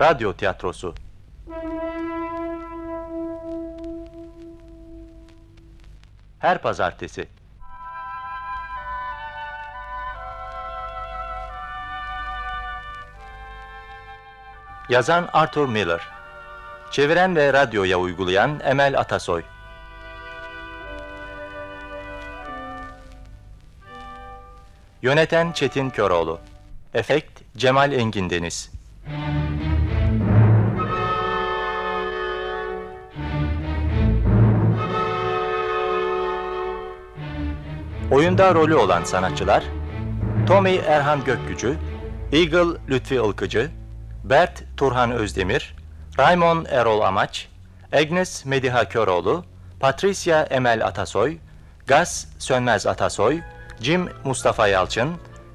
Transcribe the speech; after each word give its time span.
Radyo 0.00 0.32
Tiyatrosu. 0.32 0.94
Her 6.38 6.62
pazartesi. 6.62 7.28
Yazan 14.88 15.28
Arthur 15.32 15.68
Miller. 15.68 16.00
Çeviren 16.90 17.36
ve 17.36 17.52
radyoya 17.52 17.98
uygulayan 17.98 18.60
Emel 18.64 19.00
Atasoy. 19.00 19.42
Yöneten 25.02 25.52
Çetin 25.52 25.90
Köroğlu. 25.90 26.40
Efekt 26.94 27.40
Cemal 27.56 27.92
Engin 27.92 28.30
Deniz 28.30 28.75
Oyunda 38.16 38.54
rolü 38.54 38.74
olan 38.74 39.04
sanatçılar 39.04 39.64
Tommy 40.46 40.76
Erhan 40.76 41.24
Gökgücü, 41.24 41.76
Eagle 42.32 42.78
Lütfi 42.88 43.14
Ilkıcı, 43.14 43.70
Bert 44.24 44.62
Turhan 44.76 45.12
Özdemir, 45.12 45.74
Raymond 46.18 46.66
Erol 46.66 47.00
Amaç, 47.00 47.48
Agnes 47.92 48.44
Mediha 48.44 48.88
Köroğlu, 48.88 49.44
Patricia 49.80 50.42
Emel 50.42 50.86
Atasoy, 50.86 51.36
Gaz 51.86 52.28
Sönmez 52.38 52.86
Atasoy, 52.86 53.40
Jim 53.80 54.08
Mustafa 54.24 54.68
Yalçın, 54.68 55.10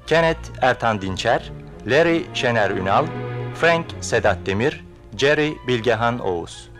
Kenneth 0.06 0.50
Ertan 0.60 1.02
Dinçer, 1.02 1.52
Larry 1.86 2.26
Şener 2.34 2.70
Ünal, 2.70 3.06
Frank 3.54 3.86
Sedat 4.00 4.38
Demir, 4.46 4.84
Jerry 5.16 5.54
Bilgehan 5.68 6.18
Oğuz. 6.18 6.71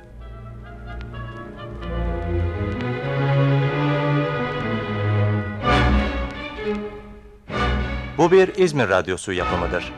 Bu 8.18 8.30
bir 8.32 8.54
İzmir 8.54 8.88
Radyosu 8.88 9.32
yapımıdır. 9.32 9.92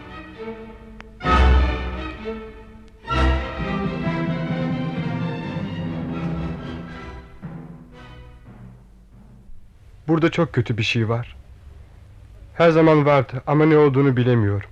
Burada 10.09 10.31
çok 10.31 10.53
kötü 10.53 10.79
bir 10.79 10.83
şey 10.83 11.09
var. 11.09 11.37
Her 12.55 12.71
zaman 12.71 13.07
vardı 13.07 13.43
ama 13.47 13.67
ne 13.67 13.77
olduğunu 13.77 14.17
bilemiyorum. 14.17 14.71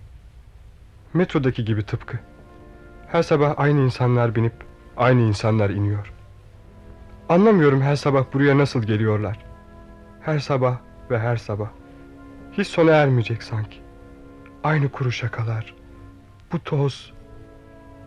Metrodaki 1.14 1.64
gibi 1.64 1.86
tıpkı. 1.86 2.18
Her 3.08 3.22
sabah 3.22 3.54
aynı 3.56 3.80
insanlar 3.80 4.34
binip 4.34 4.54
aynı 4.96 5.20
insanlar 5.20 5.70
iniyor. 5.70 6.12
Anlamıyorum 7.28 7.82
her 7.82 7.96
sabah 7.96 8.24
buraya 8.32 8.58
nasıl 8.58 8.82
geliyorlar. 8.82 9.38
Her 10.20 10.38
sabah 10.38 10.78
ve 11.10 11.18
her 11.18 11.36
sabah. 11.36 11.81
Hiç 12.58 12.68
sona 12.68 12.90
ermeyecek 12.90 13.42
sanki. 13.42 13.78
Aynı 14.64 14.88
kuru 14.88 15.12
şakalar. 15.12 15.74
Bu 16.52 16.58
toz. 16.64 17.12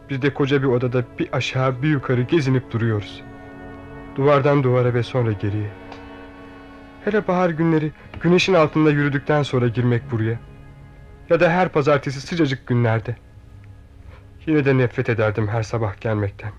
Biz 0.10 0.22
de 0.22 0.34
koca 0.34 0.62
bir 0.62 0.68
odada 0.68 1.04
bir 1.20 1.30
aşağı 1.32 1.82
bir 1.82 1.90
yukarı 1.90 2.22
gezinip 2.22 2.72
duruyoruz. 2.72 3.24
Duvardan 4.16 4.64
duvara 4.64 4.94
ve 4.94 5.04
sonra 5.04 5.32
geriye. 5.32 5.70
Hele 7.06 7.28
bahar 7.28 7.50
günleri 7.50 7.92
güneşin 8.22 8.54
altında 8.54 8.92
yürüdükten 8.92 9.44
sonra 9.44 9.68
girmek 9.68 10.12
buraya. 10.12 10.40
Ya 11.30 11.40
da 11.40 11.50
her 11.50 11.70
pazartesi 11.70 12.22
sıcacık 12.22 12.68
günlerde. 12.68 13.16
Yine 14.46 14.66
de 14.66 14.78
nefret 14.78 15.10
ederdim 15.10 15.48
her 15.48 15.64
sabah 15.64 16.02
gelmekten. 16.02 16.52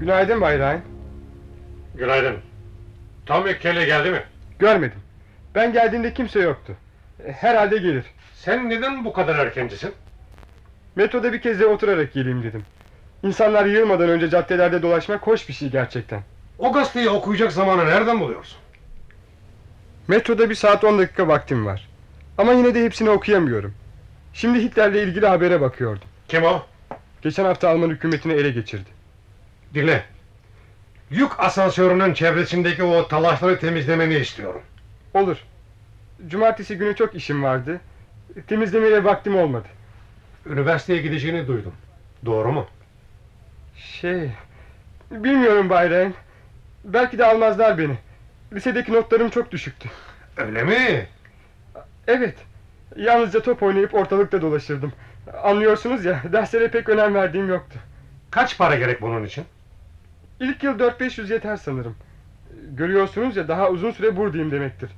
Günaydın 0.00 0.40
Bay 0.40 0.58
Ryan. 0.58 0.80
Günaydın. 1.94 2.36
Tommy 3.26 3.58
Kelly 3.58 3.86
geldi 3.86 4.10
mi? 4.10 4.22
Görmedim. 4.58 4.98
Ben 5.54 5.72
geldiğimde 5.72 6.14
kimse 6.14 6.40
yoktu. 6.40 6.76
Herhalde 7.26 7.76
gelir. 7.78 8.04
Sen 8.34 8.70
neden 8.70 9.04
bu 9.04 9.12
kadar 9.12 9.38
erkencisin? 9.38 9.92
Metroda 10.96 11.32
bir 11.32 11.40
kez 11.40 11.60
de 11.60 11.66
oturarak 11.66 12.12
geleyim 12.12 12.42
dedim. 12.42 12.62
İnsanlar 13.22 13.64
yığılmadan 13.66 14.08
önce 14.08 14.30
caddelerde 14.30 14.82
dolaşmak 14.82 15.26
hoş 15.26 15.48
bir 15.48 15.54
şey 15.54 15.68
gerçekten. 15.70 16.20
O 16.58 16.72
gazeteyi 16.72 17.08
okuyacak 17.10 17.52
zamanı 17.52 17.86
nereden 17.86 18.20
buluyorsun? 18.20 18.58
Metroda 20.08 20.50
bir 20.50 20.54
saat 20.54 20.84
10 20.84 20.98
dakika 20.98 21.28
vaktim 21.28 21.66
var. 21.66 21.88
Ama 22.38 22.52
yine 22.52 22.74
de 22.74 22.84
hepsini 22.84 23.10
okuyamıyorum. 23.10 23.74
Şimdi 24.32 24.58
Hitler'le 24.62 24.94
ilgili 24.94 25.26
habere 25.26 25.60
bakıyordum. 25.60 26.08
Kim 26.28 26.44
o? 26.44 26.62
Geçen 27.22 27.44
hafta 27.44 27.68
Alman 27.68 27.90
hükümetini 27.90 28.32
ele 28.32 28.50
geçirdi. 28.50 28.99
Dinle. 29.74 30.04
Yük 31.10 31.40
asansörünün 31.40 32.14
çevresindeki 32.14 32.82
o 32.82 33.08
talaşları 33.08 33.58
temizlemeni 33.58 34.14
istiyorum. 34.14 34.62
Olur. 35.14 35.36
Cumartesi 36.26 36.78
günü 36.78 36.96
çok 36.96 37.14
işim 37.14 37.42
vardı. 37.42 37.80
Temizlemeye 38.46 39.04
vaktim 39.04 39.36
olmadı. 39.36 39.68
Üniversiteye 40.46 41.02
gideceğini 41.02 41.46
duydum. 41.46 41.72
Doğru 42.24 42.52
mu? 42.52 42.66
Şey... 43.76 44.30
Bilmiyorum 45.10 45.70
Bayrain. 45.70 46.14
Belki 46.84 47.18
de 47.18 47.24
almazlar 47.26 47.78
beni. 47.78 47.98
Lisedeki 48.52 48.92
notlarım 48.92 49.30
çok 49.30 49.50
düşüktü. 49.50 49.88
Öyle 50.36 50.62
mi? 50.64 51.06
Evet. 52.06 52.34
Yalnızca 52.96 53.42
top 53.42 53.62
oynayıp 53.62 53.94
ortalıkta 53.94 54.42
dolaşırdım. 54.42 54.92
Anlıyorsunuz 55.42 56.04
ya, 56.04 56.22
derslere 56.32 56.68
pek 56.68 56.88
önem 56.88 57.14
verdiğim 57.14 57.48
yoktu. 57.48 57.78
Kaç 58.30 58.58
para 58.58 58.76
gerek 58.76 59.02
bunun 59.02 59.24
için? 59.24 59.44
İlk 60.40 60.62
yıl 60.62 60.78
4-500 60.78 61.32
yeter 61.32 61.56
sanırım. 61.56 61.96
Görüyorsunuz 62.70 63.36
ya 63.36 63.48
daha 63.48 63.70
uzun 63.70 63.90
süre 63.90 64.16
buradayım 64.16 64.50
demektir. 64.50 64.90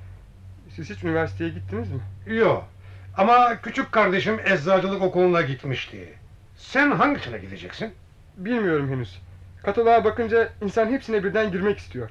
Siz 0.71 0.91
hiç 0.91 1.05
üniversiteye 1.05 1.51
gittiniz 1.51 1.89
mi? 1.91 2.01
Yok. 2.37 2.69
Ama 3.17 3.61
küçük 3.61 3.93
kardeşim 3.93 4.41
eczacılık 4.45 5.03
okuluna 5.03 5.43
gitmişti. 5.43 6.15
Sen 6.57 6.91
hangisine 6.91 7.39
gideceksin? 7.39 7.95
Bilmiyorum 8.37 8.91
henüz. 8.91 9.21
Kataloğa 9.63 10.05
bakınca 10.05 10.53
insan 10.63 10.89
hepsine 10.89 11.25
birden 11.25 11.53
girmek 11.53 11.79
istiyor. 11.79 12.11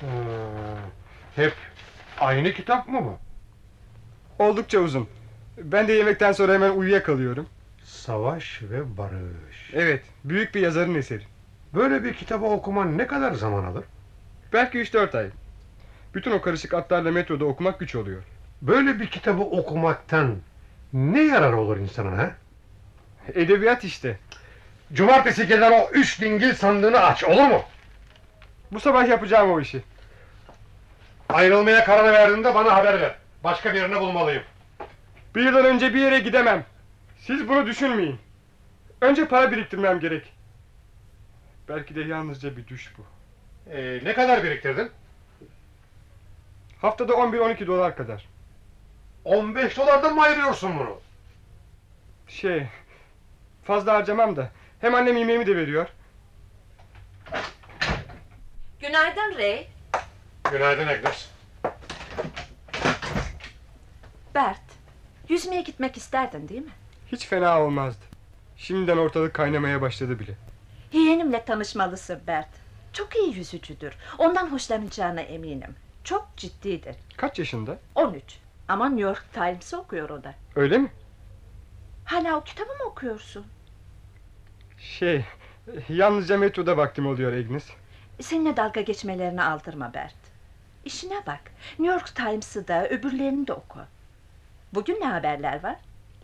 Hmm, 0.00 0.08
hep 1.36 1.52
aynı 2.20 2.52
kitap 2.52 2.88
mı 2.88 3.04
bu? 3.04 3.18
Oldukça 4.44 4.78
uzun. 4.78 5.08
Ben 5.58 5.88
de 5.88 5.92
yemekten 5.92 6.32
sonra 6.32 6.52
hemen 6.54 6.70
uyuyakalıyorum. 6.70 7.46
Savaş 7.84 8.62
ve 8.62 8.96
Barış. 8.96 9.70
Evet, 9.72 10.04
büyük 10.24 10.54
bir 10.54 10.60
yazarın 10.60 10.94
eseri. 10.94 11.31
Böyle 11.74 12.04
bir 12.04 12.14
kitabı 12.14 12.44
okuman 12.44 12.98
ne 12.98 13.06
kadar 13.06 13.32
zaman 13.32 13.64
alır? 13.64 13.84
Belki 14.52 14.78
3-4 14.78 15.18
ay. 15.18 15.26
Bütün 16.14 16.30
o 16.30 16.40
karışık 16.40 16.74
atlarla 16.74 17.10
metroda 17.10 17.44
okumak 17.44 17.80
güç 17.80 17.94
oluyor. 17.94 18.22
Böyle 18.62 19.00
bir 19.00 19.06
kitabı 19.06 19.42
okumaktan 19.42 20.36
ne 20.92 21.22
yarar 21.22 21.52
olur 21.52 21.76
insana 21.76 22.18
ha? 22.18 22.30
Edebiyat 23.34 23.84
işte. 23.84 24.18
Cumartesi 24.92 25.46
gelen 25.46 25.72
o 25.72 25.90
üç 25.92 26.20
dingil 26.20 26.54
sandığını 26.54 27.00
aç 27.00 27.24
olur 27.24 27.42
mu? 27.42 27.62
Bu 28.72 28.80
sabah 28.80 29.08
yapacağım 29.08 29.52
o 29.52 29.60
işi. 29.60 29.82
Ayrılmaya 31.28 31.84
karar 31.84 32.12
verdiğinde 32.12 32.54
bana 32.54 32.74
haber 32.74 33.00
ver. 33.00 33.14
Başka 33.44 33.74
birini 33.74 34.00
bulmalıyım. 34.00 34.42
Bir 35.34 35.44
yıldan 35.44 35.64
önce 35.64 35.94
bir 35.94 36.00
yere 36.00 36.18
gidemem. 36.18 36.64
Siz 37.18 37.48
bunu 37.48 37.66
düşünmeyin. 37.66 38.18
Önce 39.00 39.24
para 39.28 39.52
biriktirmem 39.52 40.00
gerek. 40.00 40.32
Belki 41.68 41.94
de 41.94 42.00
yalnızca 42.00 42.56
bir 42.56 42.66
düş 42.66 42.92
bu. 42.98 43.02
Ee, 43.70 44.00
ne 44.04 44.14
kadar 44.14 44.44
biriktirdin? 44.44 44.90
Haftada 46.80 47.12
11-12 47.12 47.66
dolar 47.66 47.96
kadar. 47.96 48.28
15 49.24 49.76
dolardan 49.76 50.14
mı 50.14 50.22
ayırıyorsun 50.22 50.78
bunu? 50.78 51.00
Şey, 52.28 52.66
fazla 53.64 53.94
harcamam 53.94 54.36
da. 54.36 54.50
Hem 54.80 54.94
annem 54.94 55.16
yemeğimi 55.16 55.46
de 55.46 55.56
veriyor. 55.56 55.88
Günaydın 58.80 59.38
Ray. 59.38 59.66
Günaydın 60.50 60.86
Agnes. 60.86 61.30
Bert, 64.34 64.60
yüzmeye 65.28 65.62
gitmek 65.62 65.96
isterdin 65.96 66.48
değil 66.48 66.62
mi? 66.62 66.70
Hiç 67.12 67.26
fena 67.26 67.60
olmazdı. 67.62 68.04
Şimdiden 68.56 68.96
ortalık 68.96 69.34
kaynamaya 69.34 69.80
başladı 69.82 70.18
bile. 70.18 70.32
Yeğenimle 70.92 71.44
tanışmalısın 71.44 72.20
Bert. 72.26 72.48
Çok 72.92 73.16
iyi 73.16 73.36
yüzücüdür. 73.36 73.94
Ondan 74.18 74.52
hoşlanacağına 74.52 75.20
eminim. 75.20 75.74
Çok 76.04 76.28
ciddidir. 76.36 76.96
Kaç 77.16 77.38
yaşında? 77.38 77.78
13. 77.94 78.38
Ama 78.68 78.88
New 78.88 79.02
York 79.02 79.24
Times 79.32 79.74
okuyor 79.74 80.10
o 80.10 80.24
da. 80.24 80.34
Öyle 80.56 80.78
mi? 80.78 80.92
Hala 82.04 82.36
o 82.36 82.44
kitabı 82.44 82.68
mı 82.68 82.84
okuyorsun? 82.86 83.46
Şey, 84.78 85.24
yalnızca 85.88 86.38
metroda 86.38 86.76
vaktim 86.76 87.06
oluyor 87.06 87.32
Agnes. 87.32 87.64
Seninle 88.20 88.56
dalga 88.56 88.80
geçmelerini 88.80 89.42
aldırma 89.42 89.94
Bert. 89.94 90.14
İşine 90.84 91.22
bak. 91.26 91.40
New 91.78 91.94
York 91.94 92.14
Times'ı 92.14 92.68
da 92.68 92.88
öbürlerini 92.88 93.46
de 93.46 93.52
oku. 93.52 93.78
Bugün 94.74 95.00
ne 95.00 95.06
haberler 95.06 95.62
var? 95.62 95.76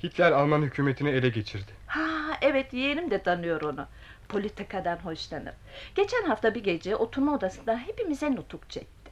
Hitler 0.03 0.32
Alman 0.32 0.62
hükümetini 0.62 1.09
ele 1.11 1.29
geçirdi. 1.29 1.73
Ha 1.87 2.06
evet 2.43 2.73
yeğenim 2.73 3.11
de 3.11 3.23
tanıyor 3.23 3.61
onu. 3.62 3.87
Politikadan 4.28 4.96
hoşlanır. 4.96 5.54
Geçen 5.94 6.22
hafta 6.22 6.54
bir 6.54 6.64
gece 6.64 6.96
oturma 6.96 7.34
odasında 7.34 7.78
hepimize 7.78 8.34
nutuk 8.34 8.70
çekti. 8.70 9.10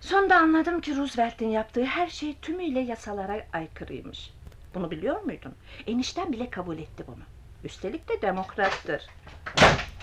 Sonunda 0.00 0.36
anladım 0.36 0.80
ki 0.80 0.96
Roosevelt'in 0.96 1.48
yaptığı 1.48 1.84
her 1.84 2.08
şey 2.08 2.34
tümüyle 2.42 2.80
yasalara 2.80 3.46
aykırıymış. 3.52 4.30
Bunu 4.74 4.90
biliyor 4.90 5.22
muydun? 5.22 5.54
Enişten 5.86 6.32
bile 6.32 6.50
kabul 6.50 6.78
etti 6.78 7.04
bunu. 7.06 7.22
Üstelik 7.64 8.08
de 8.08 8.22
demokrattır. 8.22 9.06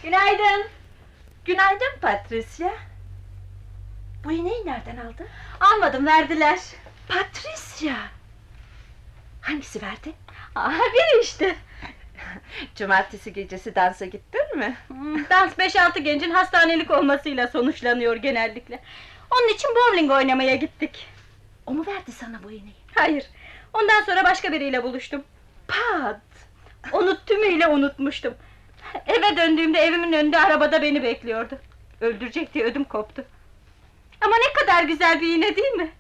Günaydın. 0.04 0.68
Günaydın 1.46 2.00
Patricia. 2.02 2.72
Bu 4.24 4.32
iğneyi 4.32 4.66
nereden 4.66 4.98
aldın? 4.98 5.28
Almadım 5.60 6.06
verdiler. 6.06 6.60
Patricia. 7.08 7.96
Hangisi 9.42 9.82
verdi? 9.82 10.14
Aa, 10.56 10.72
biri 10.72 11.22
işte. 11.22 11.56
Cumartesi 12.76 13.34
gecesi 13.34 13.76
dansa 13.76 14.06
gittin 14.06 14.58
mi? 14.58 14.78
Hmm, 14.88 15.30
Dans 15.30 15.54
5-6 15.60 16.00
gencin 16.00 16.32
hastanelik 16.32 16.92
olmasıyla 16.92 17.48
sonuçlanıyor 17.48 18.16
genellikle. 18.16 18.80
Onun 19.32 19.54
için 19.54 19.70
bowling 19.76 20.12
oynamaya 20.12 20.56
gittik. 20.56 21.08
O 21.66 21.74
mu 21.74 21.86
verdi 21.88 22.12
sana 22.12 22.44
bu 22.44 22.52
iğneyi? 22.52 22.76
Hayır. 22.96 23.26
Ondan 23.74 24.02
sonra 24.04 24.24
başka 24.24 24.52
biriyle 24.52 24.84
buluştum. 24.84 25.24
Pat. 25.68 26.22
Onu 26.92 27.26
tümüyle 27.26 27.68
unutmuştum. 27.68 28.34
Eve 29.08 29.38
döndüğümde 29.38 29.80
evimin 29.80 30.14
önünde 30.14 30.40
arabada 30.40 30.82
beni 30.82 31.04
bekliyordu. 31.04 31.60
Öldürecek 32.02 32.54
diye 32.54 32.66
ödüm 32.66 32.84
koptu. 32.84 33.26
Ama 34.22 34.36
ne 34.36 34.54
kadar 34.62 34.84
güzel 34.84 35.22
bir 35.22 35.36
iğne 35.36 35.56
değil 35.56 35.72
mi? 35.74 35.92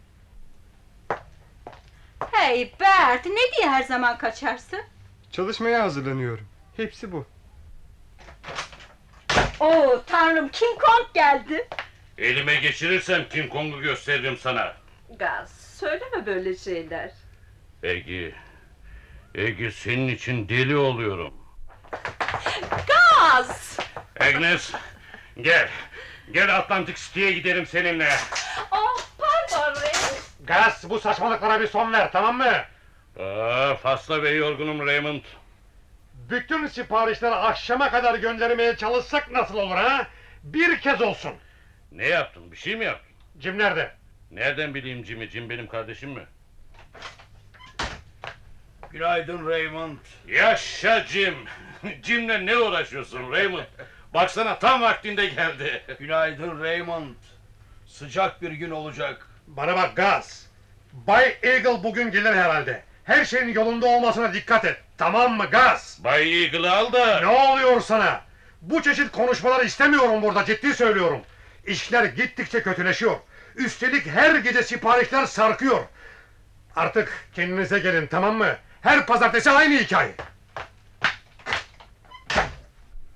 Hey 2.31 2.73
Bert, 2.79 3.25
ne 3.25 3.57
diye 3.57 3.69
her 3.69 3.83
zaman 3.83 4.17
kaçarsın? 4.17 4.79
Çalışmaya 5.31 5.83
hazırlanıyorum. 5.83 6.47
Hepsi 6.77 7.11
bu. 7.11 7.25
Oo 9.59 10.03
tanrım, 10.07 10.49
King 10.49 10.81
Kong 10.81 11.13
geldi. 11.13 11.67
Elime 12.17 12.55
geçirirsem 12.55 13.29
King 13.29 13.49
Kong'u 13.51 13.81
gösteririm 13.81 14.37
sana. 14.37 14.73
Gaz, 15.19 15.51
söyleme 15.79 16.25
böyle 16.25 16.55
şeyler. 16.57 17.11
Egi, 17.83 18.35
Egi 19.35 19.71
senin 19.71 20.07
için 20.07 20.49
deli 20.49 20.75
oluyorum. 20.77 21.33
Gaz! 22.87 23.79
Agnes, 24.19 24.71
gel. 25.41 25.69
Gel 26.31 26.57
Atlantic 26.57 26.95
City'ye 26.95 27.31
gidelim 27.31 27.65
seninle. 27.65 28.09
Oh, 28.71 29.01
pardon 29.17 29.81
Reis. 29.81 30.29
Gaz 30.43 30.89
bu 30.89 30.99
saçmalıklara 30.99 31.61
bir 31.61 31.67
son 31.67 31.93
ver 31.93 32.11
tamam 32.11 32.37
mı? 32.37 32.53
Aa, 33.19 33.75
fazla 33.75 34.23
ve 34.23 34.29
yorgunum 34.29 34.87
Raymond. 34.87 35.21
Bütün 36.13 36.67
siparişleri 36.67 37.35
akşama 37.35 37.91
kadar 37.91 38.15
göndermeye 38.15 38.75
çalışsak 38.75 39.31
nasıl 39.31 39.55
olur 39.55 39.75
ha? 39.75 40.07
Bir 40.43 40.79
kez 40.79 41.01
olsun. 41.01 41.33
Ne 41.91 42.07
yaptın? 42.07 42.51
Bir 42.51 42.57
şey 42.57 42.75
mi 42.75 42.85
yaptın? 42.85 43.11
Jim 43.39 43.57
nerede? 43.57 43.91
Nereden 44.31 44.73
bileyim 44.73 45.05
Jim'i? 45.05 45.27
Jim 45.27 45.49
benim 45.49 45.67
kardeşim 45.67 46.09
mi? 46.09 46.25
Günaydın 48.91 49.49
Raymond. 49.49 49.97
Yaşa 50.27 51.05
Jim. 51.05 51.35
Jim'le 52.03 52.45
ne 52.45 52.57
uğraşıyorsun 52.57 53.31
Raymond? 53.31 53.65
Baksana 54.13 54.59
tam 54.59 54.81
vaktinde 54.81 55.25
geldi. 55.25 55.83
Günaydın 55.99 56.63
Raymond. 56.63 57.15
Sıcak 57.87 58.41
bir 58.41 58.51
gün 58.51 58.71
olacak. 58.71 59.27
Bana 59.47 59.75
bak 59.75 59.95
Gaz. 59.95 60.47
Bay 60.93 61.37
Eagle 61.43 61.83
bugün 61.83 62.11
gelir 62.11 62.33
herhalde. 62.33 62.83
Her 63.11 63.25
şeyin 63.25 63.47
yolunda 63.47 63.85
olmasına 63.87 64.33
dikkat 64.33 64.65
et. 64.65 64.77
Tamam 64.97 65.37
mı 65.37 65.45
Gaz? 65.45 65.99
Bay 66.03 66.43
Eagle'ı 66.43 66.71
al 66.71 66.93
da. 66.93 67.19
Ne 67.19 67.27
oluyor 67.27 67.81
sana? 67.81 68.21
Bu 68.61 68.81
çeşit 68.83 69.11
konuşmalar 69.11 69.65
istemiyorum 69.65 70.21
burada 70.21 70.45
ciddi 70.45 70.73
söylüyorum. 70.73 71.21
İşler 71.67 72.03
gittikçe 72.05 72.63
kötüleşiyor. 72.63 73.15
Üstelik 73.55 74.07
her 74.07 74.35
gece 74.35 74.63
siparişler 74.63 75.25
sarkıyor. 75.25 75.79
Artık 76.75 77.27
kendinize 77.33 77.79
gelin 77.79 78.07
tamam 78.07 78.35
mı? 78.35 78.55
Her 78.81 79.05
pazartesi 79.05 79.51
aynı 79.51 79.79
hikaye. 79.79 80.11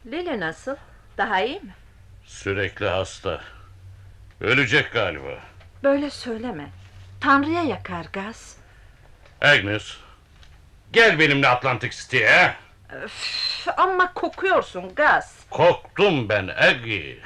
Lili 0.05 0.39
nasıl? 0.39 0.75
Daha 1.17 1.41
iyi 1.41 1.59
mi? 1.59 1.75
Sürekli 2.25 2.87
hasta. 2.87 3.41
Ölecek 4.41 4.93
galiba. 4.93 5.39
Böyle 5.83 6.09
söyleme. 6.09 6.69
Tanrı'ya 7.21 7.63
yakar 7.63 8.05
Gaz. 8.13 8.64
Agnes, 9.45 9.97
gel 10.91 11.19
benimle 11.19 11.47
Atlantic 11.47 11.91
City'ye. 11.91 12.55
Üf, 13.05 13.67
ama 13.77 14.13
kokuyorsun 14.13 14.95
Gaz. 14.95 15.35
Korktum 15.49 16.29
ben 16.29 16.47
Aggie. 16.47 17.17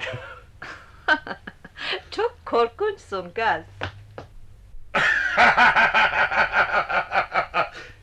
Çok 2.12 2.46
korkunçsun 2.46 3.34
Gaz. 3.34 3.62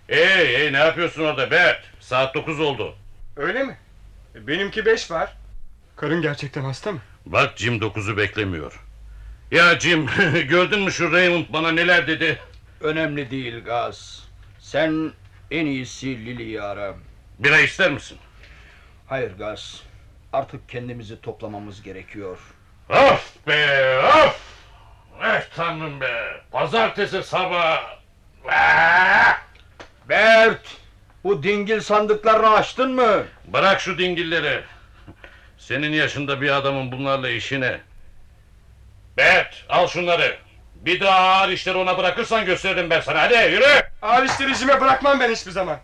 hey 0.06 0.56
hey 0.56 0.72
ne 0.72 0.78
yapıyorsun 0.78 1.24
orada 1.24 1.50
Bert? 1.50 1.84
Saat 2.00 2.34
dokuz 2.34 2.60
oldu. 2.60 2.96
Öyle 3.36 3.62
mi? 3.62 3.76
Benimki 4.34 4.86
beş 4.86 5.10
var. 5.10 5.36
Karın 5.96 6.22
gerçekten 6.22 6.64
hasta 6.64 6.92
mı? 6.92 6.98
Bak 7.26 7.52
Jim 7.56 7.80
dokuzu 7.80 8.16
beklemiyor. 8.16 8.80
Ya 9.50 9.80
Jim 9.80 10.06
gördün 10.48 10.80
mü 10.80 10.92
şu 10.92 11.12
Raymond 11.12 11.44
bana 11.48 11.72
neler 11.72 12.06
dedi? 12.06 12.38
Önemli 12.80 13.30
değil 13.30 13.64
Gaz. 13.64 14.28
Sen 14.58 15.12
en 15.50 15.66
iyisi 15.66 16.26
Lily'yi 16.26 16.62
ara. 16.62 16.94
Bira 17.38 17.60
ister 17.60 17.90
misin? 17.90 18.18
Hayır 19.06 19.38
Gaz. 19.38 19.82
Artık 20.32 20.68
kendimizi 20.68 21.20
toplamamız 21.20 21.82
gerekiyor. 21.82 22.38
Of 22.90 23.36
be 23.46 23.98
of! 23.98 24.40
Eh 25.24 25.42
tanrım 25.56 26.00
be! 26.00 26.42
Pazartesi 26.50 27.22
sabah... 27.22 27.98
Ah! 28.48 29.38
Bert! 30.08 30.76
Bu 31.24 31.42
dingil 31.42 31.80
sandıklarını 31.80 32.50
açtın 32.50 32.94
mı? 32.94 33.24
Bırak 33.46 33.80
şu 33.80 33.98
dingilleri. 33.98 34.64
Senin 35.58 35.92
yaşında 35.92 36.40
bir 36.40 36.50
adamın 36.56 36.92
bunlarla 36.92 37.30
işine. 37.30 37.80
Bert 39.16 39.64
al 39.68 39.86
şunları. 39.86 40.38
Bir 40.86 41.00
daha 41.00 41.18
ağır 41.18 41.48
işleri 41.48 41.78
ona 41.78 41.98
bırakırsan 41.98 42.44
gösteririm 42.44 42.90
ben 42.90 43.00
sana. 43.00 43.22
Hadi 43.22 43.52
yürü. 43.52 43.82
Ağır 44.02 44.24
işleri 44.24 44.80
bırakmam 44.80 45.20
ben 45.20 45.30
hiçbir 45.30 45.50
zaman. 45.50 45.78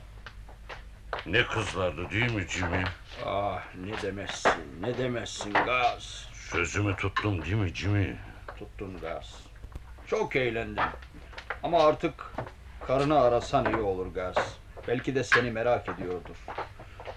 Ne 1.26 1.46
kızlardı 1.46 2.10
değil 2.10 2.32
mi 2.32 2.46
Jimmy? 2.48 2.84
Ah 3.26 3.60
ne 3.84 4.02
demezsin 4.02 4.52
ne 4.80 4.98
demezsin 4.98 5.52
Gaz. 5.52 6.28
Sözümü 6.32 6.96
tuttum 6.96 7.42
değil 7.42 7.54
mi 7.54 7.74
Jimmy? 7.74 8.16
Tuttun 8.58 9.00
Gaz. 9.00 9.34
Çok 10.06 10.36
eğlendim. 10.36 10.84
Ama 11.62 11.86
artık 11.86 12.14
karını 12.86 13.20
arasan 13.20 13.74
iyi 13.74 13.82
olur 13.82 14.06
Gaz. 14.14 14.36
Belki 14.88 15.14
de 15.14 15.24
seni 15.24 15.50
merak 15.50 15.88
ediyordur. 15.88 16.36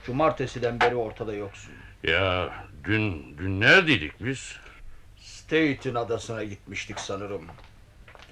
Cumartesiden 0.05 0.79
beri 0.79 0.95
ortada 0.95 1.33
yoksun. 1.33 1.73
Ya 2.03 2.49
dün, 2.83 3.37
dün 3.37 3.61
neredeydik 3.61 4.23
biz? 4.23 4.55
Staten 5.21 5.95
adasına 5.95 6.43
gitmiştik 6.43 6.99
sanırım. 6.99 7.47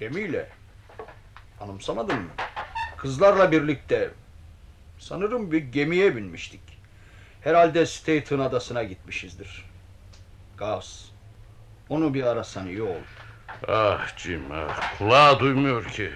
Gemiyle. 0.00 0.48
Anımsamadın 1.60 2.16
mı? 2.16 2.30
Kızlarla 2.96 3.52
birlikte. 3.52 4.10
Sanırım 4.98 5.52
bir 5.52 5.58
gemiye 5.58 6.16
binmiştik. 6.16 6.60
Herhalde 7.40 7.86
Staten 7.86 8.38
adasına 8.38 8.82
gitmişizdir. 8.82 9.64
Gaz. 10.56 11.10
Onu 11.88 12.14
bir 12.14 12.22
arasan 12.22 12.66
iyi 12.66 12.82
olur. 12.82 13.06
Ah 13.68 14.16
Jim 14.16 14.52
ah. 14.52 14.98
Kulağı 14.98 15.40
duymuyor 15.40 15.84
ki. 15.84 16.10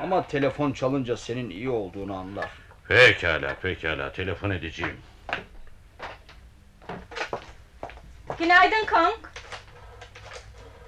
Ama 0.00 0.26
telefon 0.26 0.72
çalınca 0.72 1.16
senin 1.16 1.50
iyi 1.50 1.68
olduğunu 1.68 2.16
anlar. 2.16 2.50
Pekala 2.88 3.54
pekala 3.62 4.12
telefon 4.12 4.50
edeceğim. 4.50 4.96
Günaydın 8.38 8.86
Kong. 8.86 9.16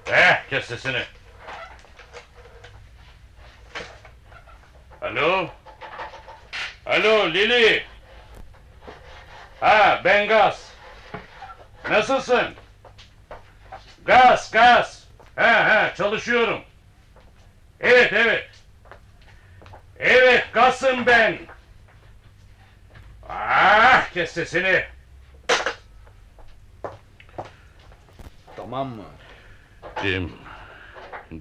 Eh 0.06 0.48
kes 0.50 0.64
sesini. 0.64 1.02
Alo? 5.02 5.50
Alo 6.86 7.26
Lili? 7.32 7.84
Ha 9.60 10.00
ben 10.04 10.28
Gaz. 10.28 10.72
Nasılsın? 11.90 12.54
Gaz 14.04 14.50
Gaz. 14.50 15.04
Ha 15.36 15.64
ha 15.64 15.94
çalışıyorum. 15.96 16.60
Evet 17.80 18.12
evet. 18.12 18.50
Evet 19.98 20.46
Gaz'ım 20.52 21.06
ben. 21.06 21.38
Ah 23.28 24.10
kes 24.12 24.32
sesini. 24.32 24.84
Tamam 28.56 28.88
mı? 28.88 29.04
Jim. 30.02 30.32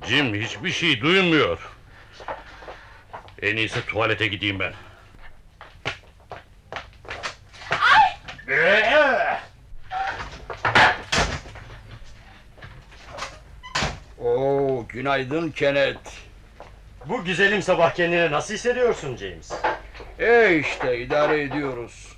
Jim 0.07 0.33
hiçbir 0.33 0.71
şey 0.71 1.01
duymuyor. 1.01 1.74
En 3.41 3.57
iyisi 3.57 3.85
tuvalete 3.85 4.27
gideyim 4.27 4.59
ben. 4.59 4.73
Oo, 14.19 14.85
günaydın 14.89 15.51
Kenneth. 15.51 16.11
Bu 17.05 17.23
güzelim 17.23 17.61
sabah 17.61 17.93
kendini 17.93 18.31
nasıl 18.31 18.53
hissediyorsun 18.53 19.17
James? 19.17 19.51
E 20.19 20.59
işte 20.59 20.99
idare 20.99 21.41
ediyoruz. 21.41 22.15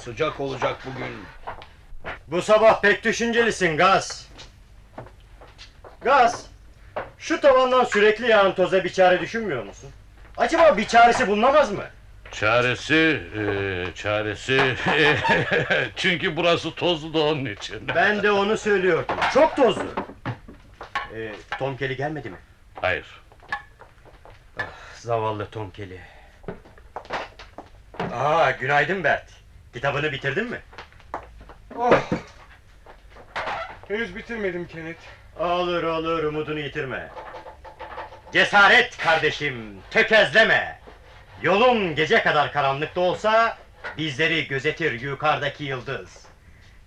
Sıcak 0.00 0.40
olacak 0.40 0.76
bugün. 0.86 1.16
Bu 2.26 2.42
sabah 2.42 2.80
pek 2.80 3.04
düşüncelisin 3.04 3.76
Gaz. 3.76 4.28
Gaz, 6.00 6.46
şu 7.18 7.40
tavandan 7.40 7.84
sürekli 7.84 8.28
yağan 8.28 8.54
toza 8.54 8.84
bir 8.84 8.92
çare 8.92 9.20
düşünmüyor 9.20 9.64
musun? 9.64 9.90
Acaba 10.40 10.76
bir 10.76 10.86
çaresi 10.86 11.28
bulunamaz 11.28 11.72
mı? 11.72 11.84
Çaresi, 12.32 13.22
eee, 13.36 13.86
çaresi... 13.94 14.74
Çünkü 15.96 16.36
burası 16.36 16.74
tozlu 16.74 17.14
da 17.14 17.18
onun 17.18 17.44
için. 17.44 17.88
Ben 17.94 18.22
de 18.22 18.30
onu 18.32 18.58
söylüyordum. 18.58 19.16
Çok 19.34 19.56
tozlu. 19.56 19.84
Ee, 21.14 21.32
Tom 21.58 21.76
Kelly 21.76 21.96
gelmedi 21.96 22.30
mi? 22.30 22.36
Hayır. 22.80 23.06
Zavallı 24.94 25.46
Tom 25.50 25.70
Kelly. 25.70 25.98
Aa, 28.14 28.50
günaydın 28.50 29.04
Bert. 29.04 29.30
Kitabını 29.72 30.12
bitirdin 30.12 30.50
mi? 30.50 30.60
Oh! 31.76 32.00
Henüz 33.88 34.16
bitirmedim 34.16 34.66
Kenneth. 34.66 35.00
Olur 35.40 35.82
olur 35.82 36.24
umudunu 36.24 36.58
yitirme. 36.58 37.08
Cesaret 38.32 38.98
kardeşim, 38.98 39.76
tökezleme. 39.90 40.78
Yolun 41.42 41.94
gece 41.94 42.22
kadar 42.22 42.52
karanlıkta 42.52 43.00
olsa 43.00 43.58
bizleri 43.98 44.48
gözetir 44.48 45.00
yukarıdaki 45.00 45.64
yıldız. 45.64 46.24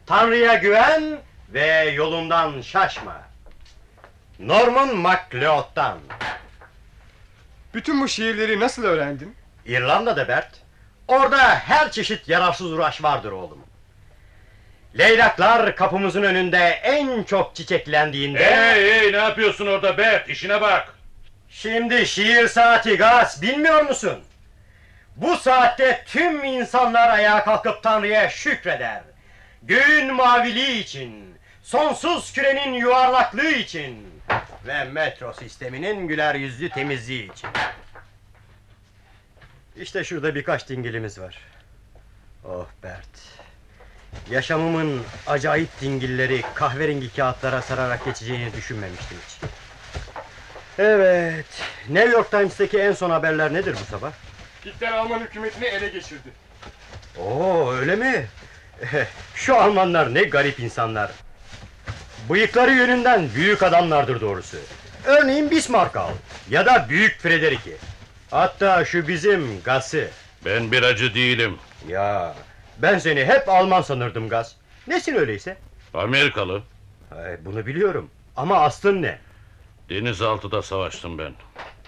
Tanrı'ya 0.06 0.54
güven 0.54 1.20
ve 1.50 1.68
yolundan 1.96 2.62
şaşma. 2.62 3.22
Norman 4.40 4.96
MacLeod'dan. 4.96 6.00
Bütün 7.74 8.02
bu 8.02 8.08
şiirleri 8.08 8.60
nasıl 8.60 8.84
öğrendin? 8.84 9.36
İrlanda'da 9.66 10.28
Bert. 10.28 10.50
Orada 11.08 11.56
her 11.56 11.92
çeşit 11.92 12.30
yararsız 12.30 12.72
uğraş 12.72 13.04
vardır 13.04 13.32
oğlum. 13.32 13.60
Leylaklar 14.98 15.76
kapımızın 15.76 16.24
önünde 16.24 16.80
en 16.84 17.24
çok 17.24 17.56
çiçeklendiğinde... 17.56 18.46
Hey 18.46 18.92
hey 18.92 19.14
ne 19.14 19.18
yapıyorsun 19.18 19.68
orada 19.68 19.98
Bert? 19.98 20.30
İşine 20.30 20.62
bak. 20.62 20.94
Şimdi 21.54 22.08
şiir 22.08 22.48
saati 22.48 22.98
gaz 22.98 23.42
bilmiyor 23.42 23.82
musun? 23.82 24.24
Bu 25.16 25.38
saatte 25.38 26.04
tüm 26.08 26.44
insanlar 26.44 27.10
ayağa 27.10 27.44
kalkıp 27.44 27.84
Tanrı'ya 27.84 28.30
şükreder. 28.30 29.02
Göğün 29.64 30.14
maviliği 30.14 30.84
için, 30.84 31.38
sonsuz 31.64 32.34
kürenin 32.34 32.74
yuvarlaklığı 32.74 33.52
için 33.52 34.08
ve 34.68 34.84
metro 34.84 35.34
sisteminin 35.34 36.08
güler 36.08 36.36
yüzlü 36.36 36.70
temizliği 36.70 37.32
için. 37.32 37.50
İşte 39.76 40.04
şurada 40.04 40.36
birkaç 40.36 40.70
dingilimiz 40.70 41.20
var. 41.20 41.38
Oh 42.46 42.68
Bert. 42.84 43.40
Yaşamımın 44.30 45.04
acayip 45.28 45.82
dingilleri 45.82 46.42
kahverengi 46.54 47.16
kağıtlara 47.16 47.62
sararak 47.62 48.06
geçeceğini 48.06 48.54
düşünmemiştim 48.54 49.18
hiç. 49.28 49.50
Evet. 50.80 51.46
New 51.90 52.12
York 52.12 52.32
Times'taki 52.32 52.80
en 52.80 52.92
son 52.92 53.10
haberler 53.10 53.54
nedir 53.54 53.76
bu 53.82 53.92
sabah? 53.92 54.12
Hitler 54.66 54.92
Alman 54.92 55.20
hükümetini 55.20 55.66
ele 55.66 55.88
geçirdi. 55.88 56.30
Oo 57.20 57.72
öyle 57.74 57.96
mi? 57.96 58.26
Şu 59.36 59.56
Almanlar 59.56 60.14
ne 60.14 60.24
garip 60.24 60.60
insanlar. 60.60 61.12
Bıyıkları 62.30 62.72
yönünden 62.72 63.30
büyük 63.36 63.64
adamlardır 63.64 64.22
doğrusu. 64.22 64.58
Örneğin 65.06 65.52
Bismarck 65.52 65.96
al. 65.96 66.10
Ya 66.50 66.66
da 66.66 66.86
Büyük 66.90 67.20
Frederik'i. 67.20 67.78
Hatta 68.32 68.86
şu 68.86 69.08
bizim 69.08 69.62
Gas'ı. 69.64 70.08
Ben 70.46 70.72
bir 70.72 70.84
acı 70.84 71.14
değilim. 71.16 71.58
Ya 71.88 72.36
ben 72.78 73.00
seni 73.00 73.26
hep 73.26 73.50
Alman 73.50 73.82
sanırdım 73.82 74.30
Gas. 74.30 74.54
Nesin 74.88 75.16
öyleyse? 75.16 75.58
Amerikalı. 75.94 76.62
Ay, 77.18 77.38
bunu 77.46 77.66
biliyorum. 77.66 78.10
Ama 78.36 78.60
aslın 78.62 79.02
ne? 79.02 79.20
Denizaltıda 79.90 80.62
savaştım 80.62 81.18
ben. 81.18 81.34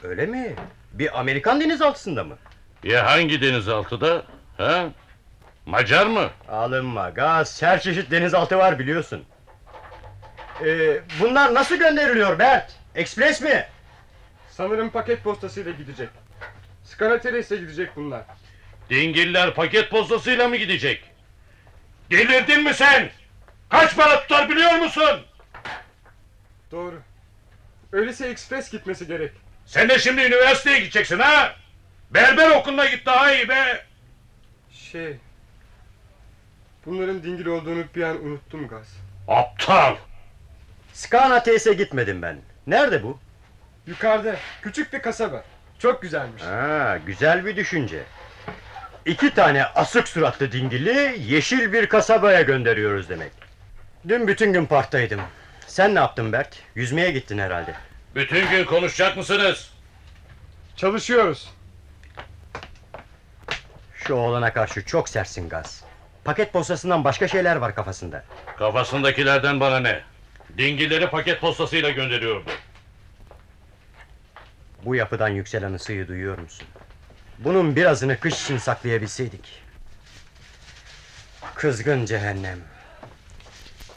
Öyle 0.03 0.25
mi? 0.25 0.55
Bir 0.93 1.19
Amerikan 1.19 1.61
denizaltısında 1.61 2.23
mı? 2.23 2.37
Ya 2.83 3.05
hangi 3.05 3.41
denizaltıda? 3.41 4.23
Ha? 4.57 4.85
Macar 5.65 6.05
mı? 6.05 6.29
Alınma 6.49 7.09
gaz, 7.09 7.61
her 7.61 7.81
çeşit 7.81 8.11
denizaltı 8.11 8.57
var 8.57 8.79
biliyorsun. 8.79 9.23
Ee, 10.65 11.01
bunlar 11.21 11.53
nasıl 11.53 11.75
gönderiliyor 11.75 12.39
Bert? 12.39 12.71
Ekspres 12.95 13.41
mi? 13.41 13.67
Sanırım 14.49 14.89
paket 14.89 15.23
postasıyla 15.23 15.71
gidecek. 15.71 16.09
Skanateres'e 16.83 17.55
gidecek 17.55 17.95
bunlar. 17.95 18.23
Dingiller 18.89 19.53
paket 19.53 19.89
postasıyla 19.89 20.47
mı 20.47 20.55
gidecek? 20.55 21.03
Delirdin 22.11 22.63
mi 22.63 22.73
sen? 22.73 23.09
Kaç 23.69 23.95
para 23.95 24.21
tutar 24.21 24.49
biliyor 24.49 24.71
musun? 24.71 25.21
Doğru. 26.71 27.01
Öyleyse 27.95 28.27
ekspres 28.27 28.71
gitmesi 28.71 29.07
gerek. 29.07 29.31
Sen 29.65 29.89
de 29.89 29.99
şimdi 29.99 30.21
üniversiteye 30.21 30.79
gideceksin 30.79 31.19
ha? 31.19 31.55
Berber 32.11 32.49
okuluna 32.49 32.85
git 32.85 33.05
daha 33.05 33.33
iyi 33.33 33.49
be. 33.49 33.85
Şey... 34.71 35.17
Bunların 36.85 37.23
dingil 37.23 37.45
olduğunu 37.45 37.83
bir 37.95 38.03
an 38.03 38.25
unuttum 38.25 38.67
Gaz. 38.67 38.87
Aptal. 39.27 39.95
Skanates'e 40.93 41.73
gitmedim 41.73 42.21
ben. 42.21 42.37
Nerede 42.67 43.03
bu? 43.03 43.19
Yukarıda 43.87 44.35
küçük 44.61 44.93
bir 44.93 45.01
kasaba. 45.01 45.43
Çok 45.79 46.01
güzelmiş. 46.01 46.43
Ha, 46.43 46.99
güzel 47.05 47.45
bir 47.45 47.55
düşünce. 47.55 48.03
İki 49.05 49.33
tane 49.33 49.65
asık 49.65 50.07
suratlı 50.07 50.51
dingili 50.51 51.15
yeşil 51.19 51.73
bir 51.73 51.89
kasabaya 51.89 52.41
gönderiyoruz 52.41 53.09
demek. 53.09 53.31
Dün 54.07 54.27
bütün 54.27 54.53
gün 54.53 54.65
parktaydım. 54.65 55.21
Sen 55.67 55.95
ne 55.95 55.99
yaptın 55.99 56.31
Bert? 56.33 56.59
Yüzmeye 56.75 57.11
gittin 57.11 57.37
herhalde. 57.37 57.75
Bütün 58.15 58.49
gün 58.49 58.65
konuşacak 58.65 59.17
mısınız? 59.17 59.71
Çalışıyoruz. 60.75 61.49
Şu 63.95 64.13
oğlana 64.13 64.53
karşı 64.53 64.85
çok 64.85 65.09
sertsin 65.09 65.49
gaz. 65.49 65.83
Paket 66.23 66.53
postasından 66.53 67.03
başka 67.03 67.27
şeyler 67.27 67.55
var 67.55 67.75
kafasında. 67.75 68.23
Kafasındakilerden 68.57 69.59
bana 69.59 69.79
ne? 69.79 70.03
Dingilleri 70.57 71.09
paket 71.09 71.41
postasıyla 71.41 71.89
gönderiyordu. 71.89 72.49
Bu 74.85 74.95
yapıdan 74.95 75.29
yükselen 75.29 75.73
ısıyı 75.73 76.07
duyuyor 76.07 76.37
musun? 76.37 76.67
Bunun 77.39 77.75
birazını 77.75 78.19
kış 78.19 78.43
için 78.43 78.57
saklayabilseydik. 78.57 79.63
Kızgın 81.55 82.05
cehennem. 82.05 82.59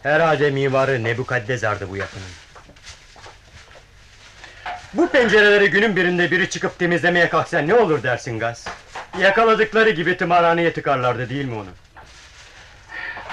Herhalde 0.03 0.51
mimarı 0.51 1.05
Nebukaddezar'dı 1.05 1.91
bu 1.91 1.97
yapının. 1.97 2.29
Bu 4.95 5.09
pencereleri 5.09 5.71
günün 5.71 5.97
birinde 5.97 6.31
biri 6.31 6.51
çıkıp 6.51 6.79
temizlemeye 6.79 7.29
kalksa 7.29 7.59
ne 7.59 7.75
olur 7.75 8.03
dersin 8.03 8.39
Gaz? 8.39 8.65
Yakaladıkları 9.21 9.91
gibi 9.91 10.17
tımarhaneye 10.17 10.73
tıkarlardı 10.73 11.29
değil 11.29 11.45
mi 11.45 11.55
onu? 11.55 11.69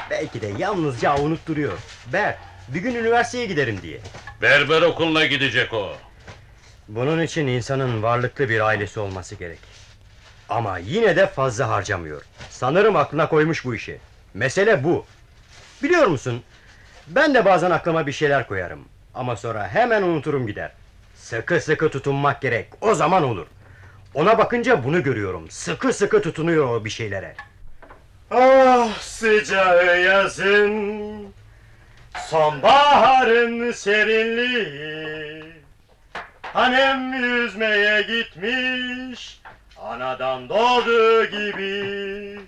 Belki 0.09 0.41
de 0.41 0.51
yalnızca 0.57 1.17
unutturuyor. 1.17 1.77
Ber, 2.13 2.35
bir 2.67 2.79
gün 2.79 2.95
üniversiteye 2.95 3.45
giderim 3.45 3.81
diye. 3.81 3.99
Berber 4.41 4.81
okuluna 4.81 5.25
gidecek 5.25 5.73
o. 5.73 5.97
Bunun 6.87 7.21
için 7.21 7.47
insanın 7.47 8.03
varlıklı 8.03 8.49
bir 8.49 8.59
ailesi 8.59 8.99
olması 8.99 9.35
gerek. 9.35 9.59
Ama 10.49 10.77
yine 10.77 11.15
de 11.15 11.27
fazla 11.27 11.69
harcamıyor. 11.69 12.21
Sanırım 12.49 12.95
aklına 12.95 13.29
koymuş 13.29 13.65
bu 13.65 13.75
işi. 13.75 13.99
Mesele 14.33 14.83
bu. 14.83 15.05
Biliyor 15.83 16.07
musun? 16.07 16.43
Ben 17.07 17.33
de 17.33 17.45
bazen 17.45 17.71
aklıma 17.71 18.07
bir 18.07 18.11
şeyler 18.11 18.47
koyarım. 18.47 18.85
Ama 19.13 19.35
sonra 19.35 19.67
hemen 19.67 20.01
unuturum 20.01 20.47
gider. 20.47 20.71
Sıkı 21.15 21.61
sıkı 21.61 21.89
tutunmak 21.89 22.41
gerek. 22.41 22.67
O 22.81 22.95
zaman 22.95 23.23
olur. 23.23 23.47
Ona 24.13 24.37
bakınca 24.37 24.83
bunu 24.83 25.03
görüyorum. 25.03 25.49
Sıkı 25.49 25.93
sıkı 25.93 26.21
tutunuyor 26.21 26.69
o 26.69 26.85
bir 26.85 26.89
şeylere. 26.89 27.35
Ah 28.31 28.99
sıcağı 28.99 30.01
yazın. 30.01 31.27
Sonbaharın 32.27 33.71
serinliği. 33.71 35.43
Hanem 36.41 37.13
yüzmeye 37.13 38.01
gitmiş 38.01 39.41
Anadan 39.81 40.49
doğduğu 40.49 41.25
gibi 41.25 42.39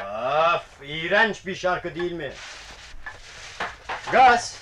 Of 0.00 0.62
iğrenç 0.82 1.46
bir 1.46 1.54
şarkı 1.54 1.94
değil 1.94 2.12
mi? 2.12 2.32
Gaz 4.12 4.58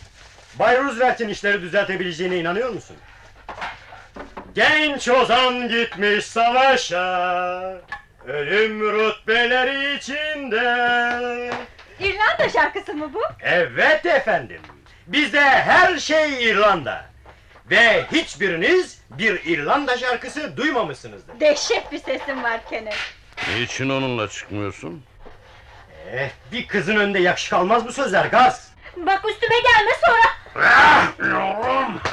Bay 0.54 0.78
Roosevelt'in 0.78 1.28
işleri 1.28 1.62
düzeltebileceğine 1.62 2.36
inanıyor 2.36 2.70
musun? 2.70 2.96
Genç 4.54 5.08
ozan 5.08 5.68
gitmiş 5.68 6.26
savaşa 6.26 7.80
Ölüm 8.26 8.80
rütbeleri 8.92 9.96
içinde 9.96 10.60
İrlanda 12.00 12.48
şarkısı 12.48 12.94
mı 12.94 13.14
bu? 13.14 13.22
Evet 13.42 14.06
efendim 14.06 14.60
Bizde 15.06 15.40
her 15.40 15.98
şey 15.98 16.44
İrlanda 16.50 17.04
Ve 17.70 18.04
hiçbiriniz 18.12 18.98
bir 19.10 19.44
İrlanda 19.44 19.98
şarkısı 19.98 20.56
duymamışsınızdır 20.56 21.40
Dehşet 21.40 21.92
bir 21.92 21.98
sesin 21.98 22.42
var 22.42 22.60
Kenneth. 22.70 22.96
Niçin 23.58 23.90
onunla 23.90 24.28
çıkmıyorsun? 24.28 25.04
Eh, 26.12 26.30
bir 26.52 26.66
kızın 26.66 26.96
önünde 26.96 27.18
yakışık 27.18 27.52
almaz 27.52 27.86
bu 27.86 27.92
sözler 27.92 28.26
gaz 28.26 28.72
Bak 28.96 29.24
üstüme 29.28 29.54
gelme 29.60 29.90
sonra. 30.06 30.34
Yavrum! 31.30 32.00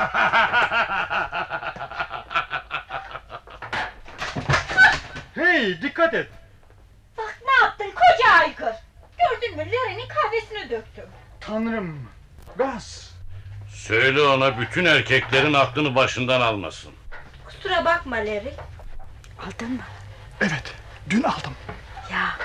Hey 5.36 5.82
dikkat 5.82 6.14
et. 6.14 6.28
Bak 7.18 7.38
ne 7.46 7.66
yaptın 7.66 7.86
koca 7.86 8.32
aygır. 8.32 8.76
Gördün 9.20 9.58
mü 9.58 9.66
Larry'nin 9.72 10.08
kahvesini 10.08 10.70
döktüm. 10.70 11.06
Tanrım. 11.42 12.10
Gaz. 12.56 13.12
Söyle 13.74 14.22
ona 14.22 14.60
bütün 14.60 14.86
erkeklerin 14.86 15.54
aklını 15.54 15.96
başından 15.96 16.42
almasın. 16.42 16.92
Kusura 17.46 17.86
bakma 17.86 18.16
Larry. 18.16 18.54
Aldın 19.40 19.72
mı? 19.72 19.82
Evet. 20.42 20.74
Dün 21.10 21.24
aldım. 21.24 21.54
Ya 22.12 22.38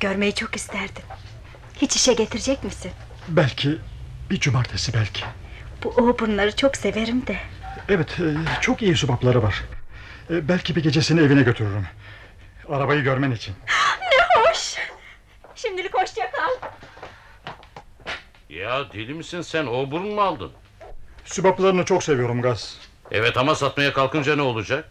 görmeyi 0.00 0.34
çok 0.34 0.56
isterdim. 0.56 1.02
Hiç 1.76 1.96
işe 1.96 2.12
getirecek 2.12 2.64
misin? 2.64 2.90
Belki 3.28 3.78
bir 4.30 4.40
cumartesi 4.40 4.94
belki. 4.94 5.24
Bu 5.84 5.88
Auburn'ları 5.98 6.56
çok 6.56 6.76
severim 6.76 7.26
de. 7.26 7.36
Evet 7.88 8.20
e, 8.20 8.60
çok 8.60 8.82
iyi 8.82 8.96
subapları 8.96 9.42
var. 9.42 9.62
E, 10.30 10.48
Belki 10.48 10.76
bir 10.76 10.82
gecesini 10.82 11.20
evine 11.20 11.42
götürürüm. 11.42 11.86
Arabayı 12.68 13.02
görmen 13.02 13.30
için. 13.30 13.54
Ne 14.00 14.40
hoş. 14.50 14.76
Şimdilik 15.54 15.94
hoşça 15.94 16.30
kal. 16.30 16.68
Ya 18.48 18.92
deli 18.92 19.14
misin 19.14 19.42
sen? 19.42 19.66
O 19.66 19.90
burun 19.90 20.14
mu 20.14 20.20
aldın? 20.20 20.52
Subaplarını 21.24 21.84
çok 21.84 22.02
seviyorum 22.04 22.42
Gaz. 22.42 22.76
Evet 23.10 23.36
ama 23.36 23.54
satmaya 23.54 23.92
kalkınca 23.92 24.36
ne 24.36 24.42
olacak? 24.42 24.90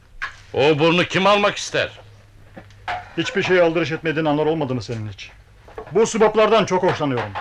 O 0.53 0.79
burnu 0.79 1.03
kim 1.05 1.27
almak 1.27 1.57
ister? 1.57 1.91
Hiçbir 3.17 3.43
şeye 3.43 3.61
aldırış 3.61 3.91
etmediğin 3.91 4.25
anlar 4.25 4.45
olmadı 4.45 4.75
mı 4.75 4.81
senin 4.81 5.09
hiç? 5.09 5.31
Bu 5.91 6.07
subaplardan 6.07 6.65
çok 6.65 6.83
hoşlanıyorum. 6.83 7.31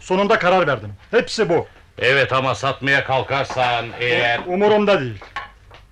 Sonunda 0.00 0.38
karar 0.38 0.66
verdim. 0.66 0.92
Hepsi 1.10 1.48
bu. 1.48 1.66
Evet 1.98 2.32
ama 2.32 2.54
satmaya 2.54 3.04
kalkarsan 3.04 3.86
eğer... 4.00 4.40
Umurumda 4.46 5.00
değil. 5.00 5.24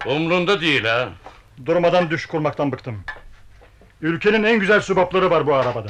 Umrunda 0.07 0.61
değil 0.61 0.85
ha. 0.85 1.09
Durmadan 1.67 2.11
düş 2.11 2.27
kurmaktan 2.27 2.73
bıktım. 2.73 3.05
Ülkenin 4.01 4.45
en 4.45 4.59
güzel 4.59 4.81
subapları 4.81 5.31
var 5.31 5.47
bu 5.47 5.55
arabada. 5.55 5.89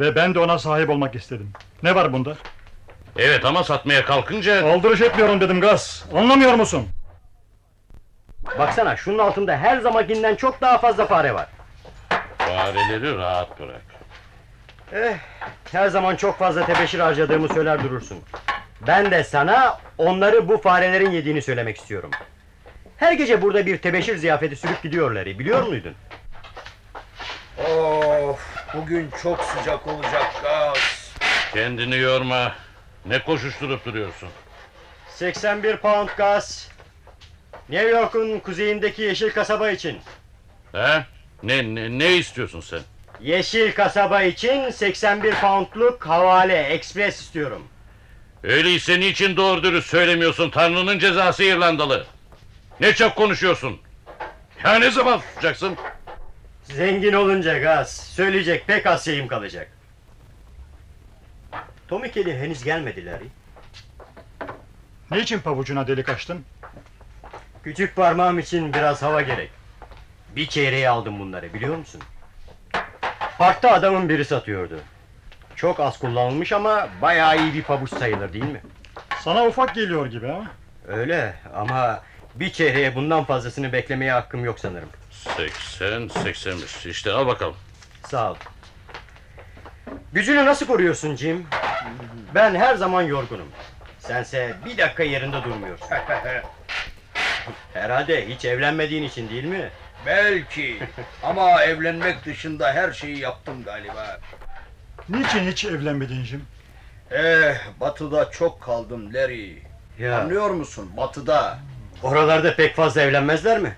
Ve 0.00 0.14
ben 0.16 0.34
de 0.34 0.38
ona 0.38 0.58
sahip 0.58 0.90
olmak 0.90 1.14
istedim. 1.14 1.52
Ne 1.82 1.94
var 1.94 2.12
bunda? 2.12 2.36
Evet 3.16 3.44
ama 3.44 3.64
satmaya 3.64 4.04
kalkınca... 4.04 4.72
Aldırış 4.72 5.00
etmiyorum 5.00 5.40
dedim 5.40 5.60
Gaz. 5.60 6.04
Anlamıyor 6.14 6.54
musun? 6.54 6.88
Baksana 8.58 8.96
şunun 8.96 9.18
altında 9.18 9.56
her 9.56 9.78
zamankinden 9.78 10.34
çok 10.36 10.60
daha 10.60 10.78
fazla 10.78 11.06
fare 11.06 11.34
var 11.34 11.46
Fareleri 12.56 13.16
rahat 13.16 13.60
bırak. 13.60 13.82
Eh, 14.92 15.16
her 15.72 15.88
zaman 15.88 16.16
çok 16.16 16.38
fazla 16.38 16.66
tebeşir 16.66 16.98
harcadığımı 16.98 17.48
söyler 17.48 17.84
durursun. 17.84 18.18
Ben 18.86 19.10
de 19.10 19.24
sana 19.24 19.78
onları 19.98 20.48
bu 20.48 20.58
farelerin 20.58 21.10
yediğini 21.10 21.42
söylemek 21.42 21.76
istiyorum. 21.76 22.10
Her 22.96 23.12
gece 23.12 23.42
burada 23.42 23.66
bir 23.66 23.78
tebeşir 23.78 24.16
ziyafeti 24.16 24.56
sürüp 24.56 24.82
gidiyorlar. 24.82 25.26
Biliyor 25.26 25.62
muydun? 25.66 25.94
Of 27.58 28.40
bugün 28.74 29.10
çok 29.22 29.44
sıcak 29.44 29.86
olacak 29.86 30.32
gaz. 30.42 31.12
Kendini 31.54 31.98
yorma. 31.98 32.52
Ne 33.06 33.22
koşuşturup 33.24 33.84
duruyorsun? 33.84 34.28
81 35.08 35.76
pound 35.76 36.08
gaz. 36.16 36.68
New 37.68 37.88
York'un 37.88 38.38
kuzeyindeki 38.38 39.02
yeşil 39.02 39.30
kasaba 39.30 39.70
için. 39.70 39.98
He? 40.72 41.04
Ne, 41.42 41.74
ne, 41.74 41.98
ne 41.98 42.16
istiyorsun 42.16 42.60
sen? 42.60 42.80
Yeşil 43.20 43.72
kasaba 43.72 44.22
için 44.22 44.70
81 44.70 45.34
poundluk 45.34 46.06
havale, 46.06 46.62
ekspres 46.62 47.20
istiyorum. 47.20 47.62
Öyleyse 48.42 49.00
niçin 49.00 49.36
doğru 49.36 49.62
dürüst 49.62 49.88
söylemiyorsun 49.90 50.50
Tanrı'nın 50.50 50.98
cezası 50.98 51.44
İrlandalı? 51.44 52.06
Ne 52.80 52.94
çok 52.94 53.16
konuşuyorsun? 53.16 53.80
Ya 54.64 54.74
ne 54.78 54.90
zaman 54.90 55.18
susacaksın? 55.18 55.76
Zengin 56.64 57.12
olunca 57.12 57.58
gaz, 57.58 57.96
söyleyecek 57.96 58.66
pek 58.66 58.86
az 58.86 59.04
şeyim 59.04 59.28
kalacak. 59.28 59.70
Tommy 61.88 62.10
Kelly 62.10 62.36
henüz 62.38 62.64
gelmediler. 62.64 63.18
Niçin 65.10 65.38
pabucuna 65.38 65.86
delik 65.86 66.08
açtın? 66.08 66.44
Küçük 67.64 67.96
parmağım 67.96 68.38
için 68.38 68.74
biraz 68.74 69.02
hava 69.02 69.20
gerek. 69.22 69.50
Bir 70.36 70.46
çeyreğe 70.46 70.88
aldım 70.88 71.20
bunları 71.20 71.54
biliyor 71.54 71.76
musun? 71.76 72.02
Parkta 73.38 73.70
adamın 73.72 74.08
biri 74.08 74.24
satıyordu. 74.24 74.80
Çok 75.56 75.80
az 75.80 75.98
kullanılmış 75.98 76.52
ama 76.52 76.88
bayağı 77.02 77.38
iyi 77.38 77.54
bir 77.54 77.62
pabuç 77.62 77.90
sayılır 77.98 78.32
değil 78.32 78.44
mi? 78.44 78.62
Sana 79.20 79.46
ufak 79.46 79.74
geliyor 79.74 80.06
gibi 80.06 80.26
ha? 80.28 80.42
Öyle 80.88 81.34
ama 81.54 82.02
bir 82.34 82.52
çeyreğe 82.52 82.94
bundan 82.94 83.24
fazlasını 83.24 83.72
beklemeye 83.72 84.12
hakkım 84.12 84.44
yok 84.44 84.58
sanırım. 84.58 84.88
80, 85.10 86.08
85. 86.08 86.86
İşte 86.86 87.12
al 87.12 87.26
bakalım. 87.26 87.56
Sağ 88.06 88.30
ol. 88.30 88.36
Gücünü 90.12 90.46
nasıl 90.46 90.66
koruyorsun 90.66 91.16
Jim? 91.16 91.46
Ben 92.34 92.54
her 92.54 92.74
zaman 92.74 93.02
yorgunum. 93.02 93.48
Sense 93.98 94.54
bir 94.64 94.78
dakika 94.78 95.02
yerinde 95.02 95.44
durmuyorsun. 95.44 95.88
Herhalde 97.74 98.28
hiç 98.28 98.44
evlenmediğin 98.44 99.02
için 99.02 99.28
değil 99.30 99.44
mi? 99.44 99.70
Belki 100.06 100.78
ama 101.22 101.62
evlenmek 101.62 102.24
dışında 102.24 102.72
her 102.72 102.92
şeyi 102.92 103.18
yaptım 103.18 103.64
galiba. 103.64 104.18
Niçin 105.08 105.50
hiç 105.50 105.64
evlenmedin 105.64 106.24
Jim? 106.24 106.44
Eh 107.10 107.54
batıda 107.80 108.30
çok 108.30 108.62
kaldım 108.62 109.14
Larry. 109.14 109.62
Ya 109.98 110.18
Anlıyor 110.20 110.50
musun 110.50 110.90
batıda? 110.96 111.58
oralarda 112.02 112.56
pek 112.56 112.76
fazla 112.76 113.02
evlenmezler 113.02 113.58
mi? 113.58 113.76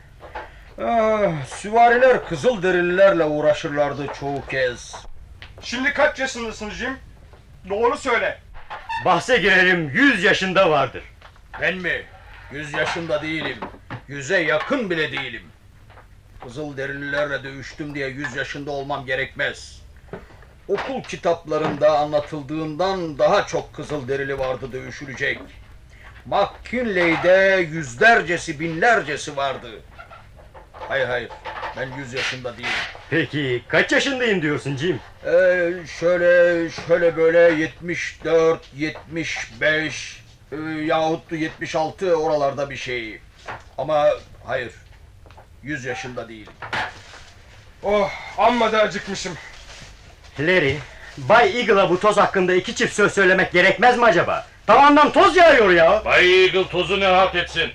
Ah, 0.85 1.47
süvariler 1.47 2.29
kızılderililerle 2.29 3.25
uğraşırlardı 3.25 4.07
çoğu 4.21 4.47
kez. 4.47 4.95
Şimdi 5.61 5.93
kaç 5.93 6.19
yaşındasın 6.19 6.71
Jim? 6.71 6.99
Doğru 7.69 7.97
söyle. 7.97 8.39
Bahse 9.05 9.37
girerim 9.37 9.91
100 9.91 10.25
yaşında 10.25 10.71
vardır. 10.71 11.03
Ben 11.61 11.77
mi? 11.77 12.03
Yüz 12.53 12.73
yaşında 12.73 13.23
değilim. 13.23 13.59
Yüze 14.09 14.39
yakın 14.39 14.91
bile 14.91 15.13
değilim. 15.13 15.43
Kızılderililerle 16.43 17.45
dövüştüm 17.45 17.95
diye 17.95 18.09
yüz 18.09 18.37
yaşında 18.37 18.71
olmam 18.71 19.07
gerekmez. 19.07 19.83
Okul 20.69 21.03
kitaplarında 21.03 21.99
anlatıldığından 21.99 23.19
daha 23.19 23.47
çok 23.47 23.75
Kızılderili 23.75 24.39
vardı 24.39 24.73
dövüşülecek. 24.73 25.39
McKinley'de 26.27 27.67
yüzlercesi 27.71 28.61
binlercesi 28.61 29.37
vardı. 29.37 29.69
Hayır 30.73 31.07
hayır 31.07 31.29
ben 31.77 31.89
yüz 31.99 32.13
yaşında 32.13 32.57
değilim. 32.57 32.71
Peki 33.11 33.63
kaç 33.69 33.93
yaşındayım 33.93 34.43
diyorsun 34.43 34.77
Jim? 34.77 35.01
Ee, 35.27 35.73
şöyle 36.01 36.71
şöyle 36.71 37.17
böyle 37.17 37.39
74, 37.39 38.61
75 38.77 40.23
e, 40.53 40.57
yahut 40.85 41.31
da 41.31 41.37
76 41.37 42.17
oralarda 42.17 42.71
bir 42.71 42.77
şey. 42.77 43.21
Ama 43.79 44.09
hayır. 44.45 44.73
100 45.62 45.85
yaşında 45.85 46.29
değilim. 46.29 46.53
Oh 47.83 48.11
amma 48.38 48.72
da 48.72 48.83
acıkmışım. 48.83 49.33
Larry, 50.40 50.77
Bay 51.18 51.61
Eagle'a 51.61 51.90
bu 51.90 52.01
toz 52.01 52.16
hakkında 52.16 52.55
iki 52.55 52.75
çift 52.75 52.94
söz 52.94 53.14
söylemek 53.14 53.53
gerekmez 53.53 53.98
mi 53.98 54.05
acaba? 54.05 54.46
Tavandan 54.66 55.12
toz 55.12 55.37
yağıyor 55.37 55.70
ya. 55.70 56.05
Bay 56.05 56.44
Eagle 56.44 56.68
tozu 56.68 57.01
ne 57.01 57.07
halt 57.07 57.35
etsin? 57.35 57.70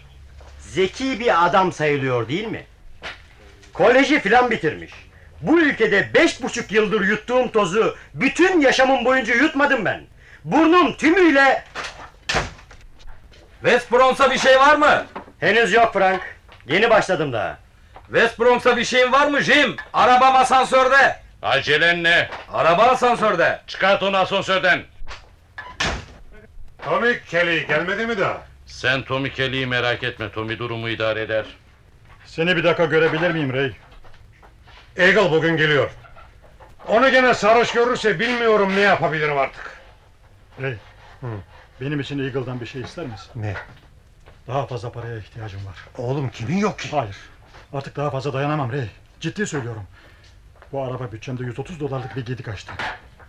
Zeki 0.60 1.20
bir 1.20 1.46
adam 1.46 1.72
sayılıyor 1.72 2.28
değil 2.28 2.48
mi? 2.48 2.66
Koleji 3.74 4.20
filan 4.20 4.52
bitirmiş. 4.52 4.92
Bu 5.42 5.60
ülkede 5.60 6.14
beş 6.14 6.42
buçuk 6.42 6.72
yıldır 6.72 7.08
yuttuğum 7.08 7.52
tozu 7.52 7.98
bütün 8.14 8.62
yaşamım 8.62 9.06
boyunca 9.06 9.36
yutmadım 9.36 9.86
ben. 9.86 10.04
Burnum 10.44 10.98
tümüyle... 10.98 11.64
West 13.62 13.92
Bronx'a 13.92 14.32
bir 14.32 14.38
şey 14.40 14.60
var 14.60 14.76
mı? 14.76 15.06
Henüz 15.40 15.74
yok 15.74 15.94
Frank. 15.94 16.22
Yeni 16.68 16.90
başladım 16.90 17.34
daha. 17.34 17.58
West 18.08 18.40
Bronx'a 18.40 18.78
bir 18.78 18.84
şeyin 18.86 19.12
var 19.12 19.28
mı 19.28 19.42
Jim? 19.42 19.76
Arabam 19.94 20.36
asansörde. 20.36 21.20
Acelen 21.42 22.04
ne? 22.04 22.30
Araba 22.54 22.84
asansörde. 22.84 23.62
Çıkart 23.68 24.04
onu 24.04 24.18
asansörden. 24.18 24.84
Tommy 26.86 27.24
Kelly 27.24 27.68
gelmedi 27.68 28.06
mi 28.08 28.20
daha? 28.20 28.42
Sen 28.66 29.04
Tommy 29.04 29.32
Kelly'yi 29.34 29.66
merak 29.68 30.04
etme. 30.04 30.32
Tommy 30.32 30.60
durumu 30.60 30.90
idare 30.90 31.22
eder. 31.22 31.46
Seni 32.26 32.56
bir 32.56 32.64
dakika 32.64 32.86
görebilir 32.86 33.32
miyim 33.32 33.54
Ray? 33.54 33.72
Eagle 34.98 35.32
bugün 35.32 35.58
geliyor. 35.58 35.90
Onu 36.88 37.10
gene 37.12 37.34
sarhoş 37.34 37.72
görürse 37.72 38.20
bilmiyorum 38.20 38.76
ne 38.76 38.82
yapabilirim 38.82 39.38
artık. 39.38 39.78
Ray. 40.62 40.76
Benim 41.82 42.00
için 42.00 42.20
Eagle'dan 42.20 42.62
bir 42.62 42.66
şey 42.66 42.82
ister 42.82 43.06
misin? 43.06 43.30
Ne? 43.36 43.54
Daha 44.48 44.68
fazla 44.68 44.92
paraya 44.92 45.18
ihtiyacım 45.18 45.66
var. 45.66 45.76
Oğlum 45.98 46.30
kimin 46.30 46.58
yok 46.58 46.80
ki? 46.80 46.90
Hayır. 46.92 47.16
Artık 47.74 47.96
daha 47.96 48.10
fazla 48.10 48.34
dayanamam 48.34 48.72
Ray. 48.72 48.90
Ciddi 49.20 49.48
söylüyorum. 49.48 49.84
Bu 50.72 50.84
araba 50.84 51.12
bütçemde 51.12 51.44
130 51.44 51.80
dolarlık 51.80 52.16
bir 52.16 52.26
gedik 52.26 52.48
açtı. 52.48 52.74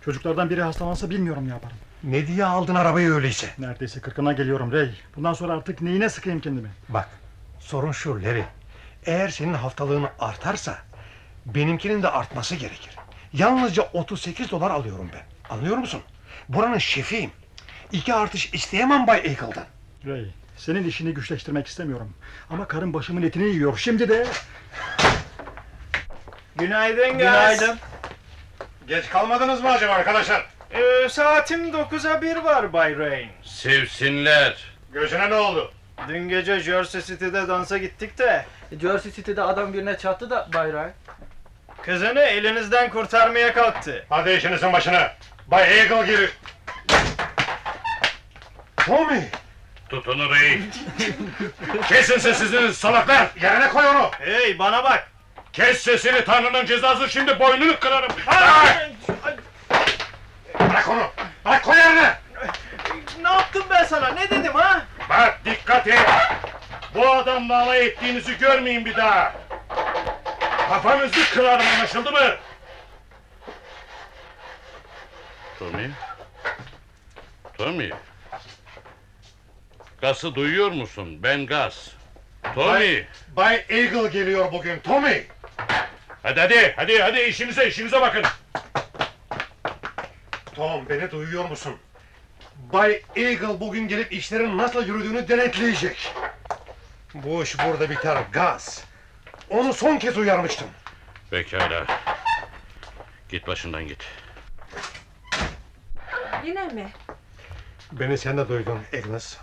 Çocuklardan 0.05 0.51
biri 0.51 0.63
hastalansa 0.63 1.11
bilmiyorum 1.11 1.45
ne 1.49 1.51
yaparım. 1.53 1.77
Ne 2.05 2.27
diye 2.27 2.45
aldın 2.45 2.75
arabayı 2.75 3.11
öyleyse? 3.11 3.47
Neredeyse 3.59 4.01
kırkına 4.01 4.33
geliyorum 4.33 4.73
Ray. 4.73 4.91
Bundan 5.17 5.33
sonra 5.33 5.53
artık 5.53 5.83
neyine 5.83 6.09
sıkayım 6.09 6.41
kendimi? 6.41 6.69
Bak 6.89 7.09
sorun 7.61 7.93
şu 7.93 8.23
Larry. 8.23 8.45
Eğer 9.07 9.29
senin 9.29 9.55
haftalığın 9.55 10.07
artarsa 10.19 10.79
benimkinin 11.47 12.03
de 12.03 12.09
artması 12.09 12.55
gerekir. 12.57 12.97
Yalnızca 13.33 13.83
38 13.93 14.51
dolar 14.51 14.71
alıyorum 14.71 15.11
ben. 15.13 15.55
Anlıyor 15.57 15.77
musun? 15.77 16.01
Buranın 16.49 16.79
şefiyim. 16.79 17.31
İki 17.93 18.15
artış 18.15 18.55
isteyemem 18.55 19.07
Bay 19.07 19.19
Eagle'dan. 19.19 19.65
Ray, 20.07 20.25
senin 20.59 20.85
işini 20.89 21.15
güçleştirmek 21.15 21.67
istemiyorum. 21.67 22.15
Ama 22.51 22.69
karın 22.69 22.95
başımın 22.95 23.23
etini 23.23 23.45
yiyor. 23.49 23.79
Şimdi 23.79 24.09
de... 24.09 24.27
Günaydın 26.57 27.19
Günaydın. 27.19 27.79
Geç 28.89 29.09
kalmadınız 29.09 29.63
mı 29.63 29.71
acaba 29.71 29.93
arkadaşlar? 29.93 30.47
Ee, 30.71 31.09
saatim 31.09 31.69
9'a 31.71 32.23
1 32.23 32.37
var 32.37 32.73
Bay 32.73 32.99
Rain. 32.99 33.29
Sevsinler. 33.43 34.65
Gözüne 34.93 35.31
ne 35.31 35.35
oldu? 35.35 35.73
Dün 36.09 36.29
gece 36.29 36.61
Jersey 36.61 37.03
City'de 37.03 37.49
dansa 37.49 37.79
gittik 37.79 38.19
de 38.19 38.45
Jersey 38.81 39.13
City'de 39.13 39.43
adam 39.43 39.73
birine 39.73 39.99
çattı 39.99 40.31
da 40.31 40.49
bayrağı. 40.55 40.91
kızını 41.83 42.21
elinizden 42.21 42.91
kurtarmaya 42.91 43.53
kalktı. 43.55 44.07
Hadi 44.09 44.31
işinizin 44.31 44.73
başına. 44.73 45.13
Bay 45.47 45.79
Eagle 45.79 46.07
gelir. 46.07 46.31
Tommy! 48.77 49.23
Tutun 49.89 50.31
Ray. 50.31 50.61
Kesin 51.89 52.19
sesinizi 52.19 52.75
salaklar. 52.75 53.29
Yerine 53.43 53.69
koy 53.69 53.87
onu. 53.87 54.11
Hey 54.19 54.59
bana 54.59 54.85
bak. 54.85 55.09
Kes 55.53 55.83
sesini 55.83 56.25
Tanrı'nın 56.25 56.67
cezası 56.67 57.09
şimdi 57.09 57.39
boynunu 57.41 57.81
kırarım. 57.81 58.13
Ay, 58.27 58.39
ay, 59.25 59.37
Bırak 60.71 60.89
onu. 60.89 61.11
Bırak 61.45 61.65
koy 61.65 61.77
yerine. 61.79 62.19
ne 63.23 63.29
yaptım 63.29 63.65
ben 63.71 63.85
sana? 63.85 64.09
Ne 64.09 64.31
dedim 64.31 64.53
ha? 64.55 64.83
Bak 65.11 65.41
dikkat 65.45 65.87
et. 65.87 65.99
Bu 66.95 67.11
adamla 67.11 67.63
alay 67.63 67.87
ettiğinizi 67.87 68.39
görmeyin 68.39 68.85
bir 68.85 68.97
daha. 68.97 69.33
Kafanızı 70.69 71.35
kırarım 71.35 71.67
anlaşıldı 71.77 72.13
mı? 72.13 72.35
Tommy? 75.59 75.91
Tommy? 77.59 77.91
Gaz'ı 80.01 80.35
duyuyor 80.35 80.71
musun? 80.71 81.23
Ben 81.23 81.47
Gaz. 81.47 81.93
Tommy! 82.55 83.05
Bay 83.37 83.65
Eagle 83.69 84.09
geliyor 84.09 84.53
bugün. 84.53 84.79
Tommy! 84.79 85.27
Hadi 86.23 86.41
hadi 86.41 86.73
hadi 86.77 86.99
hadi 86.99 87.21
işinize 87.21 87.69
işinize 87.69 88.01
bakın. 88.01 88.25
Tom 90.55 90.89
beni 90.89 91.11
duyuyor 91.11 91.49
musun? 91.49 91.77
Bay 92.73 93.03
Eagle 93.17 93.61
bugün 93.61 93.89
gelip 93.89 94.13
işlerin 94.13 94.59
nasıl 94.59 94.87
yürüdüğünü 94.87 95.29
denetleyecek. 95.29 96.15
Bu 97.15 97.43
iş 97.43 97.59
burada 97.59 97.91
biter. 97.91 98.23
Gaz. 98.33 98.85
Onu 99.51 99.75
son 99.75 99.97
kez 99.99 100.19
uyarmıştım. 100.19 100.69
Pekala. 101.31 101.87
Git 103.29 103.47
başından 103.47 103.87
git. 103.87 104.05
Yine 106.45 106.67
mi? 106.67 106.93
Beni 107.93 108.19
sen 108.19 108.39
de 108.39 108.49
duydun 108.49 108.81
Agnes. 108.95 109.39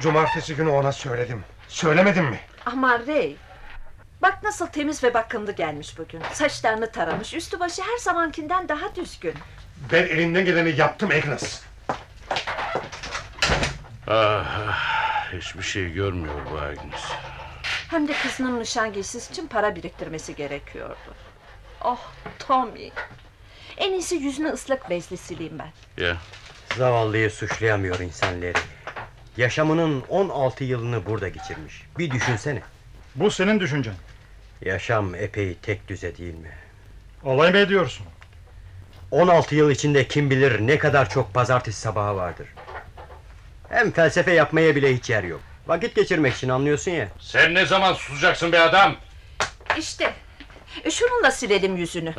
Cumartesi 0.00 0.56
günü 0.56 0.68
ona 0.68 0.92
söyledim. 0.92 1.44
Söylemedim 1.68 2.24
mi? 2.24 2.40
Ama 2.66 2.98
Ray. 3.06 3.36
Bak 4.22 4.42
nasıl 4.42 4.66
temiz 4.66 5.04
ve 5.04 5.14
bakımlı 5.14 5.52
gelmiş 5.52 5.98
bugün. 5.98 6.22
Saçlarını 6.32 6.92
taramış, 6.92 7.34
üstü 7.34 7.60
başı 7.60 7.82
her 7.82 7.98
zamankinden 7.98 8.68
daha 8.68 8.94
düzgün. 8.94 9.34
Ben 9.92 10.02
elimden 10.02 10.44
geleni 10.44 10.80
yaptım 10.80 11.10
Agnes. 11.10 11.62
Ah, 14.06 14.44
ah, 14.68 15.32
hiçbir 15.32 15.62
şey 15.62 15.92
görmüyor 15.92 16.34
bu 16.52 16.58
Agnes. 16.58 17.04
Hem 17.90 18.08
de 18.08 18.12
kızının 18.22 18.60
nişan 18.60 18.92
giysisi 18.92 19.32
için 19.32 19.46
para 19.46 19.76
biriktirmesi 19.76 20.34
gerekiyordu. 20.36 21.14
Oh 21.84 22.00
Tommy. 22.38 22.90
En 23.76 23.92
iyisi 23.92 24.14
yüzünü 24.14 24.48
ıslak 24.48 24.90
bezle 24.90 25.16
sileyim 25.16 25.58
ben. 25.58 26.04
Ya 26.04 26.16
Zavallıyı 26.76 27.30
suçlayamıyor 27.30 28.00
insanları. 28.00 28.52
Yaşamının 29.40 30.04
16 30.08 30.64
yılını 30.64 31.06
burada 31.06 31.28
geçirmiş. 31.28 31.82
Bir 31.98 32.10
düşünsene. 32.10 32.62
Bu 33.14 33.30
senin 33.30 33.60
düşüncen. 33.60 33.94
Yaşam 34.62 35.14
epey 35.14 35.54
tek 35.54 35.88
düze 35.88 36.16
değil 36.16 36.34
mi? 36.34 36.50
Alay 37.24 37.50
mı 37.50 37.58
ediyorsun? 37.58 38.06
16 39.10 39.54
yıl 39.54 39.70
içinde 39.70 40.08
kim 40.08 40.30
bilir 40.30 40.60
ne 40.60 40.78
kadar 40.78 41.10
çok 41.10 41.34
pazartesi 41.34 41.80
sabahı 41.80 42.16
vardır. 42.16 42.46
Hem 43.68 43.90
felsefe 43.92 44.32
yapmaya 44.32 44.76
bile 44.76 44.94
hiç 44.96 45.10
yer 45.10 45.24
yok. 45.24 45.40
Vakit 45.66 45.94
geçirmek 45.96 46.34
için 46.34 46.48
anlıyorsun 46.48 46.90
ya. 46.90 47.08
sen 47.20 47.54
ne 47.54 47.66
zaman 47.66 47.92
susacaksın 47.92 48.52
be 48.52 48.60
adam? 48.60 48.96
İşte 49.78 50.12
şununla 50.90 51.30
silelim 51.30 51.76
yüzünü. 51.76 52.14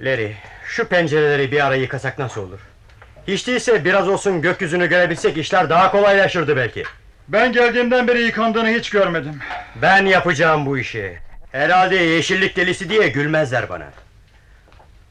Larry, 0.00 0.36
şu 0.66 0.88
pencereleri 0.88 1.52
bir 1.52 1.66
ara 1.66 1.76
yıkasak 1.76 2.18
nasıl 2.18 2.40
olur? 2.48 2.60
Hiç 3.28 3.46
değilse 3.46 3.84
biraz 3.84 4.08
olsun 4.08 4.42
gökyüzünü 4.42 4.86
görebilsek 4.86 5.36
işler 5.36 5.70
daha 5.70 5.90
kolaylaşırdı 5.90 6.56
belki. 6.56 6.84
Ben 7.28 7.52
geldiğimden 7.52 8.08
beri 8.08 8.22
yıkandığını 8.22 8.68
hiç 8.68 8.90
görmedim. 8.90 9.38
Ben 9.82 10.06
yapacağım 10.06 10.66
bu 10.66 10.78
işi. 10.78 11.18
Herhalde 11.52 11.96
yeşillik 11.96 12.56
delisi 12.56 12.88
diye 12.88 13.08
gülmezler 13.08 13.68
bana. 13.68 13.86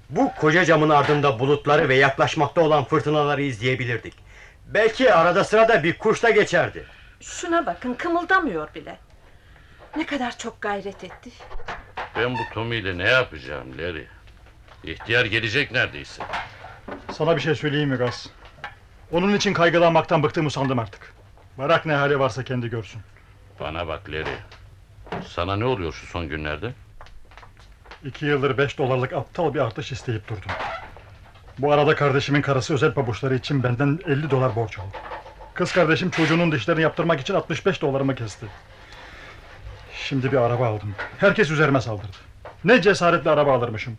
Bu 0.09 0.31
koca 0.39 0.65
camın 0.65 0.89
ardında 0.89 1.39
bulutları 1.39 1.89
ve 1.89 1.95
yaklaşmakta 1.95 2.61
olan 2.61 2.83
fırtınaları 2.83 3.41
izleyebilirdik. 3.41 4.13
Belki 4.67 5.13
arada 5.13 5.43
sırada 5.43 5.83
bir 5.83 5.97
kuş 5.97 6.23
da 6.23 6.29
geçerdi. 6.29 6.83
Şuna 7.21 7.65
bakın 7.65 7.93
kımıldamıyor 7.93 8.73
bile. 8.75 8.97
Ne 9.97 10.05
kadar 10.05 10.37
çok 10.37 10.61
gayret 10.61 11.03
etti. 11.03 11.29
Ben 12.17 12.33
bu 12.33 12.39
Tommy 12.53 12.77
ile 12.77 12.97
ne 12.97 13.09
yapacağım 13.09 13.77
Larry? 13.77 14.07
İhtiyar 14.83 15.25
gelecek 15.25 15.71
neredeyse. 15.71 16.23
Sana 17.11 17.35
bir 17.35 17.41
şey 17.41 17.55
söyleyeyim 17.55 17.89
mi 17.89 17.95
Gaz? 17.95 18.29
Onun 19.11 19.35
için 19.35 19.53
kaygılanmaktan 19.53 20.23
bıktığımı 20.23 20.51
sandım 20.51 20.79
artık. 20.79 21.13
Bırak 21.57 21.85
ne 21.85 21.93
hali 21.93 22.19
varsa 22.19 22.43
kendi 22.43 22.69
görsün. 22.69 23.01
Bana 23.59 23.87
bak 23.87 24.09
Larry. 24.09 24.35
Sana 25.27 25.55
ne 25.55 25.65
oluyor 25.65 25.93
şu 25.93 26.07
son 26.07 26.29
günlerde? 26.29 26.73
İki 28.03 28.25
yıldır 28.25 28.57
beş 28.57 28.77
dolarlık 28.77 29.13
aptal 29.13 29.53
bir 29.53 29.59
artış 29.59 29.91
isteyip 29.91 30.27
durdum. 30.27 30.51
Bu 31.59 31.71
arada 31.71 31.95
kardeşimin 31.95 32.41
karısı 32.41 32.73
özel 32.73 32.93
pabuçları 32.93 33.35
için 33.35 33.63
benden 33.63 33.99
50 34.05 34.29
dolar 34.29 34.55
borç 34.55 34.79
aldı. 34.79 34.97
Kız 35.53 35.71
kardeşim 35.73 36.09
çocuğunun 36.09 36.51
dişlerini 36.51 36.81
yaptırmak 36.81 37.19
için 37.19 37.33
65 37.33 37.81
dolarımı 37.81 38.15
kesti. 38.15 38.45
Şimdi 39.93 40.31
bir 40.31 40.37
araba 40.37 40.67
aldım. 40.67 40.95
Herkes 41.17 41.51
üzerime 41.51 41.81
saldırdı. 41.81 42.17
Ne 42.63 42.81
cesaretle 42.81 43.29
araba 43.29 43.53
alırmışım. 43.53 43.97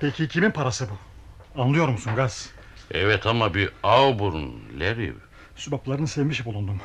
Peki 0.00 0.28
kimin 0.28 0.50
parası 0.50 0.88
bu? 0.90 1.13
Anlıyor 1.56 1.88
musun 1.88 2.16
Gaz? 2.16 2.50
Evet 2.90 3.26
ama 3.26 3.54
bir 3.54 3.70
Auburn 3.82 4.44
Larry. 4.80 5.12
Sübaplarını 5.56 6.08
sevmiş 6.08 6.44
bulundum. 6.44 6.80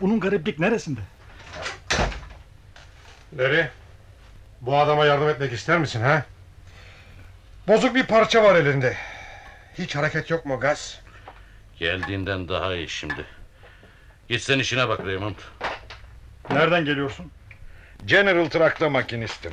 Bunun 0.00 0.20
gariplik 0.20 0.58
neresinde? 0.58 1.00
Larry, 3.38 3.68
bu 4.60 4.76
adama 4.76 5.06
yardım 5.06 5.28
etmek 5.28 5.52
ister 5.52 5.78
misin 5.78 6.00
ha? 6.00 6.24
Bozuk 7.68 7.94
bir 7.94 8.06
parça 8.06 8.42
var 8.42 8.54
elinde. 8.54 8.96
Hiç 9.78 9.96
hareket 9.96 10.30
yok 10.30 10.46
mu 10.46 10.60
Gaz? 10.60 11.00
Geldiğinden 11.78 12.48
daha 12.48 12.74
iyi 12.74 12.88
şimdi. 12.88 13.24
Git 14.28 14.42
sen 14.42 14.58
işine 14.58 14.88
bak 14.88 15.00
Raymond. 15.06 15.34
Nereden 16.50 16.84
geliyorsun? 16.84 17.30
General 18.04 18.46
Truck'ta 18.48 18.88
makinistim. 18.90 19.52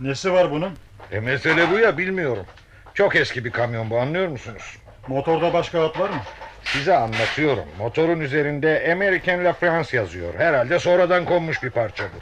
Nesi 0.00 0.32
var 0.32 0.50
bunun? 0.50 0.72
E 1.10 1.20
mesele 1.20 1.70
bu 1.70 1.78
ya 1.78 1.98
bilmiyorum. 1.98 2.46
Çok 2.94 3.16
eski 3.16 3.44
bir 3.44 3.50
kamyon 3.50 3.90
bu 3.90 3.98
anlıyor 3.98 4.28
musunuz? 4.28 4.76
Motorda 5.08 5.52
başka 5.52 5.84
at 5.84 6.00
var 6.00 6.10
mı? 6.10 6.22
Size 6.64 6.96
anlatıyorum. 6.96 7.64
Motorun 7.78 8.20
üzerinde 8.20 8.92
American 8.92 9.44
La 9.44 9.52
France 9.52 9.96
yazıyor. 9.96 10.34
Herhalde 10.34 10.78
sonradan 10.78 11.24
konmuş 11.24 11.62
bir 11.62 11.70
parça 11.70 12.04
bu. 12.04 12.18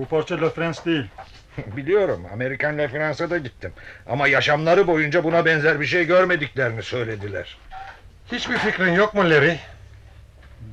Bu 0.00 0.06
parça 0.06 0.40
La 0.40 0.50
France 0.50 0.84
değil. 0.84 1.04
Biliyorum 1.76 2.26
Amerikan 2.32 2.78
La 2.78 2.88
France'a 2.88 3.30
da 3.30 3.38
gittim. 3.38 3.72
Ama 4.06 4.28
yaşamları 4.28 4.86
boyunca 4.86 5.24
buna 5.24 5.44
benzer 5.44 5.80
bir 5.80 5.86
şey 5.86 6.04
görmediklerini 6.04 6.82
söylediler. 6.82 7.58
Hiçbir 8.32 8.58
fikrin 8.58 8.92
yok 8.92 9.14
mu 9.14 9.30
Larry? 9.30 9.56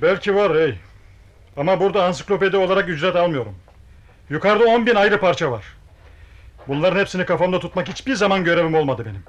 Belki 0.02 0.36
var 0.36 0.54
hey. 0.58 0.76
Ama 1.58 1.80
burada 1.80 2.04
ansiklopedi 2.04 2.58
olarak 2.58 2.90
ücret 2.90 3.16
almıyorum. 3.16 3.56
Yukarıda 4.30 4.64
10 4.64 4.86
bin 4.86 4.96
ayrı 4.96 5.20
parça 5.20 5.52
var. 5.52 5.66
Bunların 6.68 7.00
hepsini 7.00 7.26
kafamda 7.26 7.60
tutmak 7.60 7.88
hiçbir 7.90 8.16
zaman 8.16 8.44
görevim 8.44 8.76
olmadı 8.76 9.04
benim. 9.06 9.24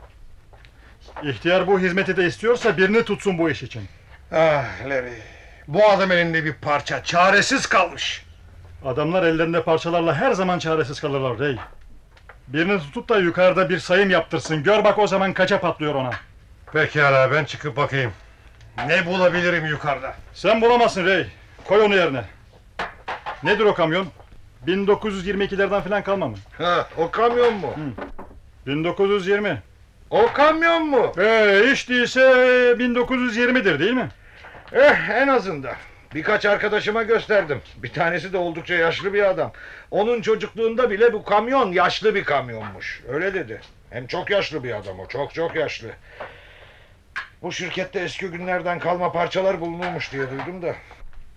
İhtiyar 1.23 1.67
bu 1.67 1.81
hizmeti 1.81 2.17
de 2.17 2.27
istiyorsa 2.27 2.77
birini 2.77 3.05
tutsun 3.05 3.39
bu 3.39 3.51
iş 3.51 3.63
için. 3.63 3.83
Ah 4.33 4.65
Larry. 4.89 5.13
Bu 5.69 5.89
adam 5.89 6.13
elinde 6.13 6.45
bir 6.45 6.53
parça. 6.53 7.05
Çaresiz 7.05 7.67
kalmış. 7.67 8.25
Adamlar 8.85 9.23
ellerinde 9.23 9.63
parçalarla 9.63 10.15
her 10.15 10.33
zaman 10.33 10.59
çaresiz 10.59 11.01
kalırlar 11.01 11.39
Rey. 11.39 11.57
Birini 12.49 12.79
tutup 12.79 13.09
da 13.09 13.19
yukarıda 13.19 13.71
bir 13.71 13.79
sayım 13.79 14.11
yaptırsın. 14.11 14.63
Gör 14.63 14.85
bak 14.85 14.99
o 14.99 15.07
zaman 15.07 15.33
kaça 15.33 15.61
patlıyor 15.61 15.95
ona. 15.95 16.11
Pekala 16.73 17.33
ben 17.33 17.45
çıkıp 17.45 17.77
bakayım. 17.77 18.13
Ne 18.87 19.07
bulabilirim 19.07 19.67
yukarıda? 19.67 20.15
Sen 20.35 20.61
bulamazsın 20.61 21.07
Rey. 21.07 21.27
Koy 21.65 21.83
onu 21.83 21.97
yerine. 21.97 22.25
Nedir 23.43 23.65
o 23.65 23.75
kamyon? 23.75 24.07
1922'lerden 24.67 25.81
falan 25.83 26.03
kalma 26.03 26.29
mı? 26.29 26.37
Ha, 26.59 26.89
o 26.97 27.11
kamyon 27.11 27.55
mu? 27.55 27.75
1920. 28.67 29.63
O 30.13 30.33
kamyon 30.33 30.87
mu? 30.89 31.13
Ee, 31.19 31.63
hiç 31.71 31.89
değilse 31.89 32.21
1920'dir 32.79 33.79
değil 33.81 33.93
mi? 33.93 34.09
Eh 34.73 35.09
en 35.11 35.29
azından. 35.29 35.75
Birkaç 36.15 36.47
arkadaşıma 36.47 37.03
gösterdim. 37.03 37.63
Bir 37.77 37.93
tanesi 37.93 38.33
de 38.33 38.37
oldukça 38.39 38.75
yaşlı 38.75 39.13
bir 39.13 39.23
adam. 39.23 39.53
Onun 39.91 40.23
çocukluğunda 40.23 40.91
bile 40.91 41.13
bu 41.13 41.25
kamyon 41.25 41.73
yaşlı 41.73 42.15
bir 42.15 42.25
kamyonmuş. 42.25 43.03
Öyle 43.09 43.35
dedi. 43.35 43.61
Hem 43.91 44.07
çok 44.07 44.31
yaşlı 44.31 44.65
bir 44.65 44.77
adam 44.77 45.01
o. 45.01 45.09
Çok 45.09 45.35
çok 45.35 45.57
yaşlı. 45.57 45.89
Bu 47.43 47.53
şirkette 47.53 48.01
eski 48.01 48.27
günlerden 48.27 48.79
kalma 48.79 49.13
parçalar 49.13 49.61
bulunurmuş 49.61 50.13
diye 50.13 50.31
duydum 50.31 50.63
da. 50.63 50.75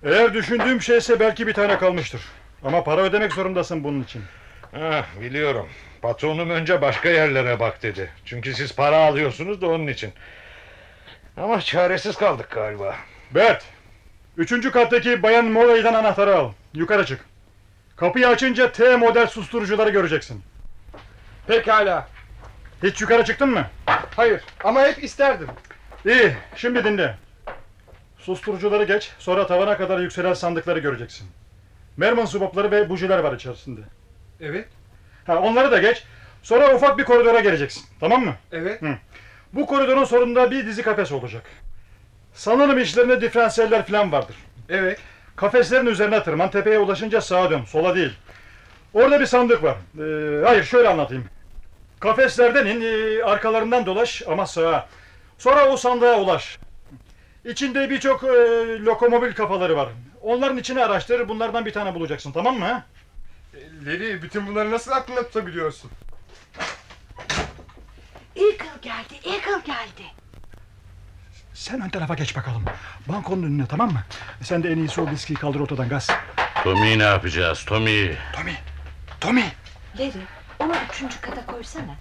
Eğer 0.04 0.34
düşündüğüm 0.34 0.82
şeyse 0.82 1.20
belki 1.20 1.48
bir 1.48 1.54
tane 1.54 1.78
kalmıştır. 1.78 2.22
Ama 2.64 2.84
para 2.84 3.02
ödemek 3.02 3.34
zorundasın 3.34 3.84
bunun 3.84 4.04
için. 4.04 4.22
Ah 4.74 5.06
biliyorum. 5.22 5.70
Patronum 6.06 6.50
önce 6.50 6.82
başka 6.82 7.10
yerlere 7.10 7.60
bak 7.60 7.84
dedi. 7.84 8.12
Çünkü 8.26 8.54
siz 8.54 8.76
para 8.76 8.98
alıyorsunuz 8.98 9.62
da 9.62 9.68
onun 9.68 9.88
için. 9.88 10.14
Ama 11.38 11.62
çaresiz 11.62 12.16
kaldık 12.18 12.52
galiba. 12.52 12.96
Bert, 13.32 13.64
üçüncü 14.38 14.72
kattaki 14.72 15.24
Bayan 15.24 15.46
Mollay'dan 15.46 15.94
anahtarı 15.94 16.36
al. 16.36 16.52
Yukarı 16.74 17.06
çık. 17.06 17.26
Kapıyı 17.96 18.28
açınca 18.28 18.72
T 18.72 18.96
model 18.96 19.28
susturucuları 19.28 19.90
göreceksin. 19.90 20.44
Pekala. 21.48 22.08
Hiç 22.84 23.02
yukarı 23.02 23.26
çıktın 23.26 23.50
mı? 23.50 23.68
Hayır 24.16 24.42
ama 24.64 24.82
hep 24.82 25.04
isterdim. 25.04 25.48
İyi, 26.06 26.36
şimdi 26.56 26.84
dinle. 26.84 27.16
Susturucuları 28.20 28.84
geç, 28.84 29.12
sonra 29.20 29.48
tavana 29.48 29.78
kadar 29.78 30.00
yükselen 30.00 30.34
sandıkları 30.34 30.80
göreceksin. 30.80 31.28
Merman 31.98 32.26
subapları 32.26 32.72
ve 32.72 32.90
bujiler 32.90 33.20
var 33.20 33.34
içerisinde. 33.34 33.82
Evet. 34.42 34.68
Ha, 35.28 35.40
onları 35.40 35.72
da 35.72 35.78
geç, 35.78 36.04
sonra 36.44 36.76
ufak 36.76 36.98
bir 36.98 37.04
koridora 37.04 37.40
geleceksin. 37.40 37.84
Tamam 38.00 38.26
mı? 38.26 38.36
Evet. 38.52 38.82
Hı. 38.82 38.96
Bu 39.54 39.66
koridorun 39.66 40.04
sonunda 40.04 40.52
bir 40.52 40.66
dizi 40.68 40.82
kafes 40.84 41.12
olacak. 41.12 41.44
Sanırım 42.34 42.80
içlerinde 42.80 43.22
diferansiyeller 43.22 43.86
falan 43.86 44.12
vardır. 44.12 44.36
Evet. 44.70 45.00
Kafeslerin 45.36 45.86
üzerine 45.86 46.24
tırman, 46.24 46.52
tepeye 46.52 46.80
ulaşınca 46.80 47.22
sağa 47.22 47.50
dön, 47.52 47.64
sola 47.64 47.96
değil. 47.96 48.14
Orada 48.94 49.20
bir 49.20 49.26
sandık 49.26 49.64
var. 49.64 49.76
Ee, 50.00 50.46
hayır, 50.46 50.64
şöyle 50.64 50.90
anlatayım. 50.90 51.26
Kafeslerden 52.00 52.66
in, 52.66 52.82
e, 52.82 53.24
arkalarından 53.24 53.86
dolaş 53.86 54.24
ama 54.28 54.46
sağa. 54.46 54.88
Sonra 55.38 55.70
o 55.70 55.78
sandığa 55.78 56.20
ulaş. 56.20 56.60
İçinde 57.46 57.90
birçok 57.90 58.24
e, 58.24 58.28
lokomobil 58.80 59.34
kafaları 59.34 59.78
var. 59.78 59.90
Onların 60.22 60.58
içini 60.58 60.86
araştır, 60.86 61.30
bunlardan 61.30 61.66
bir 61.66 61.74
tane 61.74 61.96
bulacaksın, 61.96 62.32
tamam 62.32 62.60
mı? 62.60 62.84
Leri 63.86 64.22
bütün 64.22 64.48
bunları 64.48 64.72
nasıl 64.72 64.92
aklında 64.92 65.24
tutabiliyorsun? 65.24 65.92
Eagle 68.36 68.66
geldi, 68.82 69.14
Eagle 69.24 69.62
geldi. 69.66 70.04
Sen 71.54 71.82
ön 71.82 71.90
tarafa 71.90 72.14
geç 72.14 72.36
bakalım. 72.36 72.66
Bankonun 73.08 73.44
önüne, 73.44 73.66
tamam 73.68 73.92
mı? 73.92 74.04
Sen 74.42 74.64
de 74.64 74.72
en 74.72 74.78
iyisi 74.78 75.02
o 75.02 75.10
viskiyi 75.10 75.40
kaldır 75.40 75.60
ortadan 75.60 75.90
gaz. 75.90 76.08
Tommy 76.64 77.00
ne 77.00 77.04
yapacağız 77.04 77.66
Tommy? 77.66 78.16
Tommy, 78.34 78.54
Tommy! 79.22 79.44
Larry, 80.00 80.22
onu 80.60 80.74
üçüncü 80.92 81.22
kata 81.22 81.46
koysana. 81.46 81.96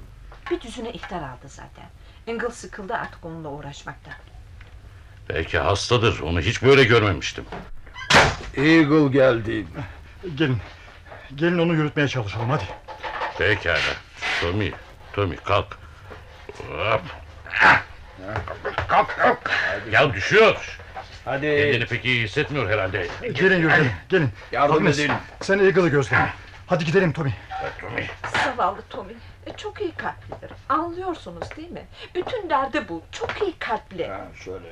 Bir 0.51 0.61
düzüne 0.61 0.93
ihtar 0.93 1.23
aldı 1.23 1.49
zaten. 1.49 1.87
Engel 2.27 2.51
sıkıldı 2.51 2.95
artık 2.95 3.25
onunla 3.25 3.49
uğraşmaktan. 3.49 4.15
Belki 5.29 5.59
hastadır. 5.59 6.21
Onu 6.21 6.41
hiç 6.41 6.63
böyle 6.63 6.85
görmemiştim. 6.85 7.45
Eagle 8.57 9.09
geldi. 9.09 9.67
Gelin, 10.35 10.59
gelin 11.37 11.59
onu 11.59 11.75
yürütmeye 11.75 12.09
çalışalım, 12.09 12.51
hadi. 12.51 12.65
Pekala. 13.39 13.79
Tommy, 14.41 14.73
Tommy 15.13 15.37
kalk. 15.37 15.79
Hop. 16.69 17.03
Kalk 18.89 19.09
kalk. 19.19 19.51
Ya 19.93 20.15
düşüyor. 20.15 20.79
Hadi. 21.25 21.41
Kendini 21.41 21.87
pek 21.87 22.05
iyi 22.05 22.25
hissetmiyor 22.25 22.71
herhalde. 22.71 23.07
Gelin 23.23 23.59
yürüyelim, 23.59 23.93
gelin. 24.09 24.31
Yardım 24.53 24.77
Agnes, 24.77 24.99
edin. 24.99 25.13
Sen 25.41 25.59
Eagle'ı 25.59 25.89
gözle. 25.89 26.17
Hadi 26.67 26.85
gidelim 26.85 27.13
Tommy. 27.13 27.33
Tommy. 27.81 28.07
Zavallı 28.45 28.83
Tommy. 28.91 29.13
E, 29.47 29.57
çok 29.57 29.81
iyi 29.81 29.93
kalplidir. 29.93 30.51
Anlıyorsunuz 30.69 31.57
değil 31.57 31.71
mi? 31.71 31.87
Bütün 32.15 32.51
derdi 32.51 32.89
bu. 32.89 33.03
Çok 33.13 33.43
iyi 33.43 33.59
kalpli. 33.59 34.11
şöyle. 34.45 34.67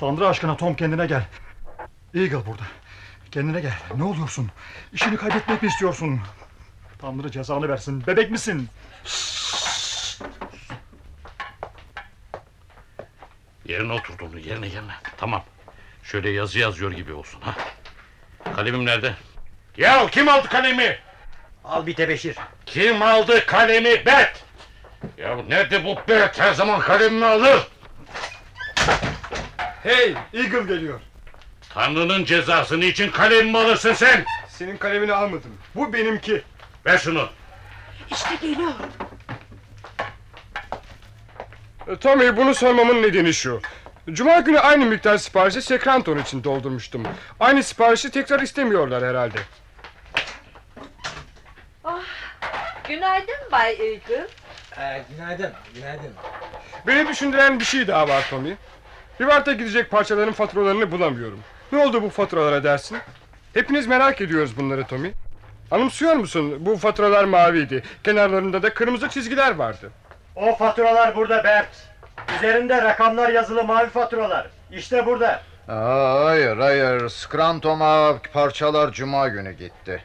Tanrı 0.00 0.28
aşkına 0.28 0.56
Tom 0.56 0.74
kendine 0.74 1.06
gel. 1.06 1.22
Eagle 2.14 2.46
burada. 2.46 2.62
Kendine 3.30 3.60
gel. 3.60 3.72
Ne 3.96 4.04
oluyorsun? 4.04 4.50
İşini 4.92 5.16
kaybetmek 5.16 5.62
mi 5.62 5.68
istiyorsun? 5.68 6.20
Tanrı 6.98 7.30
cezanı 7.30 7.68
versin. 7.68 8.06
Bebek 8.06 8.30
misin? 8.30 8.68
Yerine 13.64 13.92
oturdu 13.92 14.24
onu. 14.24 14.38
Yerine 14.38 14.66
yerine. 14.66 14.92
Tamam. 15.16 15.44
Şöyle 16.02 16.30
yazı 16.30 16.58
yazıyor 16.58 16.92
gibi 16.92 17.12
olsun. 17.12 17.40
ha. 17.40 17.54
Kalemim 18.56 18.86
nerede? 18.86 19.14
Ya 19.76 20.06
kim 20.10 20.28
aldı 20.28 20.48
kalemi? 20.48 20.98
Al 21.64 21.86
bir 21.86 21.94
tebeşir. 21.94 22.36
Kim 22.66 23.02
aldı 23.02 23.46
kalemi 23.46 24.06
Bet? 24.06 24.44
Ya 25.18 25.36
nerede 25.36 25.84
bu 25.84 25.96
Bet? 26.08 26.40
Her 26.40 26.54
zaman 26.54 26.80
kalemimi 26.80 27.24
alır. 27.26 27.68
Hey 29.82 30.14
Eagle 30.34 30.62
geliyor. 30.74 31.00
Tanrı'nın 31.74 32.24
cezası 32.24 32.76
için 32.76 33.10
kalemimi 33.10 33.58
alırsın 33.58 33.92
sen? 33.92 34.24
Senin 34.48 34.76
kalemini 34.76 35.12
almadım. 35.12 35.58
Bu 35.74 35.92
benimki. 35.92 36.42
Ver 36.86 36.98
şunu. 36.98 37.28
İşte 38.10 38.34
geliyor. 38.40 38.72
E, 41.88 41.96
Tommy 41.96 42.36
bunu 42.36 42.54
sormamın 42.54 43.02
nedeni 43.02 43.34
şu. 43.34 43.60
Cuma 44.12 44.40
günü 44.40 44.58
aynı 44.58 44.84
miktar 44.86 45.18
siparişi 45.18 45.62
Sekranton 45.62 46.18
için 46.18 46.44
doldurmuştum. 46.44 47.02
Aynı 47.40 47.62
siparişi 47.62 48.10
tekrar 48.10 48.40
istemiyorlar 48.40 49.04
herhalde. 49.04 49.38
Günaydın 52.88 53.52
Bay 53.52 53.72
Eagle. 53.72 54.26
Ee, 54.78 55.02
günaydın, 55.10 55.52
günaydın. 55.74 56.12
Beni 56.86 57.08
düşündüren 57.08 57.60
bir 57.60 57.64
şey 57.64 57.88
daha 57.88 58.08
var 58.08 58.26
Tommy. 58.30 58.56
Rivart'a 59.20 59.52
gidecek 59.52 59.90
parçaların 59.90 60.32
faturalarını 60.32 60.92
bulamıyorum. 60.92 61.40
Ne 61.72 61.78
oldu 61.78 62.02
bu 62.02 62.08
faturalara 62.08 62.64
dersin? 62.64 62.98
Hepiniz 63.54 63.86
merak 63.86 64.20
ediyoruz 64.20 64.56
bunları 64.56 64.84
Tommy. 64.86 65.12
Anımsıyor 65.70 66.14
musun? 66.14 66.56
Bu 66.60 66.76
faturalar 66.76 67.24
maviydi. 67.24 67.82
Kenarlarında 68.04 68.62
da 68.62 68.74
kırmızı 68.74 69.08
çizgiler 69.08 69.54
vardı. 69.54 69.90
O 70.36 70.54
faturalar 70.56 71.16
burada 71.16 71.44
Bert. 71.44 71.68
Üzerinde 72.38 72.82
rakamlar 72.82 73.28
yazılı 73.28 73.64
mavi 73.64 73.88
faturalar. 73.88 74.46
İşte 74.72 75.06
burada. 75.06 75.42
Aa, 75.68 76.24
hayır 76.24 76.56
hayır 76.56 77.08
Scranton'a 77.08 78.14
parçalar 78.32 78.92
cuma 78.92 79.28
günü 79.28 79.52
gitti. 79.52 80.04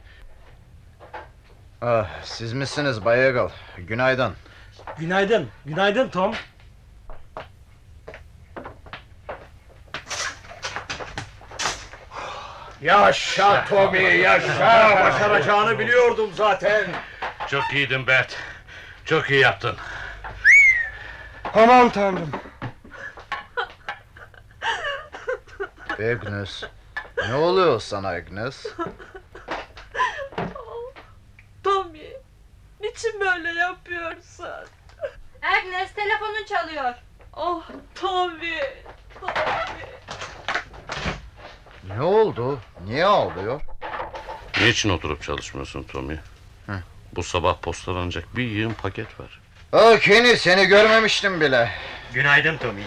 Ah, 1.82 2.08
siz 2.24 2.54
misiniz 2.54 3.06
Bay 3.06 3.26
Eagle? 3.26 3.50
Günaydın. 3.78 4.34
Günaydın, 5.00 5.48
günaydın 5.66 6.10
Tom. 6.10 6.34
Yaşa 12.84 13.66
Tommy 13.66 14.18
yaşa. 14.18 15.00
Başaracağını 15.04 15.80
biliyordum 15.80 16.32
zaten. 16.36 16.86
Çok 17.48 17.74
iyiydin 17.74 18.08
Bet. 18.08 18.38
Çok 19.06 19.30
iyi 19.30 19.40
yaptın. 19.40 19.78
Aman 21.54 21.90
tanrım. 21.90 22.32
Agnes. 25.92 26.64
Ne 27.18 27.36
oluyor 27.36 27.80
sana 27.80 28.08
Agnes? 28.08 28.66
Tommy, 31.64 32.14
niçin 32.82 33.20
böyle 33.20 33.60
yapıyorsun? 33.60 34.48
Agnes 35.42 35.94
telefonun 35.96 36.46
çalıyor. 36.46 36.94
Oh 37.34 37.64
Tommy, 37.96 38.60
Tommy. 39.22 39.94
Ne 41.88 42.02
oldu? 42.02 42.60
Niye 42.88 43.06
ağlıyor? 43.06 43.62
Niçin 44.62 44.90
oturup 44.90 45.24
çalışmıyorsun 45.24 45.84
Tommy? 45.84 46.16
Bu 47.16 47.24
sabah 47.24 47.58
postalanacak 47.62 48.36
bir 48.36 48.44
yığın 48.44 48.74
paket 48.74 49.20
var. 49.20 49.40
Aa, 49.74 49.98
Kenny 50.00 50.36
seni 50.36 50.66
görmemiştim 50.66 51.42
bile. 51.42 51.70
Günaydın 52.14 52.58
Tommy. 52.58 52.82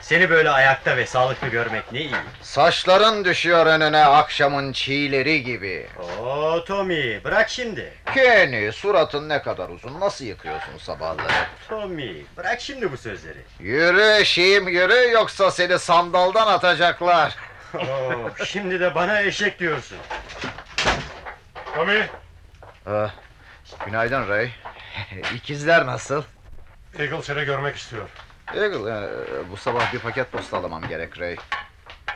Seni 0.00 0.30
böyle 0.30 0.50
ayakta 0.50 0.96
ve 0.96 1.06
sağlıklı 1.06 1.48
görmek 1.48 1.92
ne 1.92 2.00
iyi. 2.00 2.10
Saçların 2.42 3.24
düşüyor 3.24 3.66
önüne 3.66 4.04
akşamın 4.04 4.72
çiğleri 4.72 5.42
gibi. 5.42 5.86
Oo 6.22 6.64
Tommy 6.64 7.24
bırak 7.24 7.50
şimdi. 7.50 7.92
Kenny 8.14 8.72
suratın 8.72 9.28
ne 9.28 9.42
kadar 9.42 9.68
uzun 9.68 10.00
nasıl 10.00 10.24
yıkıyorsun 10.24 10.78
sabahları? 10.78 11.32
Tommy 11.68 12.24
bırak 12.36 12.60
şimdi 12.60 12.92
bu 12.92 12.96
sözleri. 12.96 13.38
Yürü 13.60 14.20
eşeğim 14.20 14.68
yürü 14.68 15.10
yoksa 15.12 15.50
seni 15.50 15.78
sandaldan 15.78 16.46
atacaklar. 16.46 17.36
Oo, 17.74 18.44
şimdi 18.44 18.80
de 18.80 18.94
bana 18.94 19.20
eşek 19.22 19.58
diyorsun. 19.58 19.98
Tommy, 21.74 22.02
Ah, 22.86 23.14
günaydın 23.86 24.28
Ray. 24.28 24.50
İkizler 25.34 25.86
nasıl? 25.86 26.22
Eagle 26.98 27.22
seni 27.22 27.44
görmek 27.44 27.76
istiyor. 27.76 28.08
Eagle, 28.54 28.90
e, 28.90 29.50
bu 29.50 29.56
sabah 29.56 29.92
bir 29.92 29.98
paket 29.98 30.32
postalamam 30.32 30.88
gerek 30.88 31.20
Ray. 31.20 31.36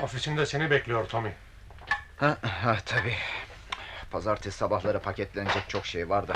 Ofisinde 0.00 0.46
seni 0.46 0.70
bekliyor 0.70 1.06
Tommy. 1.08 1.32
Ha, 2.16 2.36
ha 2.62 2.76
tabii. 2.86 3.16
Pazartesi 4.10 4.58
sabahları 4.58 4.98
paketlenecek 4.98 5.62
çok 5.68 5.86
şey 5.86 6.08
var 6.08 6.28
da. 6.28 6.34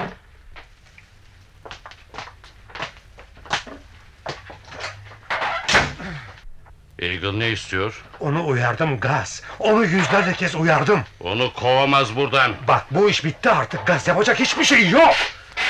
Eagle 6.99 7.39
ne 7.39 7.49
istiyor? 7.49 8.03
Onu 8.21 8.47
uyardım 8.47 9.01
Gaz. 9.01 9.43
Onu 9.59 9.85
yüzlerce 9.85 10.33
kez 10.33 10.55
uyardım. 10.55 11.05
Onu 11.21 11.53
kovamaz 11.53 12.17
buradan. 12.17 12.53
Bak 12.69 12.85
bu 12.91 13.11
iş 13.11 13.25
bitti 13.25 13.51
artık 13.51 13.87
Gaz. 13.87 14.09
Yapacak 14.09 14.41
hiçbir 14.41 14.65
şey 14.65 14.89
yok. 14.89 15.15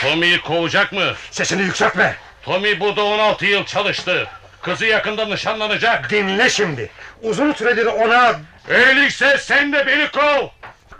Tommy'yi 0.02 0.40
kovacak 0.40 0.92
mı? 0.92 1.04
Sesini 1.30 1.62
yükseltme. 1.62 2.16
Tommy 2.42 2.80
burada 2.80 3.04
16 3.04 3.46
yıl 3.46 3.64
çalıştı. 3.64 4.26
Kızı 4.62 4.86
yakında 4.86 5.26
nişanlanacak. 5.26 6.10
Dinle 6.10 6.50
şimdi. 6.50 6.90
Uzun 7.22 7.52
süredir 7.52 7.86
ona... 7.86 8.34
Öyleyse 8.68 9.38
sen 9.38 9.72
de 9.72 9.86
beni 9.86 10.10
kov. 10.10 10.48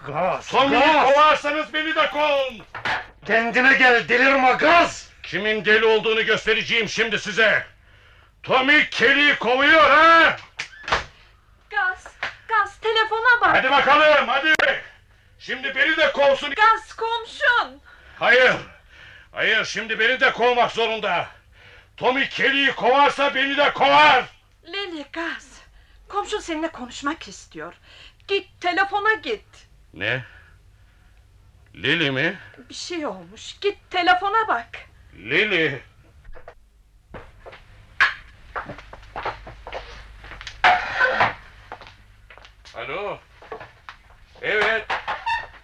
Gaz, 0.07 0.49
Tommy'yi 0.49 0.93
kovarsanız 0.93 1.75
beni 1.75 1.95
de 1.95 2.11
kovun. 2.11 2.63
Kendine 3.27 3.77
gel 3.79 4.09
delirme 4.09 4.53
Gaz. 4.53 5.09
Kimin 5.23 5.65
deli 5.65 5.85
olduğunu 5.85 6.23
göstereceğim 6.27 6.89
şimdi 6.89 7.19
size. 7.19 7.65
Tommy 8.43 8.91
Kelly'yi 8.91 9.39
kovuyor 9.39 9.91
ha? 9.91 10.37
Gaz, 11.71 12.07
Gaz 12.49 12.81
telefona 12.81 13.41
bak. 13.41 13.55
Hadi 13.57 13.71
bakalım 13.71 14.29
hadi. 14.29 14.55
Şimdi 15.39 15.75
beni 15.75 15.97
de 15.97 16.13
kovsun. 16.13 16.55
Gaz 16.55 16.93
komşun. 16.97 17.81
Hayır. 18.19 18.55
Hayır 19.33 19.65
şimdi 19.65 19.99
beni 19.99 20.21
de 20.21 20.33
kovmak 20.33 20.73
zorunda. 20.73 21.29
Tommy 21.97 22.29
Kelly'yi 22.29 22.73
kovarsa 22.73 23.35
beni 23.35 23.57
de 23.57 23.73
kovar. 23.73 24.25
Leli 24.73 25.05
Gaz. 25.13 25.59
Komşun 26.09 26.41
seninle 26.41 26.69
konuşmak 26.73 27.29
istiyor. 27.29 27.75
Git 28.29 28.61
telefona 28.61 29.13
git. 29.15 29.45
Ne? 29.95 30.25
Lily 31.75 32.11
mi? 32.11 32.39
Bir 32.69 32.75
şey 32.75 33.07
olmuş. 33.07 33.59
Git 33.61 33.79
telefona 33.91 34.49
bak. 34.49 34.69
Lily. 35.15 35.83
Alo. 42.75 43.19
Evet. 44.43 44.87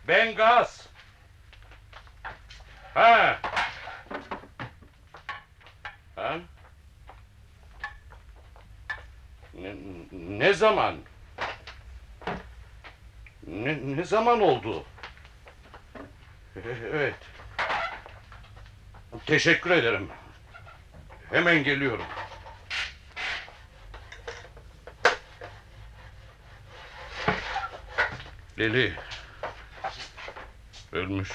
Ben 0.09 0.35
Gaz. 0.35 0.89
Ha. 2.95 3.41
Ha? 6.17 6.39
Ne, 9.55 9.75
ne 10.13 10.55
zaman? 10.55 10.97
Ne, 13.47 13.79
ne 13.97 14.05
zaman 14.05 14.41
oldu? 14.41 14.85
Evet. 16.93 17.15
Teşekkür 19.27 19.71
ederim. 19.71 20.09
Hemen 21.31 21.65
geliyorum. 21.65 22.07
Leli. 28.65 28.93
Ölmüş. 30.93 31.31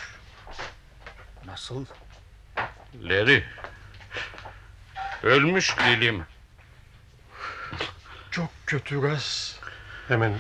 Nasıl? 1.46 1.86
Leri. 3.04 3.46
Ölmüş 5.24 5.76
Lilim. 5.80 6.26
Çok 8.32 8.50
kötü 8.65 9.02
Gaz. 9.02 9.60
Hemen 10.08 10.39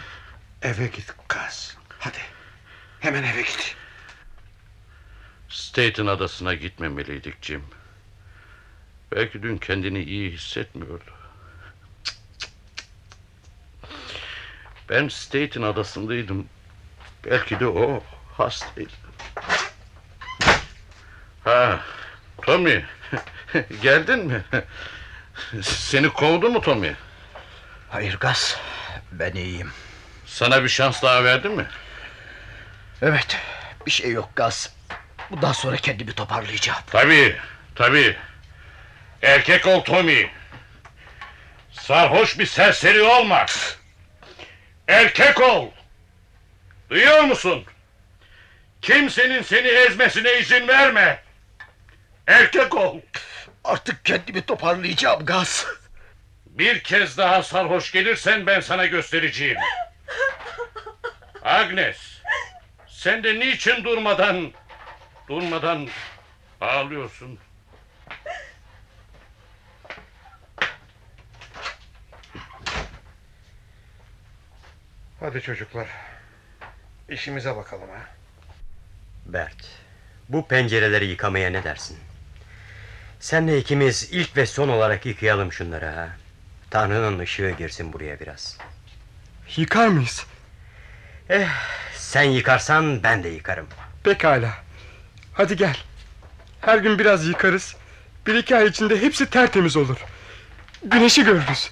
eve 0.61 0.87
git 0.87 1.13
Gaz. 1.29 1.77
Hadi. 1.99 2.17
Hemen 2.99 3.23
eve 3.23 3.41
git. 3.41 3.75
Staten 5.49 6.05
adasına 6.05 6.53
gitmemeliydik 6.53 7.43
Jim. 7.43 7.63
Belki 9.11 9.43
dün 9.43 9.57
kendini 9.57 10.03
iyi 10.03 10.31
hissetmiyordu. 10.31 11.11
Ben 14.89 15.07
Staten 15.07 15.61
adasındaydım. 15.61 16.47
Belki 17.25 17.59
de 17.59 17.67
o 17.67 18.03
hastaydı. 18.37 18.89
Ha, 21.43 21.79
Tommy. 22.41 22.85
Geldin 23.81 24.19
mi? 24.19 24.43
Seni 25.61 26.09
kovdu 26.09 26.49
mu 26.49 26.61
Tommy? 26.61 26.93
Hayır 27.89 28.17
Gaz, 28.19 28.57
ben 29.11 29.33
iyiyim. 29.33 29.71
Sana 30.25 30.63
bir 30.63 30.69
şans 30.69 31.03
daha 31.03 31.23
verdi 31.23 31.49
mi? 31.49 31.65
Evet, 33.01 33.37
bir 33.85 33.91
şey 33.91 34.11
yok 34.11 34.29
Gaz. 34.35 34.73
Bundan 35.31 35.51
sonra 35.51 35.75
kendimi 35.75 36.13
toparlayacağım. 36.13 36.79
Tabii, 36.87 37.37
tabii. 37.75 38.17
Erkek 39.21 39.67
ol 39.67 39.83
Tommy. 39.83 40.29
Sarhoş 41.71 42.39
bir 42.39 42.45
serseri 42.45 43.01
olma. 43.01 43.45
Erkek 44.87 45.41
ol. 45.41 45.67
Duyuyor 46.89 47.23
musun? 47.23 47.65
Kimsenin 48.81 49.41
seni 49.41 49.67
ezmesine 49.67 50.39
izin 50.39 50.67
verme. 50.67 51.23
Erkek 52.27 52.75
ol. 52.75 52.99
Artık 53.63 54.05
kendimi 54.05 54.41
toparlayacağım 54.41 55.25
Gaz. 55.25 55.65
Bir 56.45 56.83
kez 56.83 57.17
daha 57.17 57.43
sarhoş 57.43 57.91
gelirsen 57.91 58.47
ben 58.47 58.59
sana 58.59 58.85
göstereceğim. 58.85 59.57
Agnes, 61.43 61.97
sen 62.87 63.23
de 63.23 63.39
niçin 63.39 63.83
durmadan, 63.83 64.51
durmadan 65.27 65.87
ağlıyorsun? 66.61 67.39
Hadi 75.19 75.41
çocuklar. 75.41 75.87
İşimize 77.09 77.55
bakalım 77.55 77.89
ha. 77.89 78.07
Bert, 79.25 79.55
bu 80.29 80.47
pencereleri 80.47 81.05
yıkamaya 81.05 81.49
ne 81.49 81.63
dersin? 81.63 81.97
Senle 83.19 83.57
ikimiz 83.57 84.09
ilk 84.11 84.37
ve 84.37 84.45
son 84.45 84.69
olarak 84.69 85.05
yıkayalım 85.05 85.53
şunları 85.53 85.85
ha. 85.85 86.09
Tanrı'nın 86.69 87.19
ışığı 87.19 87.55
girsin 87.57 87.93
buraya 87.93 88.19
biraz. 88.19 88.57
Yıkar 89.57 89.87
mıyız? 89.87 90.25
Eh, 91.29 91.47
sen 91.95 92.23
yıkarsan 92.23 93.03
ben 93.03 93.23
de 93.23 93.29
yıkarım. 93.29 93.67
Pekala. 94.03 94.53
Hadi 95.33 95.55
gel. 95.55 95.77
Her 96.61 96.77
gün 96.77 96.99
biraz 96.99 97.27
yıkarız. 97.27 97.75
Bir 98.27 98.35
iki 98.35 98.55
ay 98.55 98.65
içinde 98.67 99.01
hepsi 99.01 99.29
tertemiz 99.29 99.77
olur. 99.77 99.97
Güneşi 100.83 101.23
görürüz. 101.23 101.69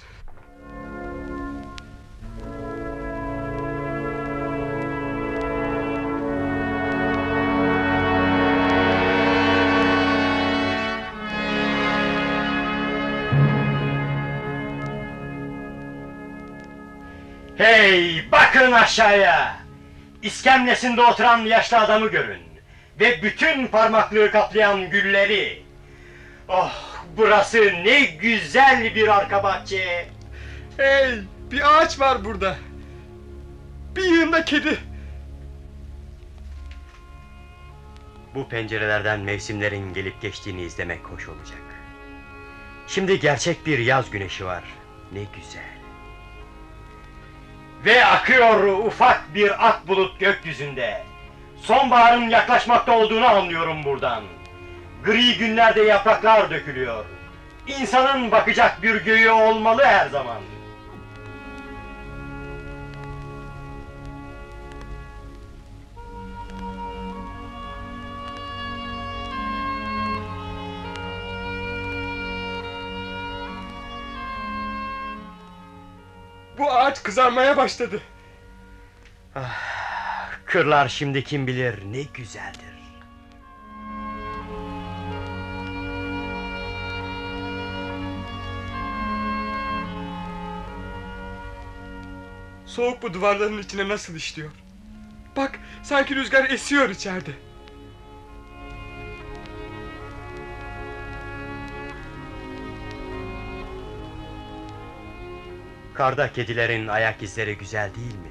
Bakın 18.48 18.72
aşağıya. 18.72 19.56
İskemlesinde 20.22 21.02
oturan 21.02 21.38
yaşlı 21.38 21.78
adamı 21.78 22.10
görün. 22.10 22.42
Ve 23.00 23.22
bütün 23.22 23.66
parmaklığı 23.66 24.30
kaplayan 24.30 24.90
gülleri. 24.90 25.62
Oh 26.48 26.72
burası 27.16 27.58
ne 27.84 28.00
güzel 28.00 28.94
bir 28.94 29.08
arka 29.08 29.42
bahçe. 29.42 30.08
Hey 30.76 31.14
bir 31.50 31.78
ağaç 31.78 32.00
var 32.00 32.24
burada. 32.24 32.56
Bir 33.96 34.04
yığında 34.04 34.44
kedi. 34.44 34.78
Bu 38.34 38.48
pencerelerden 38.48 39.20
mevsimlerin 39.20 39.94
gelip 39.94 40.22
geçtiğini 40.22 40.62
izlemek 40.62 41.04
hoş 41.04 41.28
olacak. 41.28 41.62
Şimdi 42.86 43.20
gerçek 43.20 43.66
bir 43.66 43.78
yaz 43.78 44.10
güneşi 44.10 44.44
var. 44.44 44.64
Ne 45.12 45.20
güzel. 45.20 45.77
Ve 47.84 48.04
akıyor 48.04 48.64
ufak 48.86 49.34
bir 49.34 49.68
ak 49.68 49.88
bulut 49.88 50.20
gökyüzünde. 50.20 51.02
Sonbaharın 51.60 52.28
yaklaşmakta 52.28 52.92
olduğunu 52.92 53.26
anlıyorum 53.26 53.84
buradan. 53.84 54.22
Gri 55.04 55.38
günlerde 55.38 55.82
yapraklar 55.82 56.50
dökülüyor. 56.50 57.04
İnsanın 57.66 58.30
bakacak 58.30 58.82
bir 58.82 59.04
göğü 59.04 59.30
olmalı 59.30 59.84
her 59.84 60.06
zaman. 60.06 60.36
Ağaç 76.88 77.02
kızarmaya 77.02 77.56
başladı. 77.56 78.00
Kırlar 80.44 80.88
şimdi 80.88 81.24
kim 81.24 81.46
bilir 81.46 81.84
ne 81.92 82.02
güzeldir. 82.02 82.68
Soğuk 92.66 93.02
bu 93.02 93.14
duvarların 93.14 93.58
içine 93.58 93.88
nasıl 93.88 94.14
işliyor. 94.14 94.50
Bak 95.36 95.58
sanki 95.82 96.14
rüzgar 96.14 96.50
esiyor 96.50 96.88
içeride. 96.90 97.30
Karda 105.98 106.32
kedilerin 106.32 106.88
ayak 106.88 107.22
izleri 107.22 107.58
güzel 107.58 107.90
değil 107.94 108.14
mi? 108.14 108.30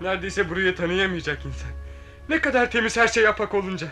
Neredeyse 0.00 0.50
burayı 0.50 0.76
tanıyamayacak 0.76 1.46
insan. 1.46 1.70
Ne 2.28 2.40
kadar 2.40 2.70
temiz 2.70 2.96
her 2.96 3.08
şey 3.08 3.24
yapak 3.24 3.54
olunca. 3.54 3.86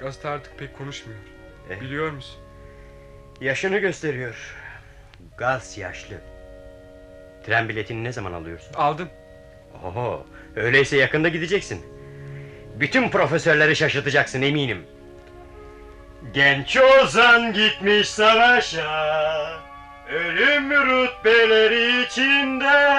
Gazete 0.00 0.28
artık 0.28 0.58
pek 0.58 0.78
konuşmuyor. 0.78 1.20
Eh. 1.70 1.80
Biliyor 1.80 2.10
musun? 2.10 2.40
Yaşını 3.40 3.78
gösteriyor. 3.78 4.56
Gaz 5.38 5.78
yaşlı. 5.78 6.16
Tren 7.46 7.68
biletini 7.68 8.04
ne 8.04 8.12
zaman 8.12 8.32
alıyorsun? 8.32 8.74
Aldım. 8.74 9.08
Oho, 9.82 10.26
öyleyse 10.56 10.96
yakında 10.96 11.28
gideceksin. 11.28 11.82
Bütün 12.80 13.08
profesörleri 13.08 13.76
şaşırtacaksın 13.76 14.42
eminim. 14.42 14.86
Genç 16.34 16.76
Ozan 16.76 17.52
gitmiş 17.52 18.08
savaşa 18.08 19.64
Ölüm 20.12 20.70
rütbeleri 20.70 22.02
içinde 22.04 22.94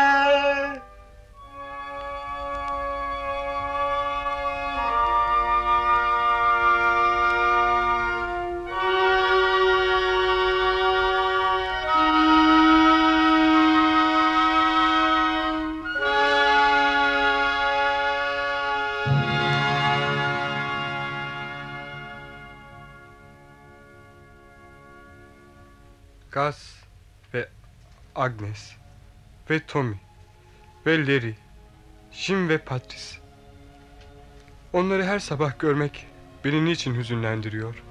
Gaz 26.36 26.76
ve 27.34 27.50
Agnes 28.16 28.72
ve 29.50 29.60
Tommy 29.60 29.96
ve 30.86 31.08
Larry, 31.08 31.36
Jim 32.12 32.50
ve 32.50 32.58
Patrice. 32.58 33.18
Onları 34.74 35.06
her 35.06 35.20
sabah 35.20 35.60
görmek 35.60 36.08
beni 36.46 36.66
niçin 36.66 36.96
hüzünlendiriyor? 36.96 37.84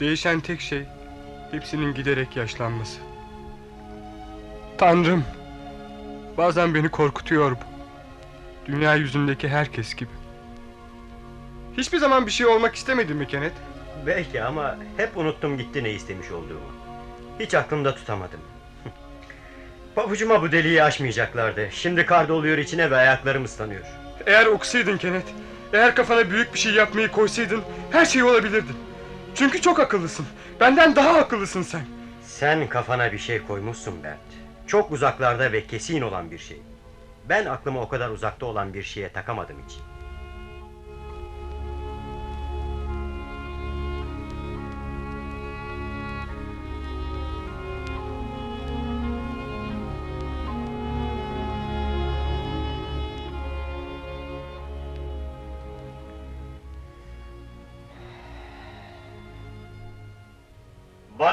Değişen 0.00 0.40
tek 0.40 0.60
şey 0.60 0.84
hepsinin 1.50 1.94
giderek 1.94 2.36
yaşlanması. 2.36 3.00
Tanrım, 4.78 5.24
bazen 6.36 6.74
beni 6.74 6.88
korkutuyor 6.88 7.52
bu. 7.52 7.64
Dünya 8.66 8.94
yüzündeki 8.94 9.48
herkes 9.48 9.94
gibi. 9.94 10.10
Hiçbir 11.76 11.98
zaman 11.98 12.26
bir 12.26 12.32
şey 12.32 12.46
olmak 12.46 12.74
istemedin 12.74 13.16
mi 13.16 13.28
Kenneth? 13.28 13.75
Belki 14.06 14.42
ama 14.42 14.76
hep 14.96 15.16
unuttum 15.16 15.58
gitti 15.58 15.84
ne 15.84 15.90
istemiş 15.90 16.30
olduğumu. 16.30 16.72
Hiç 17.40 17.54
aklımda 17.54 17.94
tutamadım. 17.94 18.40
Pabucuma 19.94 20.42
bu 20.42 20.52
deliği 20.52 20.82
aşmayacaklardı. 20.82 21.68
Şimdi 21.72 22.06
kar 22.06 22.28
doluyor 22.28 22.58
içine 22.58 22.90
ve 22.90 22.96
ayaklarım 22.96 23.44
ıslanıyor. 23.44 23.84
Eğer 24.26 24.46
okusaydın 24.46 24.98
Kenneth, 24.98 25.30
eğer 25.72 25.94
kafana 25.94 26.30
büyük 26.30 26.54
bir 26.54 26.58
şey 26.58 26.72
yapmayı 26.72 27.08
koysaydın 27.08 27.62
her 27.90 28.04
şey 28.04 28.22
olabilirdi. 28.22 28.72
Çünkü 29.34 29.60
çok 29.60 29.80
akıllısın. 29.80 30.26
Benden 30.60 30.96
daha 30.96 31.18
akıllısın 31.18 31.62
sen. 31.62 31.84
Sen 32.22 32.68
kafana 32.68 33.12
bir 33.12 33.18
şey 33.18 33.42
koymuşsun 33.42 34.04
Bert. 34.04 34.18
Çok 34.66 34.92
uzaklarda 34.92 35.52
ve 35.52 35.66
kesin 35.66 36.02
olan 36.02 36.30
bir 36.30 36.38
şey. 36.38 36.62
Ben 37.28 37.46
aklıma 37.46 37.80
o 37.80 37.88
kadar 37.88 38.08
uzakta 38.08 38.46
olan 38.46 38.74
bir 38.74 38.82
şeye 38.82 39.08
takamadım 39.08 39.56
hiç. 39.68 39.76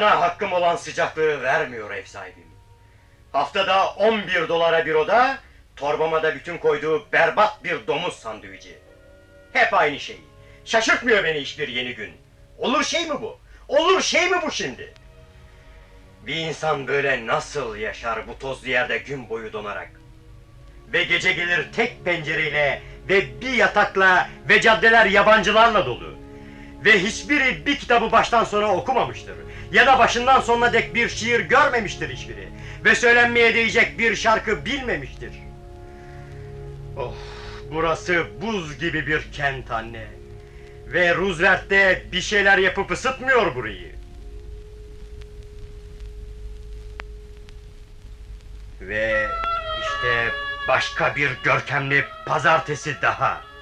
Bana 0.03 0.21
hakkım 0.21 0.53
olan 0.53 0.75
sıcaklığı 0.75 1.41
vermiyor 1.43 1.91
ev 1.91 2.05
sahibim. 2.05 2.47
Haftada 3.31 3.93
11 3.93 4.47
dolara 4.47 4.85
bir 4.85 4.93
oda, 4.93 5.37
torbama 5.75 6.23
da 6.23 6.35
bütün 6.35 6.57
koyduğu 6.57 7.11
berbat 7.11 7.63
bir 7.63 7.87
domuz 7.87 8.13
sandviçi. 8.13 8.77
Hep 9.53 9.73
aynı 9.73 9.99
şey. 9.99 10.21
Şaşırtmıyor 10.65 11.23
beni 11.23 11.41
hiçbir 11.41 11.67
yeni 11.67 11.95
gün. 11.95 12.11
Olur 12.57 12.83
şey 12.83 13.05
mi 13.05 13.21
bu? 13.21 13.39
Olur 13.67 14.01
şey 14.01 14.29
mi 14.29 14.37
bu 14.45 14.51
şimdi? 14.51 14.93
Bir 16.25 16.35
insan 16.35 16.87
böyle 16.87 17.27
nasıl 17.27 17.75
yaşar 17.75 18.27
bu 18.27 18.39
tozlu 18.39 18.69
yerde 18.69 18.97
gün 18.97 19.29
boyu 19.29 19.53
donarak? 19.53 19.91
Ve 20.93 21.03
gece 21.03 21.33
gelir 21.33 21.67
tek 21.75 22.05
pencereyle 22.05 22.81
ve 23.09 23.41
bir 23.41 23.53
yatakla 23.53 24.29
ve 24.49 24.61
caddeler 24.61 25.05
yabancılarla 25.05 25.85
dolu. 25.85 26.15
Ve 26.85 26.99
hiçbiri 26.99 27.65
bir 27.65 27.77
kitabı 27.77 28.11
baştan 28.11 28.43
sona 28.43 28.75
okumamıştır. 28.75 29.35
Ya 29.73 29.87
da 29.87 29.99
başından 29.99 30.41
sonuna 30.41 30.73
dek 30.73 30.95
bir 30.95 31.09
şiir 31.09 31.39
görmemiştir 31.39 32.09
hiçbiri. 32.09 32.47
Ve 32.85 32.95
söylenmeye 32.95 33.55
değecek 33.55 33.99
bir 33.99 34.15
şarkı 34.15 34.65
bilmemiştir. 34.65 35.31
Oh, 36.97 37.13
burası 37.71 38.25
buz 38.41 38.79
gibi 38.79 39.07
bir 39.07 39.31
kent 39.31 39.71
anne. 39.71 40.07
Ve 40.87 41.15
Roosevelt 41.15 41.69
de 41.69 42.03
bir 42.11 42.21
şeyler 42.21 42.57
yapıp 42.57 42.91
ısıtmıyor 42.91 43.55
burayı. 43.55 43.91
Ve 48.81 49.27
işte 49.81 50.31
başka 50.67 51.15
bir 51.15 51.31
görkemli 51.43 52.05
pazartesi 52.25 52.95
daha. 53.01 53.52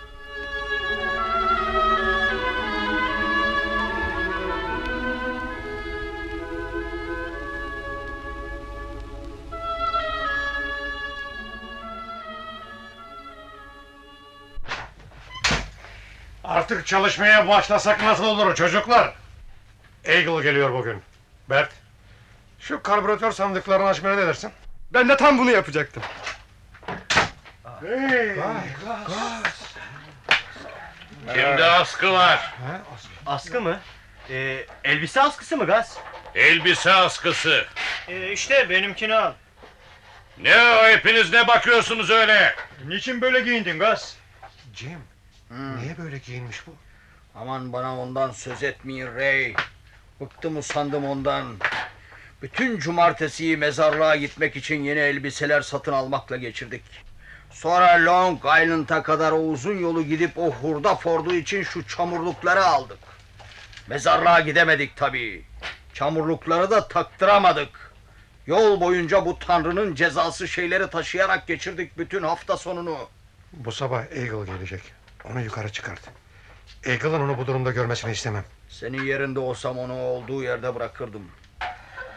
Artık 16.51 16.87
çalışmaya 16.87 17.47
başlasak 17.47 18.03
nasıl 18.03 18.23
olur 18.23 18.55
çocuklar? 18.55 19.13
Eagle 20.05 20.43
geliyor 20.43 20.73
bugün. 20.73 21.01
Bert, 21.49 21.71
şu 22.59 22.83
karbüratör 22.83 23.31
sandıklarını 23.31 23.87
açmaya 23.87 24.15
ne 24.15 24.27
dersin? 24.27 24.51
Ben 24.93 25.09
de 25.09 25.17
tam 25.17 25.37
bunu 25.37 25.51
yapacaktım. 25.51 26.03
Hey, 27.81 28.35
Kimde 31.33 31.63
askı 31.63 32.13
var? 32.13 32.53
Askı 33.25 33.61
mı? 33.61 33.79
Ee, 34.29 34.65
elbise 34.83 35.21
askısı 35.21 35.57
mı 35.57 35.65
Gaz? 35.65 35.97
Elbise 36.35 36.93
askısı. 36.93 37.65
Ee, 38.07 38.31
işte 38.31 38.69
benimkini 38.69 39.15
al. 39.15 39.33
Ne 40.37 40.57
o 40.57 40.87
hepiniz 40.87 41.33
ne 41.33 41.47
bakıyorsunuz 41.47 42.09
öyle? 42.09 42.55
Niçin 42.85 43.21
böyle 43.21 43.39
giyindin 43.39 43.79
Gaz? 43.79 44.17
Jim, 45.51 45.77
niye 45.77 45.97
böyle 45.97 46.17
giyinmiş 46.17 46.67
bu? 46.67 46.71
Aman 47.35 47.73
bana 47.73 47.97
ondan 47.99 48.31
söz 48.31 48.63
etmeyin 48.63 49.15
Ray. 49.15 49.53
Bıktım 50.21 50.57
usandım 50.57 51.05
ondan. 51.05 51.45
Bütün 52.41 52.79
cumartesiyi 52.79 53.57
mezarlığa 53.57 54.15
gitmek 54.15 54.55
için 54.55 54.83
yeni 54.83 54.99
elbiseler 54.99 55.61
satın 55.61 55.93
almakla 55.93 56.37
geçirdik. 56.37 56.83
Sonra 57.51 58.05
Long 58.05 58.39
Island'a 58.39 59.03
kadar 59.03 59.31
o 59.31 59.37
uzun 59.37 59.77
yolu 59.77 60.03
gidip 60.03 60.37
o 60.37 60.51
hurda 60.51 60.95
fordu 60.95 61.33
için 61.33 61.63
şu 61.63 61.87
çamurlukları 61.87 62.65
aldık. 62.65 62.99
Mezarlığa 63.87 64.39
gidemedik 64.39 64.95
tabii. 64.95 65.45
Çamurlukları 65.93 66.71
da 66.71 66.87
taktıramadık. 66.87 67.93
Yol 68.47 68.81
boyunca 68.81 69.25
bu 69.25 69.39
tanrının 69.39 69.95
cezası 69.95 70.47
şeyleri 70.47 70.89
taşıyarak 70.89 71.47
geçirdik 71.47 71.97
bütün 71.97 72.23
hafta 72.23 72.57
sonunu. 72.57 72.97
Bu 73.53 73.71
sabah 73.71 74.03
Eagle 74.11 74.45
gelecek. 74.53 75.00
Onu 75.25 75.41
yukarı 75.41 75.71
çıkart. 75.71 75.99
Eagle'ın 76.85 77.21
onu 77.21 77.37
bu 77.37 77.47
durumda 77.47 77.71
görmesini 77.71 78.11
istemem. 78.11 78.43
Senin 78.69 79.03
yerinde 79.03 79.39
olsam 79.39 79.79
onu 79.79 79.93
olduğu 79.99 80.43
yerde 80.43 80.75
bırakırdım. 80.75 81.27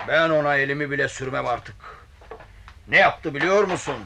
Ben 0.08 0.30
ona 0.30 0.56
elimi 0.56 0.90
bile 0.90 1.08
sürmem 1.08 1.46
artık. 1.46 1.76
Ne 2.88 2.98
yaptı 2.98 3.34
biliyor 3.34 3.64
musun? 3.64 3.96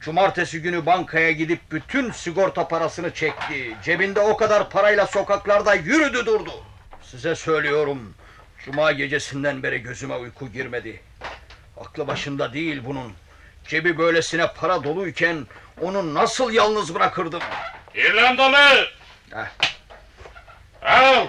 Cumartesi 0.00 0.62
günü 0.62 0.86
bankaya 0.86 1.32
gidip 1.32 1.60
bütün 1.70 2.10
sigorta 2.10 2.68
parasını 2.68 3.14
çekti. 3.14 3.76
Cebinde 3.82 4.20
o 4.20 4.36
kadar 4.36 4.70
parayla 4.70 5.06
sokaklarda 5.06 5.74
yürüdü 5.74 6.26
durdu. 6.26 6.52
Size 7.02 7.34
söylüyorum. 7.34 8.14
Cuma 8.64 8.92
gecesinden 8.92 9.62
beri 9.62 9.78
gözüme 9.78 10.14
uyku 10.16 10.48
girmedi. 10.48 11.00
Aklı 11.80 12.06
başında 12.06 12.52
değil 12.52 12.82
bunun. 12.84 13.12
Cebi 13.68 13.98
böylesine 13.98 14.52
para 14.52 14.84
doluyken 14.84 15.46
onu 15.80 16.14
nasıl 16.14 16.52
yalnız 16.52 16.94
bırakırdım? 16.94 17.42
İrlandalı! 17.96 18.88
Heh. 19.34 19.68
Al! 20.82 21.26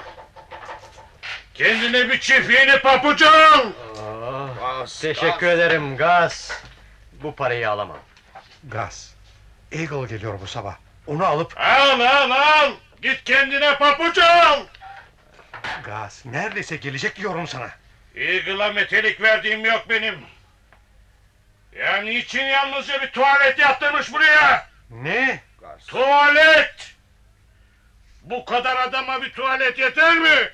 Kendine 1.53 2.09
bir 2.09 2.19
çift 2.19 2.49
yeni 2.49 2.79
papuç 2.79 3.21
al! 3.21 3.71
Gaz, 4.59 4.99
Teşekkür 5.01 5.47
ederim 5.47 5.97
Gaz. 5.97 6.51
Bu 7.11 7.35
parayı 7.35 7.69
alamam. 7.69 7.99
Gaz. 8.63 9.15
Eagle 9.71 10.07
geliyor 10.07 10.41
bu 10.41 10.47
sabah. 10.47 10.75
Onu 11.07 11.25
alıp... 11.25 11.57
Al 11.57 11.99
al 11.99 12.31
al! 12.31 12.71
Git 13.01 13.23
kendine 13.23 13.77
papuç 13.77 14.17
al! 14.17 14.63
Gaz, 15.83 16.25
neredeyse 16.25 16.75
gelecek 16.75 17.15
diyorum 17.15 17.47
sana. 17.47 17.69
Eagle'a 18.15 18.71
metelik 18.71 19.21
verdiğim 19.21 19.65
yok 19.65 19.85
benim. 19.89 20.19
Ya 21.75 21.97
niçin 22.01 22.43
yalnızca 22.43 23.01
bir 23.01 23.11
tuvalet 23.11 23.59
yaptırmış 23.59 24.13
buraya? 24.13 24.69
Ne? 24.89 25.46
Tuvalet! 25.87 26.95
Bu 28.21 28.45
kadar 28.45 28.75
adama 28.75 29.21
bir 29.21 29.33
tuvalet 29.33 29.79
yeter 29.79 30.17
mi? 30.17 30.49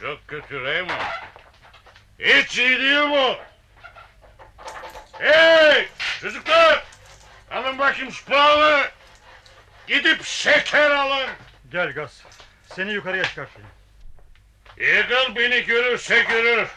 Çok 0.00 0.28
kötü 0.28 0.64
Raymond. 0.64 1.00
Hiç 2.18 2.58
iyi 2.58 2.80
değil 2.80 3.08
bu. 3.10 3.36
Hey! 5.18 5.88
Çocuklar! 6.20 6.84
Alın 7.50 7.78
bakayım 7.78 8.12
şu 8.12 8.24
pahalı. 8.24 8.90
Gidip 9.86 10.24
şeker 10.24 10.90
alın. 10.90 11.30
Gel 11.70 11.92
Gaz. 11.92 12.22
Seni 12.74 12.92
yukarıya 12.92 13.24
çıkartayım. 13.24 13.68
Eagle 14.78 15.36
beni 15.36 15.64
görürse 15.64 16.22
görür. 16.22 16.68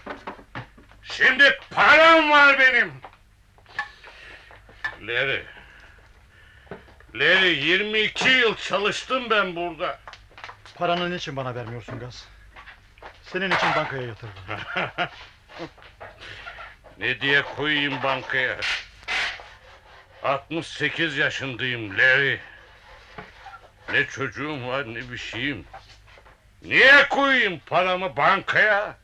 Şimdi 1.04 1.60
param 1.70 2.32
var 2.32 2.60
benim. 2.60 2.94
Larry. 5.02 5.57
Larry 7.20 7.66
22 7.66 8.30
yıl 8.30 8.56
çalıştım 8.56 9.30
ben 9.30 9.56
burada. 9.56 10.00
Paranı 10.76 11.12
niçin 11.12 11.36
bana 11.36 11.56
vermiyorsun 11.56 12.00
Gaz? 12.00 12.28
Senin 13.24 13.52
için 13.52 13.70
bankaya 13.76 14.02
yatırdım. 14.02 14.44
ne 16.98 17.22
diye 17.22 17.42
koyayım 17.42 18.04
bankaya? 18.04 18.58
68 20.24 21.18
yaşındayım 21.18 21.98
Larry. 21.98 22.40
Ne 23.92 24.06
çocuğum 24.06 24.68
var 24.68 24.94
ne 24.94 25.12
bir 25.12 25.18
şeyim. 25.18 25.66
Niye 26.62 27.08
koyayım 27.10 27.60
paramı 27.66 28.18
bankaya? 28.18 28.98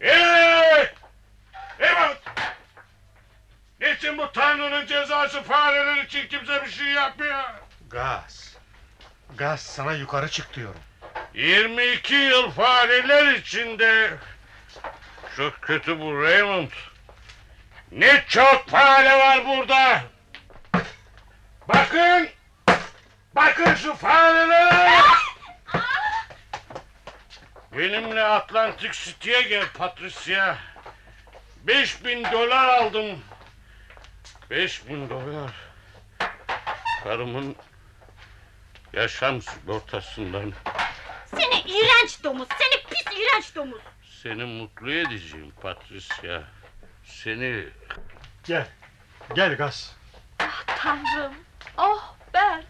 Evet! 0.00 0.94
Evet! 1.78 2.21
Niçin 3.82 4.18
bu 4.18 4.32
Tanrı'nın 4.32 4.86
cezası 4.86 5.42
fareler 5.42 6.04
için 6.04 6.28
kimse 6.28 6.64
bir 6.64 6.70
şey 6.70 6.86
yapmıyor? 6.86 7.42
Gaz. 7.90 8.56
Gaz 9.36 9.60
sana 9.60 9.92
yukarı 9.92 10.28
çık 10.28 10.54
diyorum. 10.54 10.80
22 11.34 12.14
yıl 12.14 12.50
fareler 12.50 13.34
içinde. 13.34 14.10
Çok 15.36 15.62
kötü 15.62 16.00
bu 16.00 16.22
Raymond. 16.22 16.70
Ne 17.92 18.24
çok 18.28 18.68
fare 18.68 19.18
var 19.18 19.46
burada. 19.46 20.02
Bakın. 21.68 22.28
Bakın 23.34 23.74
şu 23.74 23.94
farelere. 23.94 25.00
Benimle 27.72 28.22
Atlantic 28.24 28.92
City'ye 28.92 29.42
gel 29.42 29.66
Patricia. 29.78 30.56
5000 31.66 32.24
dolar 32.32 32.68
aldım. 32.68 33.18
5000 34.52 35.10
dolar. 35.10 35.50
Karımın 37.04 37.56
yaşam 38.92 39.42
sigortasından 39.42 40.52
Seni 41.30 41.60
iğrenç 41.60 42.24
domuz, 42.24 42.48
seni 42.58 42.82
pis 42.82 43.18
iğrenç 43.18 43.56
domuz. 43.56 43.80
Seni 44.22 44.44
mutlu 44.44 44.92
edeceğim 44.92 45.52
Patricia. 45.62 46.42
Seni... 47.04 47.64
Gel. 48.44 48.66
Gel 49.34 49.56
Gaz. 49.56 49.96
Tanrım. 50.66 51.34
Oh 51.78 52.14
Bert. 52.34 52.64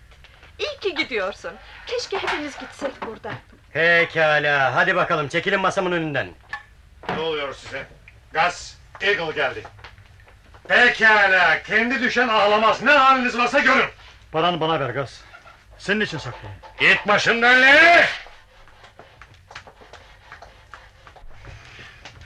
İyi 0.59 0.80
ki 0.80 0.95
gidiyorsun. 0.95 1.53
Keşke 1.87 2.18
hepimiz 2.18 2.59
gitsek 2.59 3.07
buradan. 3.07 3.35
Pekala. 3.72 4.74
Hadi 4.74 4.97
bakalım 4.97 5.28
çekilin 5.28 5.61
masamın 5.61 5.93
önünden. 5.93 6.35
Ne 7.09 7.20
oluyor 7.20 7.55
size? 7.55 7.87
Gaz, 8.33 8.78
Eagle 9.01 9.33
geldi. 9.33 9.62
Pekala, 10.69 11.63
kendi 11.63 12.01
düşen 12.03 12.29
ağlamaz. 12.29 12.83
Ne 12.83 12.91
haliniz 12.91 13.39
varsa 13.39 13.59
görün. 13.59 13.89
Paranı 14.33 14.61
bana 14.61 14.81
ver 14.81 14.91
Gaz. 14.91 15.25
Senin 15.79 16.01
için 16.01 16.19
saklayayım. 16.19 16.61
Git 16.81 17.09
başımdan 17.09 17.63
Larry! 17.63 18.05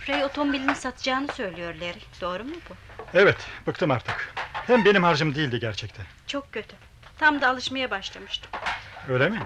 Ray 0.08 0.24
otomobilini 0.24 0.74
satacağını 0.74 1.32
söylüyor 1.32 1.74
Larry. 1.74 2.00
Doğru 2.20 2.44
mu 2.44 2.54
bu? 2.70 2.74
Evet, 3.14 3.36
bıktım 3.66 3.90
artık. 3.90 4.34
Hem 4.52 4.84
benim 4.84 5.02
harcım 5.04 5.34
değildi 5.34 5.60
gerçekten. 5.60 6.06
Çok 6.26 6.52
kötü. 6.52 6.76
Tam 7.18 7.40
da 7.40 7.48
alışmaya 7.48 7.90
başlamıştım. 7.90 8.50
Öyle 9.08 9.28
mi? 9.28 9.42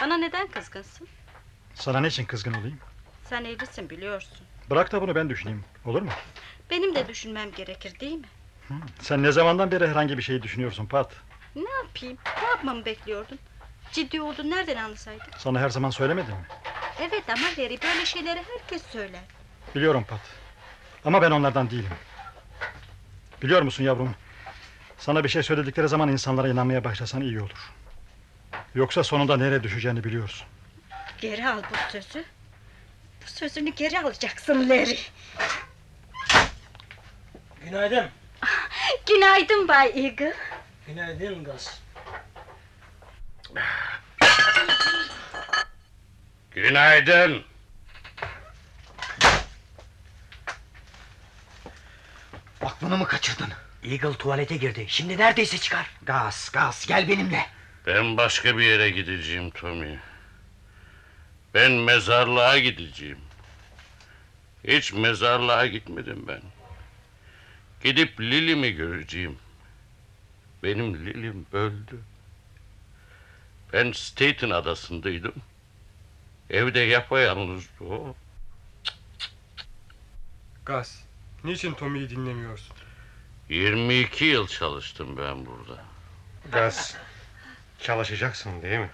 Bana 0.00 0.16
neden 0.16 0.46
kızgınsın? 0.46 1.08
Sana 1.74 2.00
niçin 2.00 2.24
kızgın 2.24 2.54
olayım? 2.54 2.78
Sen 3.24 3.44
evlisin 3.44 3.90
biliyorsun. 3.90 4.38
Bırak 4.70 4.92
da 4.92 5.02
bunu 5.02 5.14
ben 5.14 5.30
düşüneyim. 5.30 5.64
Olur 5.84 6.02
mu? 6.02 6.10
Benim 6.70 6.94
de 6.94 7.08
düşünmem 7.08 7.52
gerekir 7.52 8.00
değil 8.00 8.18
mi? 8.18 8.26
Sen 9.00 9.22
ne 9.22 9.32
zamandan 9.32 9.70
beri 9.70 9.88
herhangi 9.88 10.18
bir 10.18 10.22
şeyi 10.22 10.42
düşünüyorsun 10.42 10.86
Pat? 10.86 11.12
Ne 11.56 11.70
yapayım? 11.84 12.18
Ne 12.42 12.48
yapmamı 12.48 12.84
bekliyordun? 12.84 13.38
Ciddi 13.92 14.20
olduğunu 14.20 14.50
nereden 14.50 14.76
anlasaydın? 14.76 15.24
Sana 15.38 15.60
her 15.60 15.68
zaman 15.68 15.90
söylemedim 15.90 16.34
mi? 16.34 16.46
Evet 17.00 17.24
ama 17.28 17.46
Larry 17.58 17.78
böyle 17.82 18.06
şeyleri 18.06 18.42
herkes 18.58 18.82
söyler. 18.82 19.20
Biliyorum 19.74 20.04
Pat. 20.08 20.20
Ama 21.04 21.22
ben 21.22 21.30
onlardan 21.30 21.70
değilim. 21.70 21.90
Biliyor 23.42 23.62
musun 23.62 23.84
yavrum? 23.84 24.14
Sana 24.98 25.24
bir 25.24 25.28
şey 25.28 25.42
söyledikleri 25.42 25.88
zaman 25.88 26.08
insanlara 26.08 26.48
inanmaya 26.48 26.84
başlasan 26.84 27.20
iyi 27.20 27.40
olur. 27.40 27.72
Yoksa 28.74 29.04
sonunda 29.04 29.36
nereye 29.36 29.62
düşeceğini 29.62 30.04
biliyorsun. 30.04 30.46
Geri 31.20 31.48
al 31.48 31.62
bu 31.70 31.92
sözü. 31.92 32.24
Bu 33.22 33.30
sözünü 33.30 33.70
geri 33.70 34.00
alacaksın 34.00 34.68
Larry. 34.68 34.98
Günaydın. 37.70 38.08
Günaydın 39.06 39.68
Bay 39.68 39.92
Eagle. 39.94 40.34
Günaydın 40.86 41.44
Gaz. 41.44 41.80
Günaydın. 46.50 47.44
Aklını 52.62 52.96
mı 52.96 53.06
kaçırdın? 53.08 53.48
Eagle 53.84 54.12
tuvalete 54.18 54.56
girdi. 54.56 54.84
Şimdi 54.88 55.18
neredeyse 55.18 55.58
çıkar. 55.58 55.90
Gaz, 56.02 56.50
gaz 56.52 56.86
gel 56.86 57.08
benimle. 57.08 57.46
Ben 57.86 58.16
başka 58.16 58.58
bir 58.58 58.64
yere 58.64 58.90
gideceğim 58.90 59.50
Tommy. 59.50 59.98
Ben 61.54 61.72
mezarlığa 61.72 62.58
gideceğim. 62.58 63.18
Hiç 64.64 64.92
mezarlığa 64.92 65.66
gitmedim 65.66 66.24
ben. 66.28 66.42
Gidip 67.82 68.20
Lily'mi 68.20 68.72
göreceğim. 68.72 69.38
Benim 70.62 71.06
Lily'm 71.06 71.46
öldü. 71.52 72.00
Ben 73.72 73.92
Staten 73.92 74.50
adasındaydım. 74.50 75.34
Evde 76.50 76.80
yapayalnızdı 76.80 77.84
o. 77.84 78.16
Gaz. 80.66 81.04
Niçin 81.44 81.74
Tommy'yi 81.74 82.10
dinlemiyorsun? 82.10 82.76
22 83.48 84.24
yıl 84.24 84.46
çalıştım 84.46 85.16
ben 85.16 85.46
burada. 85.46 85.84
Gaz. 86.52 86.96
Çalışacaksın 87.80 88.62
değil 88.62 88.78
mi? 88.78 88.90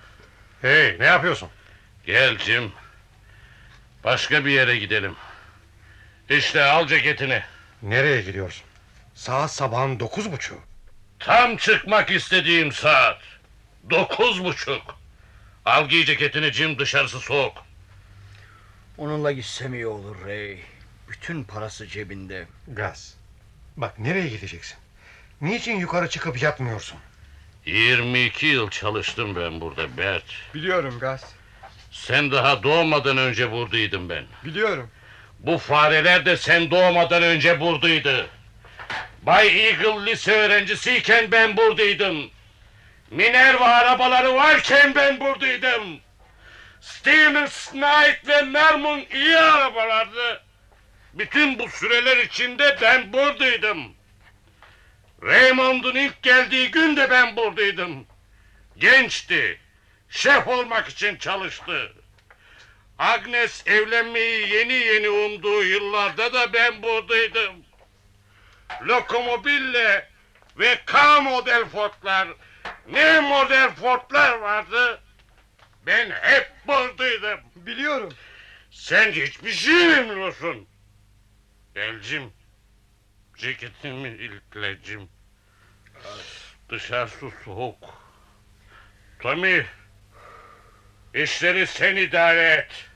Hey 0.63 0.97
ne 0.99 1.05
yapıyorsun? 1.07 1.49
Gel 2.07 2.39
Jim. 2.39 2.73
Başka 4.05 4.45
bir 4.45 4.51
yere 4.51 4.77
gidelim. 4.77 5.17
İşte 6.31 6.65
al 6.65 6.87
ceketini. 6.87 7.43
Nereye 7.83 8.23
gidiyorsun? 8.23 8.65
Saat 9.15 9.51
sabahın 9.51 10.01
dokuz 10.01 10.33
buçuğu. 10.33 10.59
Tam 11.19 11.57
çıkmak 11.57 12.11
istediğim 12.11 12.73
saat. 12.73 13.23
Dokuz 13.91 14.45
buçuk. 14.45 14.99
Al 15.65 15.89
giy 15.89 16.05
ceketini 16.05 16.53
Jim 16.53 16.79
dışarısı 16.79 17.21
soğuk. 17.21 17.53
Onunla 18.99 19.33
gitsem 19.33 19.75
iyi 19.75 19.87
olur 19.87 20.17
Ray. 20.27 20.59
Bütün 21.09 21.45
parası 21.45 21.87
cebinde. 21.87 22.47
Gaz. 22.69 23.15
Bak 23.77 23.99
nereye 23.99 24.29
gideceksin? 24.29 24.79
Niçin 25.41 25.77
yukarı 25.77 26.09
çıkıp 26.09 26.43
yatmıyorsun? 26.43 26.99
22 27.67 28.47
yıl 28.47 28.71
çalıştım 28.71 29.37
ben 29.37 29.61
burada 29.61 29.97
Bert. 29.97 30.25
Biliyorum 30.55 30.99
Gaz. 30.99 31.25
Sen 31.91 32.31
daha 32.31 32.63
doğmadan 32.63 33.17
önce 33.17 33.51
buradaydım 33.53 34.09
ben. 34.09 34.25
Biliyorum. 34.45 34.91
Bu 35.39 35.59
fareler 35.59 36.27
de 36.27 36.37
sen 36.37 36.71
doğmadan 36.71 37.23
önce 37.23 37.61
buradaydı. 37.61 38.27
Bay 39.27 39.67
Eagle 39.67 40.07
lise 40.07 40.33
öğrencisiyken 40.33 41.31
ben 41.31 41.57
buradaydım. 41.57 42.31
Minerva 43.11 43.65
arabaları 43.65 44.35
varken 44.35 44.95
ben 44.95 45.21
buradaydım. 45.21 46.01
Stevens, 46.81 47.71
Knight 47.71 48.29
ve 48.29 48.43
Mermun 48.43 49.05
iyi 49.15 49.39
arabalardı. 49.39 50.43
Bütün 51.15 51.59
bu 51.59 51.69
süreler 51.69 52.17
içinde 52.17 52.79
ben 52.83 53.13
buradaydım. 53.13 53.95
Raymond'un 55.23 55.95
ilk 55.95 56.23
geldiği 56.23 56.71
gün 56.71 56.97
de 56.97 57.11
ben 57.11 57.37
buradaydım. 57.37 58.07
Gençti. 58.79 59.61
Şef 60.11 60.49
olmak 60.49 60.89
için 60.89 61.17
çalıştı. 61.17 61.93
Agnes 62.99 63.63
evlenmeyi 63.67 64.55
yeni 64.55 64.73
yeni 64.73 65.09
umduğu 65.09 65.65
yıllarda 65.65 66.33
da 66.33 66.53
ben 66.53 66.83
buradaydım. 66.83 67.64
Lokomobille 68.83 70.09
ve 70.59 70.79
K 70.87 71.21
model 71.21 71.65
Ford'lar, 71.65 72.29
ne 72.91 73.21
model 73.21 73.71
Ford'lar 73.75 74.39
vardı. 74.39 75.01
Ben 75.87 76.11
hep 76.11 76.51
buradaydım. 76.67 77.41
Biliyorum. 77.57 78.13
Sen 78.71 79.13
hiçbir 79.13 79.53
şey 79.53 79.75
bilmiyorsun. 79.75 80.69
Elcim, 81.77 82.33
ceketimi 83.37 84.09
ilklecim. 84.09 85.09
Dışarısı 86.69 87.31
soğuk. 87.45 88.05
Tommy, 89.21 89.67
işleri 91.15 91.67
sen 91.67 91.97
idare 91.97 92.53
et. 92.53 92.91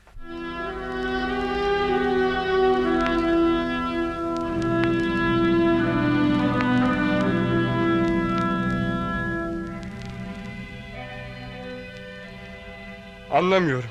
Anlamıyorum. 13.31 13.89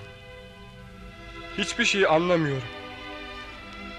Hiçbir 1.59 1.85
şeyi 1.85 2.09
anlamıyorum. 2.09 2.69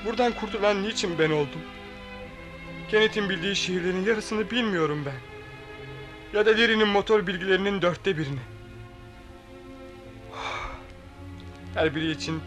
Buradan 0.05 0.31
kurtulan 0.31 0.83
niçin 0.83 1.19
ben 1.19 1.31
oldum? 1.31 1.61
Kenneth'in 2.91 3.29
bildiği 3.29 3.55
şiirlerin 3.55 4.05
yarısını 4.05 4.51
bilmiyorum 4.51 5.03
ben. 5.05 5.19
Ya 6.37 6.45
da 6.45 6.49
Leary'nin 6.49 6.87
motor 6.87 7.27
bilgilerinin 7.27 7.81
dörtte 7.81 8.17
birini. 8.17 8.39
Her 11.73 11.95
biri 11.95 12.11
için 12.11 12.41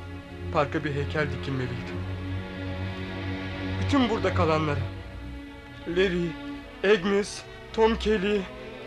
parka 0.53 0.85
bir 0.85 0.95
heykel 0.95 1.27
dikilmeliydi. 1.33 1.93
Bütün 3.85 4.09
burada 4.09 4.35
kalanlara. 4.35 4.81
Larry, 5.89 6.27
Agnes, 6.85 7.43
Tom 7.73 7.97
Kelly, 7.97 8.41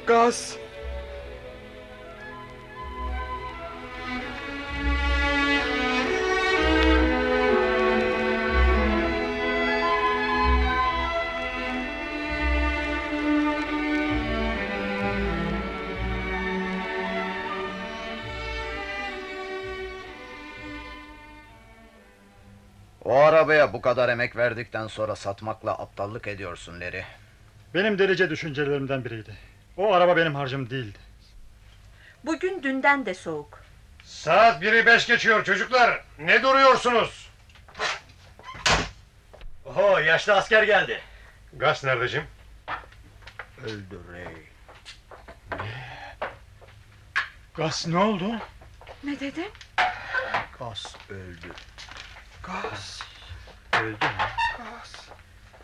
Gus... 0.07 0.64
arabaya 23.45 23.73
bu 23.73 23.81
kadar 23.81 24.09
emek 24.09 24.35
verdikten 24.35 24.87
sonra 24.87 25.15
satmakla 25.15 25.71
aptallık 25.71 26.27
ediyorsun 26.27 26.81
Larry. 26.81 27.03
Benim 27.73 27.99
delice 27.99 28.29
düşüncelerimden 28.29 29.05
biriydi. 29.05 29.35
O 29.77 29.93
araba 29.93 30.17
benim 30.17 30.35
harcım 30.35 30.69
değildi. 30.69 30.97
Bugün 32.23 32.63
dünden 32.63 33.05
de 33.05 33.13
soğuk. 33.13 33.63
Saat 34.03 34.61
biri 34.61 34.85
beş 34.85 35.07
geçiyor 35.07 35.43
çocuklar. 35.43 36.03
Ne 36.19 36.43
duruyorsunuz? 36.43 37.29
Oho 39.65 39.99
yaşlı 39.99 40.33
asker 40.33 40.63
geldi. 40.63 41.01
Gaz 41.53 41.83
nerede 41.83 42.07
Jim? 42.07 42.23
Öldü 43.63 43.99
Ray. 44.13 44.25
Gas 47.55 47.87
ne 47.87 47.97
oldu? 47.97 48.31
Ne 49.03 49.19
dedin? 49.19 49.51
Gas 50.59 50.95
öldü. 51.09 51.53
Gaz. 52.43 53.14
Öldü 53.81 54.05
mü? 54.05 54.11
Gaz. 54.57 55.09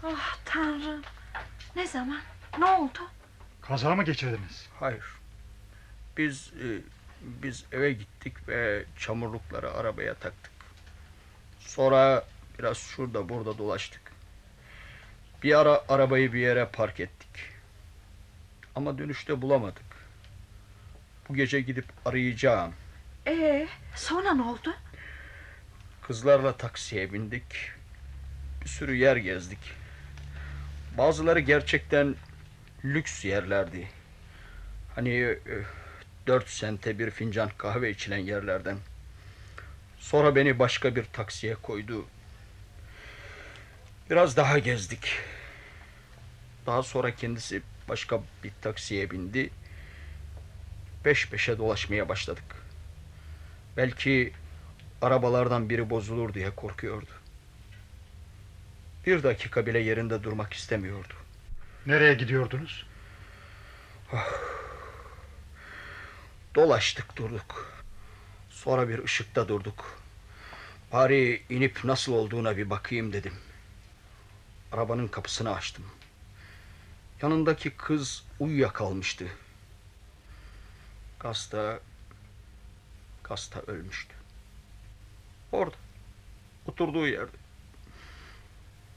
Ah 0.04 0.38
tanrım. 0.46 1.02
Ne 1.76 1.88
zaman? 1.88 2.22
Ne 2.58 2.66
oldu? 2.66 3.00
Kaza 3.62 3.96
mı 3.96 4.04
geçirdiniz? 4.04 4.68
Hayır. 4.80 5.04
Biz 6.18 6.52
e, 6.54 6.68
biz 7.22 7.66
eve 7.72 7.94
gittik 7.94 8.48
ve 8.48 8.86
çamurlukları 9.00 9.72
arabaya 9.74 10.14
taktık. 10.14 10.52
Sonra 11.60 12.26
biraz 12.60 12.78
şurada 12.78 13.30
burada 13.30 13.58
dolaştık. 13.58 14.02
Bir 15.44 15.60
ara 15.60 15.84
arabayı 15.90 16.34
bir 16.34 16.40
yere 16.40 16.66
park 16.66 17.00
ettik. 17.00 17.30
Ama 18.76 18.98
dönüşte 18.98 19.42
bulamadık. 19.42 19.86
Bu 21.30 21.36
gece 21.36 21.62
gidip 21.62 21.86
arayacağım. 22.06 22.74
Ee, 23.28 23.68
sonra 23.96 24.34
ne 24.34 24.42
oldu? 24.42 24.74
Kızlarla 26.02 26.58
taksiye 26.58 27.14
bindik. 27.14 27.72
Bir 28.64 28.70
sürü 28.70 28.96
yer 28.96 29.16
gezdik. 29.16 29.60
Bazıları 30.98 31.40
gerçekten 31.40 32.16
lüks 32.86 33.26
yerlerdi. 33.26 33.88
Hani 34.96 35.10
e, 35.10 35.40
dört 36.28 36.50
sente 36.50 37.00
bir 37.00 37.12
fincan 37.12 37.50
kahve 37.58 37.90
içilen 37.90 38.18
yerlerden. 38.18 38.78
Sonra 40.00 40.36
beni 40.36 40.60
başka 40.60 40.96
bir 40.96 41.06
taksiye 41.06 41.56
koydu. 41.56 42.06
Biraz 44.10 44.38
daha 44.38 44.60
gezdik. 44.60 45.20
Daha 46.66 46.84
sonra 46.84 47.16
kendisi 47.16 47.62
başka 47.90 48.22
bir 48.44 48.52
taksiye 48.62 49.12
bindi. 49.12 49.50
Peş 51.04 51.30
peşe 51.30 51.58
dolaşmaya 51.58 52.10
başladık. 52.10 52.44
Belki 53.78 54.34
arabalardan 55.02 55.70
biri 55.70 55.90
bozulur 55.90 56.34
diye 56.34 56.50
korkuyordu. 56.56 57.21
Bir 59.06 59.24
dakika 59.24 59.66
bile 59.66 59.80
yerinde 59.80 60.24
durmak 60.24 60.54
istemiyordu. 60.54 61.14
Nereye 61.86 62.14
gidiyordunuz? 62.14 62.86
Dolaştık 66.56 67.18
durduk. 67.18 67.72
Sonra 68.50 68.90
bir 68.90 69.04
ışıkta 69.04 69.48
durduk. 69.48 70.02
Bari 70.94 71.44
inip 71.50 71.84
nasıl 71.84 72.14
olduğuna 72.14 72.58
bir 72.58 72.70
bakayım 72.70 73.14
dedim. 73.14 73.34
Arabanın 74.72 75.08
kapısını 75.08 75.54
açtım. 75.56 75.86
Yanındaki 77.22 77.70
kız 77.70 78.24
uyuyakalmıştı. 78.40 79.28
Gasta, 81.20 81.80
Gasta 83.24 83.62
ölmüştü. 83.68 84.14
Orada, 85.52 85.76
oturduğu 86.66 87.08
yerde. 87.08 87.41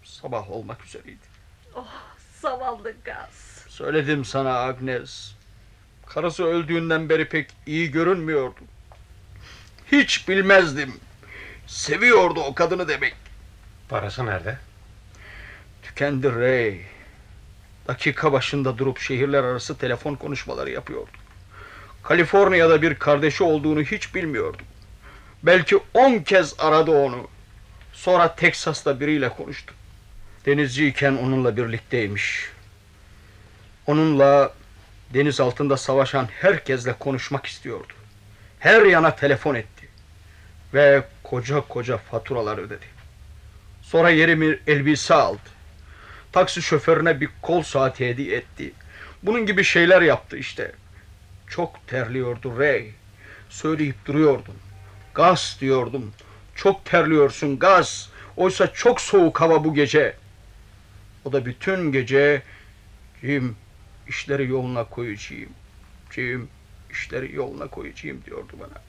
Sabah 0.05 0.51
olmak 0.51 0.85
üzereydi. 0.85 1.27
Oh 1.75 1.93
zavallı 2.41 2.95
gaz. 3.05 3.65
Söyledim 3.69 4.25
sana 4.25 4.59
Agnes. 4.59 5.33
Karısı 6.07 6.45
öldüğünden 6.45 7.09
beri 7.09 7.29
pek 7.29 7.51
iyi 7.67 7.91
görünmüyordu. 7.91 8.61
Hiç 9.93 10.29
bilmezdim. 10.29 10.95
Seviyordu 11.67 12.41
o 12.41 12.55
kadını 12.55 12.89
demek. 12.89 13.15
Parası 13.89 14.27
nerede? 14.27 14.59
Tükendi 15.83 16.35
Ray. 16.35 16.81
Dakika 17.89 18.33
başında 18.33 18.79
durup 18.79 18.99
şehirler 18.99 19.45
arası 19.45 19.79
telefon 19.79 20.15
konuşmaları 20.15 20.71
yapıyordu. 20.71 21.11
Kaliforniya'da 22.03 22.83
bir 22.83 22.95
kardeşi 22.95 23.45
olduğunu 23.45 23.81
hiç 23.81 24.15
bilmiyordum. 24.15 24.67
Belki 25.43 25.81
on 25.95 26.19
kez 26.19 26.55
aradı 26.59 26.91
onu. 26.91 27.29
Sonra 27.93 28.35
Teksas'ta 28.35 29.01
biriyle 29.01 29.29
konuştu. 29.29 29.75
Denizciyken 30.47 31.13
onunla 31.17 31.57
birlikteymiş. 31.57 32.49
Onunla 33.87 34.53
deniz 35.15 35.41
altında 35.41 35.77
savaşan 35.77 36.29
herkesle 36.41 36.93
konuşmak 36.93 37.47
istiyordu. 37.47 37.93
Her 38.59 38.83
yana 38.83 39.17
telefon 39.17 39.55
etti. 39.55 39.89
Ve 40.75 41.03
koca 41.23 41.61
koca 41.61 41.97
faturalar 41.99 42.59
ödedi. 42.59 42.85
Sonra 43.83 44.11
yeni 44.11 44.41
bir 44.41 44.61
elbise 44.67 45.15
aldı. 45.15 45.41
Taksi 46.33 46.63
şoförüne 46.63 47.21
bir 47.21 47.29
kol 47.43 47.63
saati 47.63 48.09
hediye 48.09 48.37
etti. 48.37 48.73
Bunun 49.23 49.47
gibi 49.47 49.65
şeyler 49.65 50.03
yaptı 50.03 50.37
işte. 50.37 50.73
Çok 51.49 51.87
terliyordu 51.87 52.59
Ray. 52.59 52.91
Söyleyip 53.51 54.07
duruyordum. 54.07 54.55
Gaz 55.15 55.57
diyordum. 55.61 56.13
Çok 56.55 56.85
terliyorsun 56.85 57.59
gaz. 57.59 58.11
Oysa 58.37 58.73
çok 58.73 59.01
soğuk 59.01 59.41
hava 59.41 59.65
bu 59.65 59.75
gece. 59.75 60.17
O 61.25 61.33
da 61.33 61.47
bütün 61.47 61.93
gece 61.93 62.43
Jim 63.21 63.57
işleri 64.09 64.49
yoluna 64.49 64.85
koyacağım. 64.85 65.53
Jim 66.11 66.49
işleri 66.91 67.35
yoluna 67.35 67.67
koyacağım 67.67 68.25
diyordu 68.25 68.53
bana. 68.61 68.83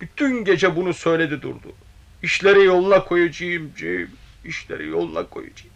Bütün 0.00 0.44
gece 0.44 0.76
bunu 0.76 0.94
söyledi 0.94 1.42
durdu. 1.42 1.72
İşleri 2.22 2.64
yoluna 2.64 3.04
koyacağım 3.04 3.72
Jim. 3.76 4.10
İşleri 4.44 4.88
yoluna 4.88 5.26
koyacağım. 5.26 5.74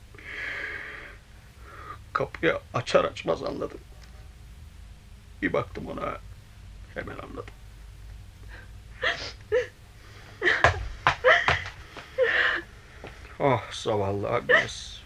Kapıyı 2.13 2.59
açar 2.75 3.05
açmaz 3.05 3.43
anladım. 3.43 3.81
Bir 5.43 5.53
baktım 5.53 5.87
ona 5.87 6.17
hemen 6.95 7.17
anladım. 7.19 7.55
Ah 13.41 13.73
zavallı 13.73 14.31
Agnes. 14.31 14.98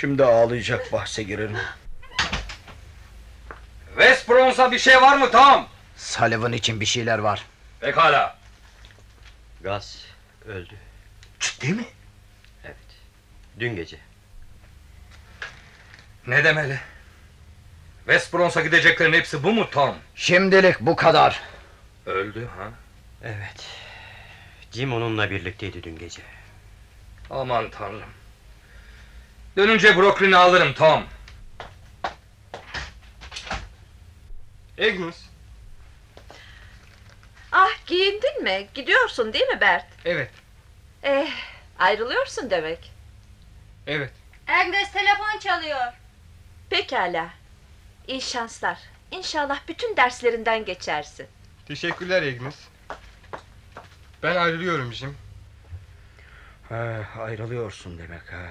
Şimdi 0.00 0.24
ağlayacak 0.24 0.92
bahse 0.92 1.22
girelim. 1.22 1.56
West 3.88 4.28
Bronx'a 4.28 4.72
bir 4.72 4.78
şey 4.78 5.02
var 5.02 5.16
mı 5.16 5.30
Tom? 5.30 5.66
Sullivan 5.96 6.52
için 6.52 6.80
bir 6.80 6.86
şeyler 6.86 7.18
var. 7.18 7.44
Pekala. 7.80 8.38
Gaz 9.60 10.04
öldü. 10.46 10.74
Ciddi 11.40 11.72
mi? 11.72 11.84
Evet. 12.64 12.76
Dün 13.60 13.76
gece. 13.76 13.96
Ne 16.26 16.44
demeli? 16.44 16.80
West 18.06 18.32
Bronx'a 18.32 18.60
gideceklerin 18.60 19.12
hepsi 19.12 19.42
bu 19.42 19.52
mu 19.52 19.70
Tom? 19.70 19.96
Şimdilik 20.14 20.80
bu 20.80 20.96
kadar. 20.96 21.40
Öldü 22.06 22.48
ha? 22.58 22.70
Evet. 23.22 23.66
Jim 24.72 24.92
onunla 24.94 25.30
birlikteydi 25.30 25.82
dün 25.82 25.98
gece. 25.98 26.22
Aman 27.30 27.70
tanrım. 27.70 28.17
Dönünce 29.58 29.96
Brooklyn'i 29.96 30.36
alırım 30.36 30.72
Tom. 30.74 31.04
Agnes. 34.78 35.22
Ah 37.52 37.86
giyindin 37.86 38.42
mi? 38.42 38.68
Gidiyorsun 38.74 39.32
değil 39.32 39.46
mi 39.46 39.60
Bert? 39.60 39.86
Evet. 40.04 40.30
Eh 41.02 41.30
ayrılıyorsun 41.78 42.50
demek. 42.50 42.92
Evet. 43.86 44.12
Agnes 44.48 44.92
telefon 44.92 45.38
çalıyor. 45.40 45.92
Pekala. 46.70 47.28
İyi 48.06 48.20
şanslar. 48.20 48.78
İnşallah 49.10 49.60
bütün 49.68 49.96
derslerinden 49.96 50.64
geçersin. 50.64 51.26
Teşekkürler 51.68 52.22
Agnes. 52.22 52.56
Ben 54.22 54.36
ayrılıyorum 54.36 54.92
Jim. 54.92 55.16
Ha, 56.68 57.04
ayrılıyorsun 57.18 57.98
demek 57.98 58.32
ha. 58.32 58.48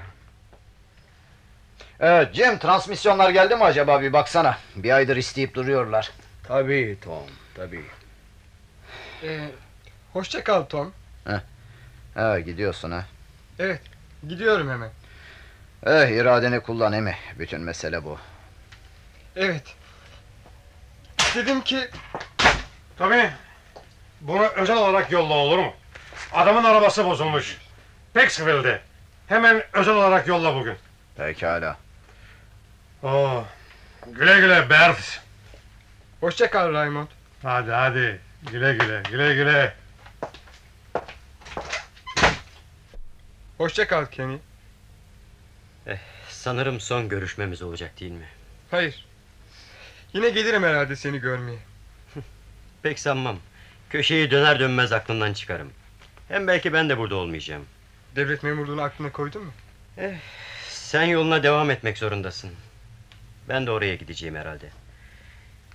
Evet 1.99 2.33
Cem 2.33 2.59
transmisyonlar 2.59 3.29
geldi 3.29 3.55
mi 3.55 3.63
acaba 3.63 4.01
bir 4.01 4.13
baksana. 4.13 4.57
Bir 4.75 4.91
aydır 4.91 5.17
isteyip 5.17 5.53
duruyorlar. 5.53 6.11
Tabii 6.47 6.97
Tom 7.03 7.23
tabii. 7.55 7.85
Ee, 9.23 9.49
hoşça 10.13 10.43
kal 10.43 10.63
Tom. 10.63 10.93
Ha 12.15 12.39
gidiyorsun 12.39 12.91
ha. 12.91 13.05
Evet. 13.59 13.81
Gidiyorum 14.27 14.69
hemen. 14.69 14.89
Eh 15.85 16.09
iradeni 16.09 16.59
kullan 16.59 16.93
emi. 16.93 17.15
Bütün 17.39 17.61
mesele 17.61 18.03
bu. 18.03 18.17
Evet. 19.35 19.75
Dedim 21.35 21.61
ki 21.61 21.89
Tabii. 22.97 23.29
Bunu 24.21 24.43
özel 24.47 24.77
olarak 24.77 25.11
yolla 25.11 25.33
olur 25.33 25.57
mu? 25.57 25.73
Adamın 26.33 26.63
arabası 26.63 27.05
bozulmuş. 27.05 27.57
Paxville'de. 28.13 28.81
Hemen 29.27 29.63
özel 29.73 29.93
olarak 29.95 30.27
yolla 30.27 30.55
bugün. 30.55 30.75
Pekala. 31.17 31.77
Oo. 33.03 33.45
Güle 34.07 34.39
güle 34.39 34.69
Bert. 34.69 35.21
hoşça 36.19 36.49
kal 36.51 36.73
Raymond. 36.73 37.07
Hadi 37.43 37.71
hadi. 37.71 38.21
Güle 38.51 38.73
güle 38.73 39.03
güle 39.11 39.35
güle. 39.35 39.73
Hoşça 43.57 43.87
kal 43.87 44.05
Kenny. 44.05 44.37
Eh, 45.87 45.97
sanırım 46.29 46.79
son 46.79 47.09
görüşmemiz 47.09 47.61
olacak 47.61 47.99
değil 47.99 48.11
mi? 48.11 48.27
Hayır. 48.71 49.05
Yine 50.13 50.29
gelirim 50.29 50.63
herhalde 50.63 50.95
seni 50.95 51.19
görmeye. 51.19 51.59
Pek 52.83 52.99
sanmam. 52.99 53.39
Köşeyi 53.89 54.31
döner 54.31 54.59
dönmez 54.59 54.91
aklından 54.91 55.33
çıkarım. 55.33 55.71
Hem 56.27 56.47
belki 56.47 56.73
ben 56.73 56.89
de 56.89 56.97
burada 56.97 57.15
olmayacağım. 57.15 57.65
Devlet 58.15 58.43
memurluğunu 58.43 58.81
aklına 58.81 59.11
koydun 59.11 59.43
mu? 59.43 59.51
Sen 60.87 61.03
yoluna 61.03 61.43
devam 61.43 61.71
etmek 61.71 61.97
zorundasın. 61.97 62.51
Ben 63.49 63.67
de 63.67 63.71
oraya 63.71 63.95
gideceğim 63.95 64.35
herhalde. 64.35 64.69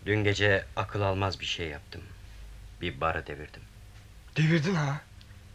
Dün 0.06 0.24
gece 0.24 0.64
akıl 0.76 1.00
almaz 1.00 1.40
bir 1.40 1.44
şey 1.44 1.68
yaptım. 1.68 2.02
Bir 2.80 3.00
barı 3.00 3.26
devirdim. 3.26 3.62
Devirdin 4.36 4.74
ha. 4.74 5.00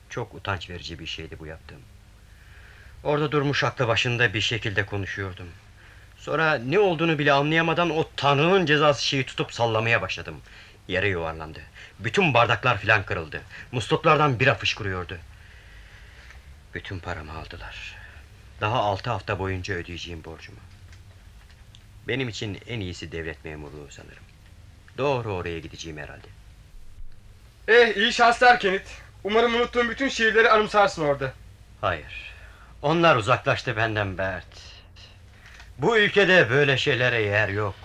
Çok 0.10 0.34
utanç 0.34 0.70
verici 0.70 1.00
bir 1.00 1.06
şeydi 1.06 1.40
bu 1.40 1.46
yaptığım. 1.46 1.82
Orada 3.04 3.32
durmuş 3.32 3.64
aklı 3.64 3.88
başında 3.88 4.34
bir 4.34 4.42
şekilde 4.42 4.86
konuşuyordum. 4.86 5.48
Sonra 6.18 6.56
ne 6.56 6.80
olduğunu 6.80 7.20
bile 7.20 7.32
anlayamadan 7.32 7.90
o 7.90 8.10
tanrının 8.16 8.66
cezası 8.66 9.06
şeyi 9.06 9.26
tutup 9.26 9.54
sallamaya 9.54 10.02
başladım. 10.02 10.42
Yere 10.88 11.08
yuvarlandı. 11.08 11.60
Bütün 12.00 12.34
bardaklar 12.34 12.78
filan 12.78 13.04
kırıldı. 13.04 13.42
Musluklardan 13.72 14.40
bira 14.40 14.56
fışkırıyordu. 14.56 15.18
Bütün 16.74 17.00
paramı 17.00 17.32
aldılar. 17.32 17.97
Daha 18.62 18.80
altı 18.80 19.10
hafta 19.10 19.40
boyunca 19.40 19.76
ödeyeceğim 19.76 20.24
borcumu. 20.24 20.58
Benim 22.08 22.30
için 22.30 22.62
en 22.68 22.80
iyisi 22.80 23.12
devlet 23.12 23.46
memurluğu 23.46 23.88
sanırım. 23.90 24.24
Doğru 24.98 25.34
oraya 25.34 25.60
gideceğim 25.60 25.98
herhalde. 25.98 26.28
Eh 27.68 27.96
iyi 27.98 28.14
şanslar 28.14 28.60
Kenneth. 28.60 28.90
Umarım 29.24 29.56
unuttuğum 29.56 29.90
bütün 29.90 30.08
şiirleri 30.10 30.50
anımsarsın 30.50 31.04
orada. 31.06 31.34
Hayır. 31.82 32.34
Onlar 32.82 33.16
uzaklaştı 33.16 33.78
benden 33.78 34.18
Bert. 34.18 34.78
Bu 35.78 35.98
ülkede 35.98 36.50
böyle 36.50 36.78
şeylere 36.78 37.22
yer 37.22 37.50
yok. 37.50 37.76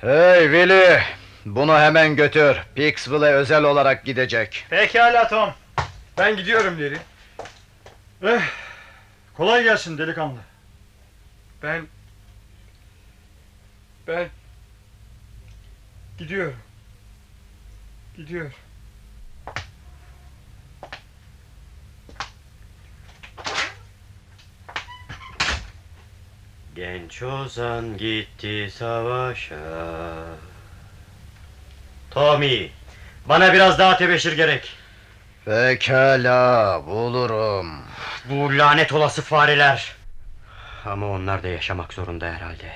Hey 0.00 0.42
Willy. 0.42 1.00
Bunu 1.46 1.78
hemen 1.78 2.16
götür. 2.16 2.56
Pixville'e 2.74 3.32
özel 3.32 3.62
olarak 3.64 4.04
gidecek. 4.04 4.66
Pekala 4.70 5.28
Tom. 5.28 5.50
Ben 6.18 6.36
gidiyorum 6.36 6.80
Larry. 6.80 6.98
Eh, 8.22 8.42
kolay 9.40 9.62
gelsin 9.62 9.98
delikanlı. 9.98 10.38
Ben... 11.62 11.86
Ben... 14.06 14.28
Gidiyorum. 16.18 16.56
Gidiyor. 18.16 18.52
Genç 26.74 27.22
Ozan 27.22 27.96
gitti 27.96 28.70
savaşa. 28.72 29.56
Tommy, 32.10 32.70
bana 33.26 33.52
biraz 33.52 33.78
daha 33.78 33.96
tebeşir 33.96 34.32
gerek. 34.36 34.79
Pekala 35.44 36.82
bulurum. 36.86 37.66
Bu 38.30 38.58
lanet 38.58 38.92
olası 38.92 39.22
fareler. 39.22 39.92
Ama 40.84 41.06
onlar 41.06 41.42
da 41.42 41.48
yaşamak 41.48 41.92
zorunda 41.92 42.26
herhalde. 42.26 42.72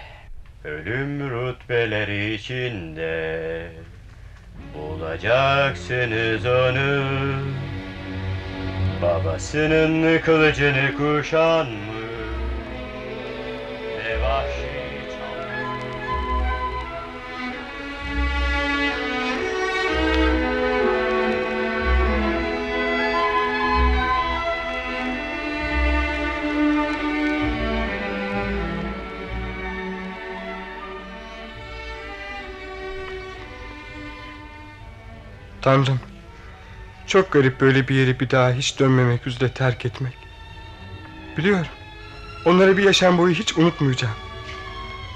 Ölüm 0.65 1.31
rütbeleri 1.31 2.35
içinde 2.35 3.67
bulacaksınız 4.75 6.47
onu. 6.47 7.05
Babasının 9.03 10.19
kılıcını 10.19 10.97
kuşanmış. 10.97 11.94
Tanrım. 35.65 36.01
Çok 37.07 37.33
garip 37.33 37.61
böyle 37.61 37.89
bir 37.89 37.95
yeri 37.95 38.21
bir 38.21 38.31
daha 38.31 38.53
hiç 38.53 38.79
dönmemek 38.79 39.27
üzere 39.27 39.49
terk 39.49 39.87
etmek. 39.87 40.15
Biliyorum. 41.37 41.67
Onları 42.45 42.77
bir 42.77 42.83
yaşam 42.83 43.19
boyu 43.19 43.35
hiç 43.35 43.59
unutmayacağım. 43.59 44.15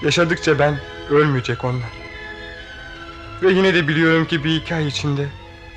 Yaşadıkça 0.02 0.58
ben 0.58 0.78
ölmeyecek 1.10 1.64
onlar. 1.64 1.90
Ve 3.42 3.52
yine 3.52 3.74
de 3.74 3.88
biliyorum 3.88 4.24
ki 4.24 4.44
bir 4.44 4.56
iki 4.56 4.74
ay 4.74 4.86
içinde 4.86 5.26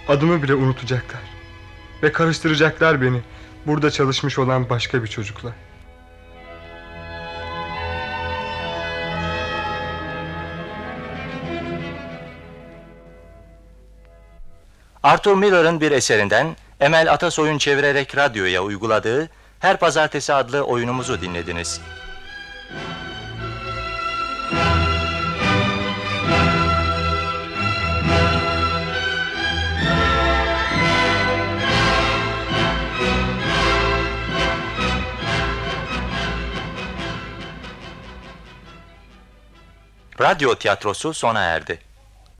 adımı 0.07 0.43
bile 0.43 0.53
unutacaklar. 0.53 1.21
Ve 2.03 2.11
karıştıracaklar 2.11 3.01
beni 3.01 3.21
burada 3.65 3.91
çalışmış 3.91 4.39
olan 4.39 4.69
başka 4.69 5.03
bir 5.03 5.07
çocukla. 5.07 5.55
Arthur 15.03 15.35
Miller'ın 15.35 15.81
bir 15.81 15.91
eserinden 15.91 16.55
Emel 16.79 17.13
Atasoy'un 17.13 17.57
çevirerek 17.57 18.17
radyoya 18.17 18.63
uyguladığı 18.63 19.29
Her 19.59 19.77
Pazartesi 19.77 20.33
adlı 20.33 20.61
oyunumuzu 20.61 21.21
dinlediniz. 21.21 21.81
Radyo 40.21 40.55
tiyatrosu 40.55 41.13
sona 41.13 41.41
erdi. 41.41 41.90